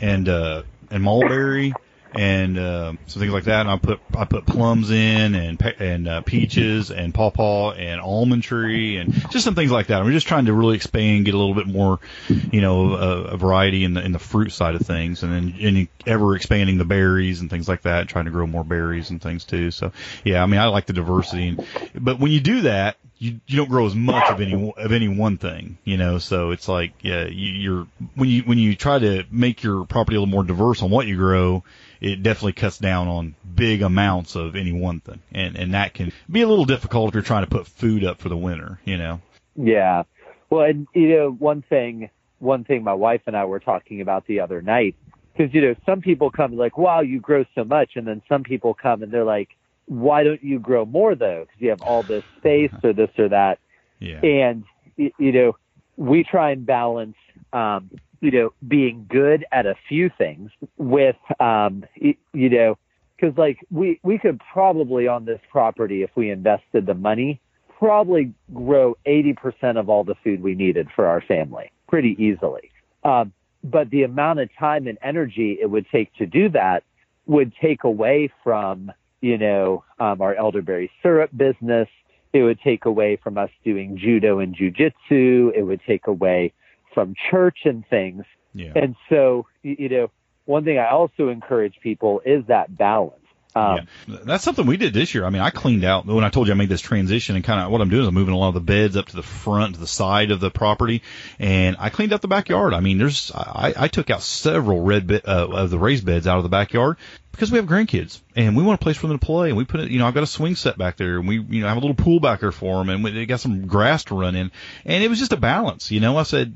[0.00, 1.74] and uh, and mulberry,
[2.14, 3.60] and uh, some things like that.
[3.60, 8.42] And I put I put plums in, and and uh, peaches, and pawpaw, and almond
[8.42, 10.00] tree, and just some things like that.
[10.00, 13.36] I'm just trying to really expand, get a little bit more, you know, a, a
[13.36, 16.84] variety in the in the fruit side of things, and then and ever expanding the
[16.84, 19.70] berries and things like that, trying to grow more berries and things too.
[19.70, 19.92] So
[20.24, 23.56] yeah, I mean, I like the diversity, and, but when you do that, you you
[23.56, 26.18] don't grow as much of any of any one thing, you know.
[26.18, 30.16] So it's like yeah, you, you're when you when you try to make your property
[30.16, 31.64] a little more diverse on what you grow,
[32.00, 36.12] it definitely cuts down on big amounts of any one thing, and and that can
[36.30, 38.96] be a little difficult if you're trying to put food up for the winter, you
[38.96, 39.20] know.
[39.56, 40.04] Yeah.
[40.48, 44.26] Well, and you know, one thing, one thing my wife and I were talking about
[44.26, 44.94] the other night,
[45.36, 48.44] because you know, some people come like, "Wow, you grow so much," and then some
[48.44, 49.48] people come and they're like,
[49.88, 51.46] "Why don't you grow more though?
[51.46, 53.58] Because you have all this space or this or that."
[54.00, 54.20] Yeah.
[54.20, 54.64] And
[54.96, 55.56] you know,
[55.96, 57.16] we try and balance,
[57.52, 57.90] um,
[58.20, 62.78] you know, being good at a few things with, um, you know,
[63.16, 67.40] because like we we could probably on this property if we invested the money
[67.78, 72.70] probably grow 80% of all the food we needed for our family pretty easily.
[73.04, 73.32] Um,
[73.62, 76.82] but the amount of time and energy it would take to do that
[77.26, 78.90] would take away from,
[79.20, 81.88] you know, um, our elderberry syrup business.
[82.32, 85.52] It would take away from us doing judo and jujitsu.
[85.56, 86.52] It would take away
[86.94, 88.24] from church and things.
[88.54, 88.72] Yeah.
[88.74, 90.10] And so, you know,
[90.44, 93.14] one thing I also encourage people is that balance.
[93.54, 94.16] Um, yeah.
[94.24, 95.24] That's something we did this year.
[95.24, 97.60] I mean, I cleaned out when I told you I made this transition and kind
[97.60, 99.22] of what I'm doing is I'm moving a lot of the beds up to the
[99.22, 101.02] front, to the side of the property,
[101.38, 102.74] and I cleaned out the backyard.
[102.74, 106.26] I mean, there's I, I took out several red bed, uh, of the raised beds
[106.26, 106.98] out of the backyard
[107.38, 109.50] because we have grandkids and we want a place for them to play.
[109.50, 111.38] And we put it, you know, I've got a swing set back there and we,
[111.38, 113.68] you know, have a little pool back there for them and we they got some
[113.68, 114.50] grass to run in.
[114.84, 116.16] And it was just a balance, you know.
[116.16, 116.52] I said,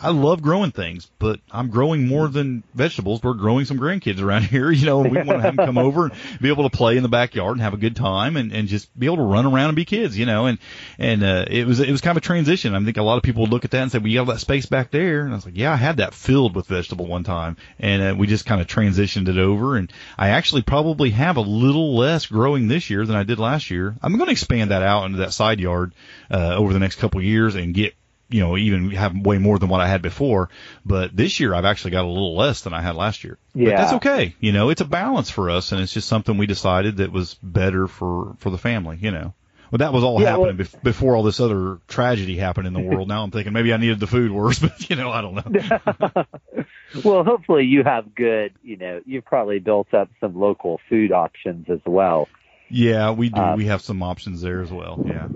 [0.00, 3.24] I love growing things, but I'm growing more than vegetables.
[3.24, 5.78] We're growing some grandkids around here, you know, and we want to have them come
[5.78, 8.52] over and be able to play in the backyard and have a good time and,
[8.52, 10.46] and just be able to run around and be kids, you know.
[10.46, 10.58] And,
[10.96, 12.76] and, uh, it was, it was kind of a transition.
[12.76, 14.38] I think a lot of people look at that and say, well, you have that
[14.38, 15.22] space back there.
[15.22, 17.56] And I was like, yeah, I had that filled with vegetable one time.
[17.80, 19.76] And, uh, we just kind of transitioned it over.
[19.76, 23.70] And I actually probably have a little less growing this year than I did last
[23.70, 23.96] year.
[24.02, 25.92] I'm going to expand that out into that side yard,
[26.30, 27.94] uh, over the next couple of years and get,
[28.28, 30.50] you know, even have way more than what I had before.
[30.84, 33.38] But this year I've actually got a little less than I had last year.
[33.54, 33.76] But Yeah.
[33.78, 34.34] that's okay.
[34.40, 37.34] You know, it's a balance for us and it's just something we decided that was
[37.42, 39.32] better for, for the family, you know.
[39.70, 42.72] Well, that was all Yeah, happening well- bef- before all this other tragedy happened in
[42.74, 43.08] the world.
[43.08, 46.24] Now I'm thinking maybe I needed the food worse, but you know, I don't know.
[47.04, 51.66] well, hopefully you have good, you know, you've probably built up some local food options
[51.70, 52.28] as well.
[52.68, 53.40] Yeah, we do.
[53.40, 55.02] Um, we have some options there as well.
[55.06, 55.28] Yeah.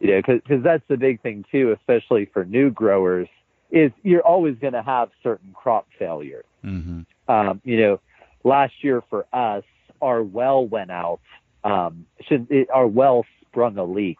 [0.00, 3.28] You know, because that's the big thing too, especially for new growers,
[3.70, 6.44] is you're always going to have certain crop failures.
[6.62, 8.00] hmm Um, you know,
[8.44, 9.64] last year for us,
[10.02, 11.20] our well went out.
[11.64, 14.18] Um, should, it, our well sprung a leak.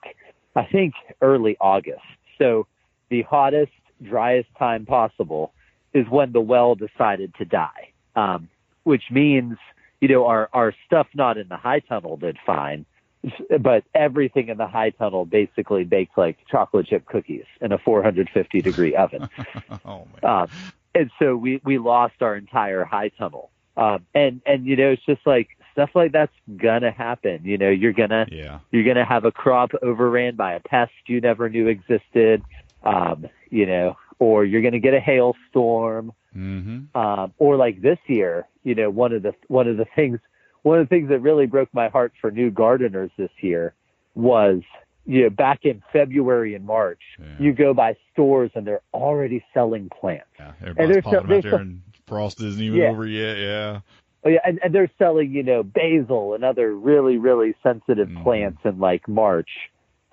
[0.56, 2.01] I think early August.
[2.39, 2.66] So
[3.11, 5.52] the hottest, driest time possible
[5.95, 7.91] is when the well decided to die.
[8.16, 8.49] Um,
[8.85, 9.57] which means,
[10.01, 12.85] you know, our our stuff not in the high tunnel did fine,
[13.61, 18.61] but everything in the high tunnel basically baked like chocolate chip cookies in a 450
[18.61, 19.29] degree oven.
[19.85, 20.43] Oh man.
[20.43, 20.49] Um,
[20.95, 23.51] and so we, we lost our entire high tunnel.
[23.77, 27.41] Um, and, and, you know, it's just like stuff like that's gonna happen.
[27.43, 28.61] You know, you're gonna, Yeah.
[28.71, 32.43] you're gonna have a crop overran by a pest you never knew existed.
[32.85, 36.12] Um, you know, or you're gonna get a hailstorm.
[36.32, 40.19] hmm Um, or like this year, you know, one of the, one of the things,
[40.62, 43.74] one of the things that really broke my heart for new gardeners this year
[44.15, 44.62] was,
[45.07, 47.27] you know, back in February and March, Yeah.
[47.39, 50.27] you go by stores and they're already selling plants.
[50.39, 50.53] Yeah.
[50.62, 52.89] Everybody's there's popping some- out there some- and frost isn't even Yeah.
[52.91, 53.36] over yet.
[53.39, 53.81] Yeah.
[54.27, 58.23] Oh yeah, and, and they're selling, you know, basil and other really, really sensitive Mhm.
[58.23, 59.51] plants in like March.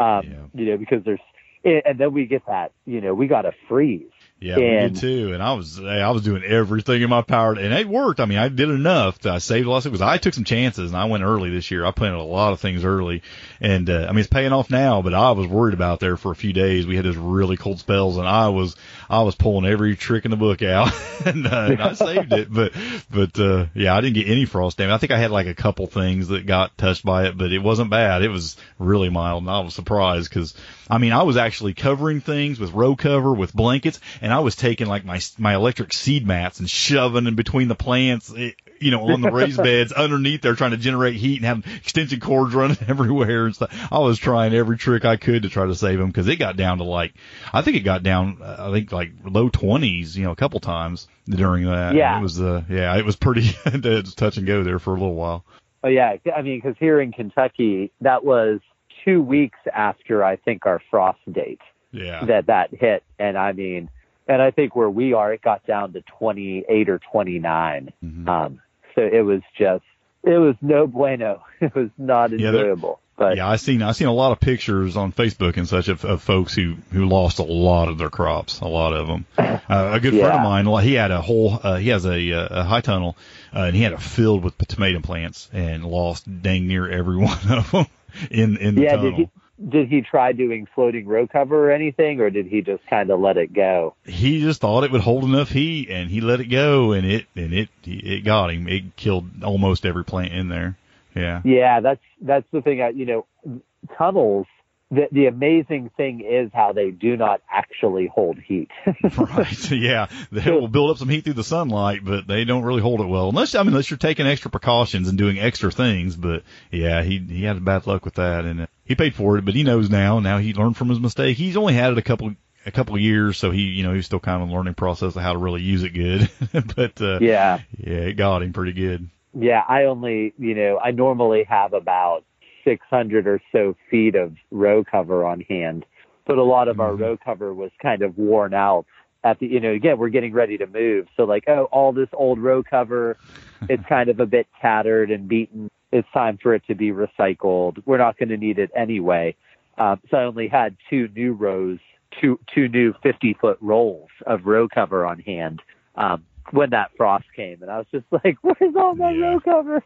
[0.02, 0.38] Um, Yeah.
[0.54, 1.20] you know, because there's,
[1.64, 4.04] and then we get that, you know, we got a freeze.
[4.40, 5.34] Yeah, we And- did too.
[5.36, 8.20] And I was I was doing everything in my power, and it worked.
[8.20, 9.20] I mean, I did enough.
[9.20, 11.52] To, I saved a lot of because I took some chances, and I went early
[11.52, 11.86] this year.
[11.86, 13.22] I planted a lot of things early,
[13.60, 15.04] and uh, I mean, it's paying off now.
[15.04, 16.88] But I was worried about there for a few days.
[16.88, 18.76] We had those really cold spells, and I was
[19.12, 20.90] I was pulling every trick in the book out,
[21.26, 22.48] and, uh, and I saved it.
[22.52, 22.72] But
[23.12, 24.94] but uh, yeah, I didn't get any frost damage.
[24.94, 27.60] I think I had like a couple things that got touched by it, but it
[27.60, 28.24] wasn't bad.
[28.24, 30.54] It was really mild, and I was surprised because
[30.90, 34.56] I mean, I was actually covering things with row cover with blankets, and I was
[34.56, 38.52] taking like my my electric seed mats and shoving in between the plants, eh,
[38.82, 42.20] you know, on the raised beds underneath there, trying to generate heat and have extension
[42.20, 43.72] cords running everywhere and stuff.
[43.92, 46.58] I was trying every trick I could to try to save them because it got
[46.58, 47.14] down to like,
[47.54, 50.60] I think it got down, uh, I think like low twenties, you know, a couple
[50.60, 51.96] times during that.
[51.96, 52.18] Yeah.
[52.18, 55.00] it was uh, yeah, it was pretty it was touch and go there for a
[55.00, 55.46] little while.
[55.84, 58.60] Oh yeah, I mean, because here in Kentucky, that was
[59.04, 63.90] two weeks after I think our frost date Yeah, that that hit, and I mean,
[64.28, 67.94] and I think where we are, it got down to 28 or 29.
[68.04, 68.28] Mhm.
[68.28, 68.62] Um,
[68.96, 69.84] so it was just,
[70.24, 71.44] it was no bueno.
[71.62, 73.00] It was not Yeah, enjoyable.
[73.18, 76.04] but yeah, I seen I seen a lot of pictures on Facebook and such of,
[76.06, 79.26] of folks who who lost a lot of their crops, a lot of them.
[79.72, 82.62] Uh, a good friend of mine, he had a whole uh, he has a, uh,
[82.62, 83.16] a high tunnel,
[83.56, 87.38] uh, and he had it filled with tomato plants and lost dang near every one
[87.52, 87.86] of them
[88.30, 89.12] in in the yeah, tunnel.
[89.12, 89.30] did he
[89.70, 93.20] did he try doing floating row cover or anything, or did he just kind of
[93.20, 93.96] let it go?
[94.06, 97.26] he just thought it would hold enough heat, and he let it go, and it
[97.36, 98.68] and it it got him.
[98.68, 100.78] It killed almost every plant in there.
[101.16, 101.42] Yeah.
[101.44, 102.82] Yeah, that's that's the thing.
[102.82, 103.62] I, you know,
[103.98, 104.48] tunnels.
[104.92, 108.70] The the amazing thing is how they do not actually hold heat.
[109.18, 109.72] right.
[109.72, 110.08] Yeah.
[110.32, 113.06] They will build up some heat through the sunlight, but they don't really hold it
[113.06, 113.30] well.
[113.30, 116.18] Unless, I mean, unless you're taking extra precautions and doing extra things.
[116.18, 119.46] But yeah, he, he had bad luck with that and uh, he paid for it,
[119.46, 120.20] but he knows now.
[120.20, 121.38] Now he learned from his mistake.
[121.38, 122.36] He's only had it a couple,
[122.66, 123.38] a couple of years.
[123.38, 125.62] So he, you know, he's still kind of in learning process of how to really
[125.62, 126.30] use it good.
[126.76, 129.10] but, uh, yeah, yeah, it got him pretty good.
[129.34, 129.64] yeah.
[129.66, 132.26] I only, you know, I normally have about
[132.64, 135.86] 600 or so feet of row cover on hand,
[136.26, 137.00] but a lot of our Mhm.
[137.00, 138.86] row cover was kind of worn out.
[139.24, 142.10] At the, you know, again, we're getting ready to move, so like, oh, all this
[142.14, 143.18] old row cover,
[143.70, 145.70] it's kind of a bit tattered and beaten.
[145.92, 147.84] It's time for it to be recycled.
[147.86, 149.36] We're not going to need it anyway.
[149.78, 151.80] Um, so I only had two new rows,
[152.20, 155.62] two two new 50 foot rolls of row cover on hand
[155.96, 159.34] um, when that frost came, and I was just like, "Where's all my Yeah.
[159.34, 159.84] row cover?"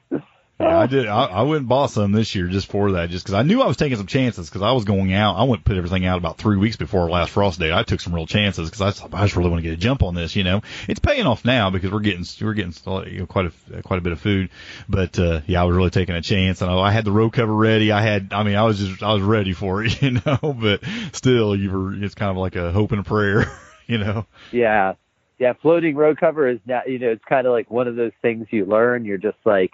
[0.58, 1.06] Yeah, I did.
[1.08, 3.62] I, I went and bought some this year just for that, just because I knew
[3.62, 4.50] I was taking some chances.
[4.50, 7.02] Because I was going out, I went and put everything out about three weeks before
[7.02, 7.74] our last frost date.
[7.74, 9.82] I took some real chances because I, just- I just really want to get a
[9.82, 10.34] jump on this.
[10.38, 12.74] You know, it's paying off now because we're getting we're getting
[13.12, 14.50] you know, quite a quite a bit of food.
[14.88, 17.30] But uh, yeah, I was really taking a chance, and I, I had the row
[17.30, 17.92] cover ready.
[17.92, 20.38] I had, I mean, I was just I was ready for it, you know.
[20.58, 23.52] But still, you were it's kind of like a hope and a prayer,
[23.88, 24.26] you know.
[24.54, 24.94] Yeah.
[25.38, 25.52] Yeah.
[25.62, 28.48] Floating row cover is now you know, it's kind of like one of those things
[28.52, 29.04] you learn.
[29.04, 29.72] You're just like,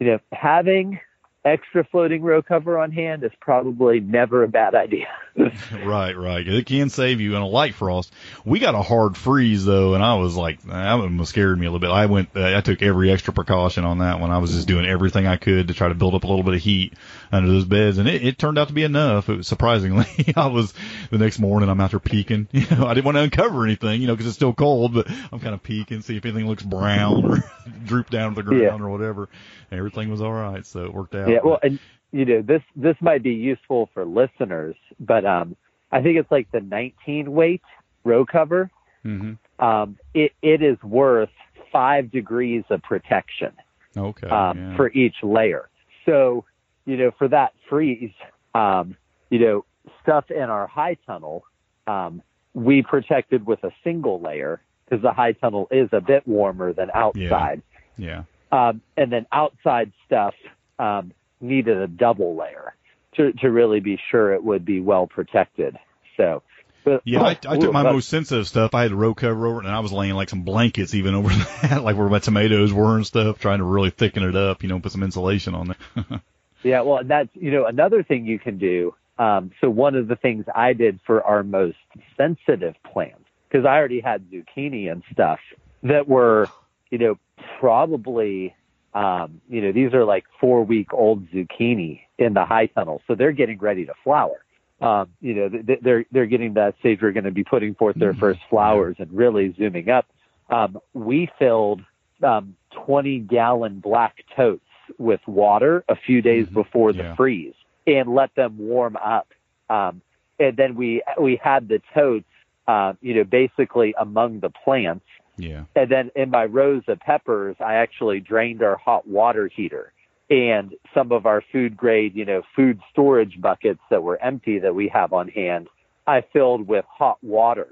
[0.00, 0.98] you know, having
[1.44, 5.06] extra floating row cover on hand is probably never a bad idea.
[5.84, 6.46] Right, right.
[6.46, 8.12] It can save you in a light frost.
[8.44, 11.80] We got a hard freeze though, and I was like, that scared me a little
[11.80, 11.90] bit.
[11.90, 14.30] I went, uh, I took every extra precaution on that one.
[14.30, 16.54] I was just doing everything I could to try to build up a little bit
[16.54, 16.94] of heat
[17.32, 19.28] under those beds, and it, it turned out to be enough.
[19.28, 20.06] It was surprisingly.
[20.36, 20.74] I was
[21.10, 21.68] the next morning.
[21.68, 22.48] I'm out there peeking.
[22.52, 24.94] You know, I didn't want to uncover anything, you know, because it's still cold.
[24.94, 27.44] But I'm kind of peeking, see if anything looks brown or
[27.86, 28.84] droop down to the ground Yeah.
[28.84, 29.28] or whatever.
[29.70, 31.28] And Everything was all right, so it worked out.
[31.28, 31.38] yeah.
[31.44, 31.78] Well, and
[32.12, 35.54] you know, this, this might be useful for listeners, but, um,
[35.92, 37.62] I think it's like the 19 weight
[38.04, 38.68] row cover.
[39.04, 39.38] Mhm.
[39.60, 41.30] Um, it, it is worth
[41.72, 43.52] five degrees of protection.
[43.96, 44.28] okay.
[44.28, 44.76] um, yeah.
[44.76, 45.68] for each layer.
[46.06, 46.44] So,
[46.90, 48.10] you know, for that freeze,
[48.52, 48.96] um,
[49.30, 49.64] you know,
[50.02, 51.44] stuff in our high tunnel,
[51.86, 52.20] um,
[52.52, 56.90] we protected with a single layer because the high tunnel is a bit warmer than
[56.92, 57.62] outside.
[57.96, 58.24] yeah.
[58.50, 60.34] Um, and then outside stuff
[60.80, 62.74] um, needed a double layer
[63.14, 65.78] to, to really be sure it would be well protected.
[66.16, 66.42] So,
[66.84, 68.74] but, Yeah, I, I took my most sensitive stuff.
[68.74, 71.14] I had a row cover over it, and I was laying like some blankets even
[71.14, 71.28] over
[71.62, 74.64] that, like where my tomatoes were and stuff, trying to really thicken it up.
[74.64, 76.20] You know, put some insulation on there.
[76.62, 78.94] Yeah, well, and that's you know another thing you can do.
[79.18, 81.76] Um, so one of the things I did for our most
[82.16, 85.40] sensitive plants, because I already had zucchini and stuff
[85.82, 86.48] that were,
[86.90, 87.18] you know,
[87.58, 88.54] probably,
[88.94, 93.14] um, you know, these are like four week old zucchini in the high tunnel, so
[93.14, 94.44] they're getting ready to flower.
[94.80, 97.00] Um, you know, they're they're getting that stage.
[97.02, 100.06] We're going to be putting forth their first flowers and really zooming up.
[100.48, 101.82] Um, we filled
[102.22, 102.56] um,
[102.86, 104.64] 20 gallon black totes
[104.98, 107.14] with water a few days before the Yeah.
[107.14, 107.54] freeze
[107.86, 109.28] and let them warm up.
[109.68, 110.02] Um,
[110.38, 112.24] and then we we had the totes
[112.70, 115.04] um, you know, basically among the plants.
[115.36, 115.64] Yeah.
[115.74, 119.92] And then in my rows of peppers, I actually drained our hot water heater
[120.28, 124.74] and some of our food grade, you know, food storage buckets that were empty that
[124.74, 125.68] we have on hand.
[126.06, 127.68] I filled with hot water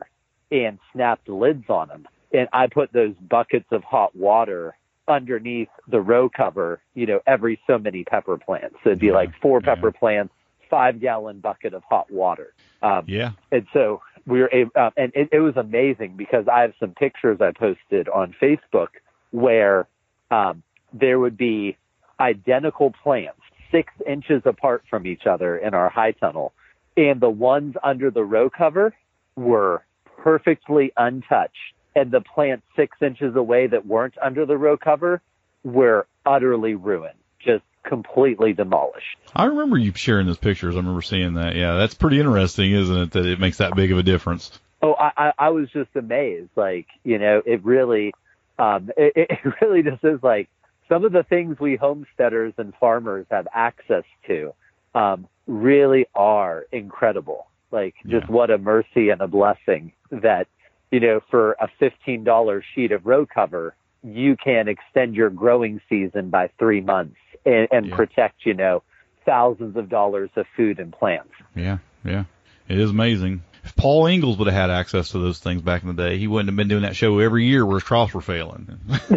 [0.51, 2.09] and snapped lids on them.
[2.33, 4.77] And I put those buckets of hot water
[5.09, 8.77] underneath the row cover, you know, every so many pepper plants.
[8.85, 9.75] So it'd be Yeah, like four yeah.
[9.75, 10.35] pepper plants,
[10.71, 12.55] five gallon bucket of hot water.
[12.83, 13.33] Um, Yeah.
[13.51, 16.93] and so we were able, uh, and it, it was amazing because I have some
[16.93, 18.89] pictures I posted on Facebook
[19.31, 19.89] where
[20.31, 20.63] um,
[20.93, 21.77] there would be
[22.21, 23.41] identical plants
[23.71, 26.53] six inches apart from each other in our high tunnel,
[26.97, 28.95] and the ones under the row cover
[29.37, 29.85] were
[30.23, 35.21] perfectly untouched, and the plants six inches away that weren't under the row cover
[35.65, 39.17] were utterly ruined, just completely demolished.
[39.35, 40.75] I remember you sharing those pictures.
[40.75, 41.55] I remember seeing that.
[41.57, 43.11] Yeah, that's pretty interesting, isn't it?
[43.13, 44.59] That it makes that big of a difference.
[44.81, 46.51] Oh, I, I, I was just amazed.
[46.55, 48.15] Like, you know, it really,
[48.59, 50.49] um, it, it really just is like
[50.89, 54.55] some of the things we homesteaders and farmers have access to,
[54.95, 57.47] um, really are incredible.
[57.71, 58.35] Like, just Yeah.
[58.35, 60.47] what a mercy and a blessing that,
[60.91, 66.31] you know, for a $15 sheet of row cover, you can extend your growing season
[66.31, 67.97] by three months and, and Yeah.
[67.97, 68.83] protect, you know,
[69.27, 71.33] thousands of dollars of food and plants.
[71.55, 72.25] Yeah, yeah.
[72.69, 73.43] It is amazing.
[73.65, 76.27] If Pa Ingalls would have had access to those things back in the day, he
[76.27, 78.79] wouldn't have been doing that show every year where his crops were failing.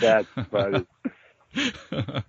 [0.00, 0.86] That's funny.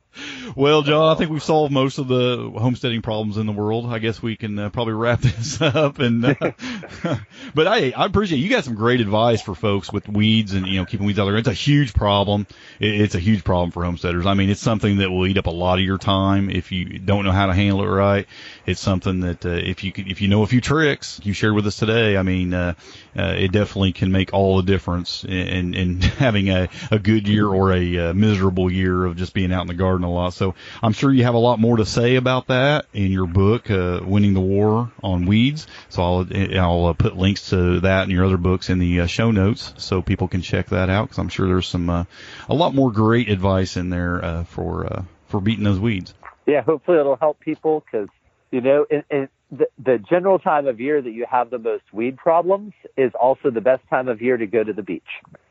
[0.55, 3.85] well, John, I think we've solved most of the homesteading problems in the world.
[3.85, 5.99] I guess we can uh, probably wrap this up.
[5.99, 6.35] And uh,
[7.55, 8.41] but I I appreciate it.
[8.41, 11.25] you got some great advice for folks with weeds and you know keeping weeds out
[11.25, 11.37] there.
[11.37, 12.47] It's a huge problem.
[12.79, 14.25] It, it's a huge problem for homesteaders.
[14.25, 16.99] I mean, it's something that will eat up a lot of your time if you
[16.99, 18.27] don't know how to handle it right.
[18.65, 21.53] It's something that uh, if you could, if you know a few tricks you shared
[21.53, 22.73] with us today, I mean, uh,
[23.17, 27.47] uh, it definitely can make all the difference in, in having a, a good year
[27.47, 30.33] or a uh, miserable year of just being out in the garden a lot.
[30.33, 33.69] So I'm sure you have a lot more to say about that in your book,
[33.69, 35.67] uh, Winning the War on Weeds.
[35.89, 39.05] So I'll, I'll uh, put links to that and your other books in the uh,
[39.07, 42.05] show notes so people can check that out because I'm sure there's some, uh,
[42.49, 46.13] a lot more great advice in there, for, for beating those weeds.
[46.45, 48.07] yeah, hopefully it'll help people because
[48.51, 51.83] you know, in, in the, the general time of year that you have the most
[51.91, 55.03] weed problems is also the best time of year to go to the beach.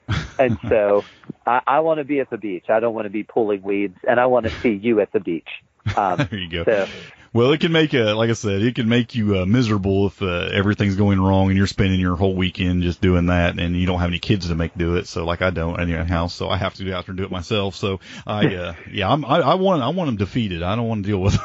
[0.39, 1.03] And so,
[1.47, 2.67] I, I want to be at the beach.
[2.69, 5.21] I don't want to be pulling weeds, and I want to see you at the
[5.21, 5.49] beach.
[5.97, 6.65] Um, There you go.
[6.65, 6.87] so,
[7.33, 10.21] Well, it can make a, like I said, it can make you uh, miserable if
[10.21, 13.87] uh, everything's going wrong and you're spending your whole weekend just doing that, and you
[13.87, 15.07] don't have any kids to make do it.
[15.07, 17.19] So, like I don't in your house, so I have to go out there and
[17.19, 17.77] do it myself.
[17.77, 20.63] So, I, uh, yeah, I'm, I, I want, I want them defeated.
[20.63, 21.43] I don't want to deal with them.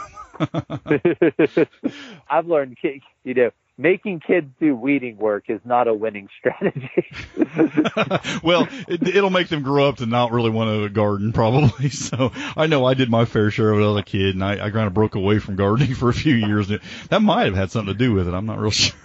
[2.30, 2.78] I've learned,
[3.24, 7.08] you know, making kids do weeding work is not a winning strategy.
[8.44, 11.90] well, it, it'll make them grow up to not really want to garden, probably.
[12.02, 14.54] So I know I did my fair share of it as a kid, and I,
[14.54, 16.70] I kind of broke away from gardening for a few years.
[17.10, 18.34] That might have had something to do with it.
[18.34, 18.96] I'm not real sure.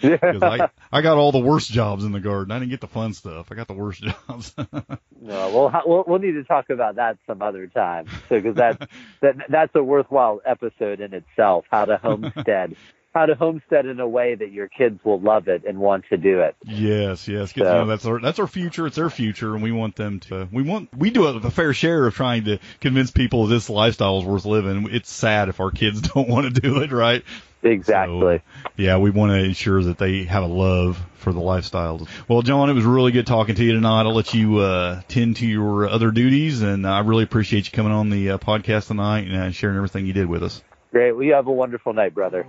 [0.00, 2.50] Because I, I got all the worst jobs in the garden.
[2.50, 3.52] I didn't get the fun stuff.
[3.52, 4.54] I got the worst jobs.
[5.20, 8.06] No, we'll, we'll we'll need to talk about that some other time.
[8.28, 8.88] So because that
[9.20, 11.64] that that's a worthwhile episode in itself.
[11.70, 12.74] How to homestead,
[13.14, 16.16] how to homestead in a way that your kids will love it and want to
[16.16, 16.56] do it.
[16.64, 18.86] Yes, yes, 'cause, you know, that's our that's our future.
[18.86, 20.48] It's their future, and we want them to.
[20.50, 24.18] We want we do a, a fair share of trying to convince people this lifestyle
[24.20, 24.88] is worth living.
[24.90, 27.22] It's sad if our kids don't want to do it, right?
[27.62, 28.38] Exactly.
[28.38, 32.08] So, yeah, we want to ensure that they have a love for the lifestyle.
[32.26, 34.02] Well, John, it was really good talking to you tonight.
[34.02, 37.92] I'll let you uh, tend to your other duties, and I really appreciate you coming
[37.92, 40.60] on the uh, podcast tonight and uh, sharing everything you did with us.
[40.90, 41.12] Great.
[41.12, 42.46] Well, you have a wonderful night, brother.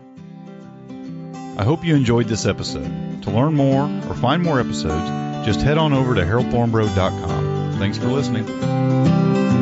[1.56, 3.22] I hope you enjoyed this episode.
[3.24, 7.76] To learn more or find more episodes, just head on over to haroldthornbro.com.
[7.78, 9.53] Thanks for listening.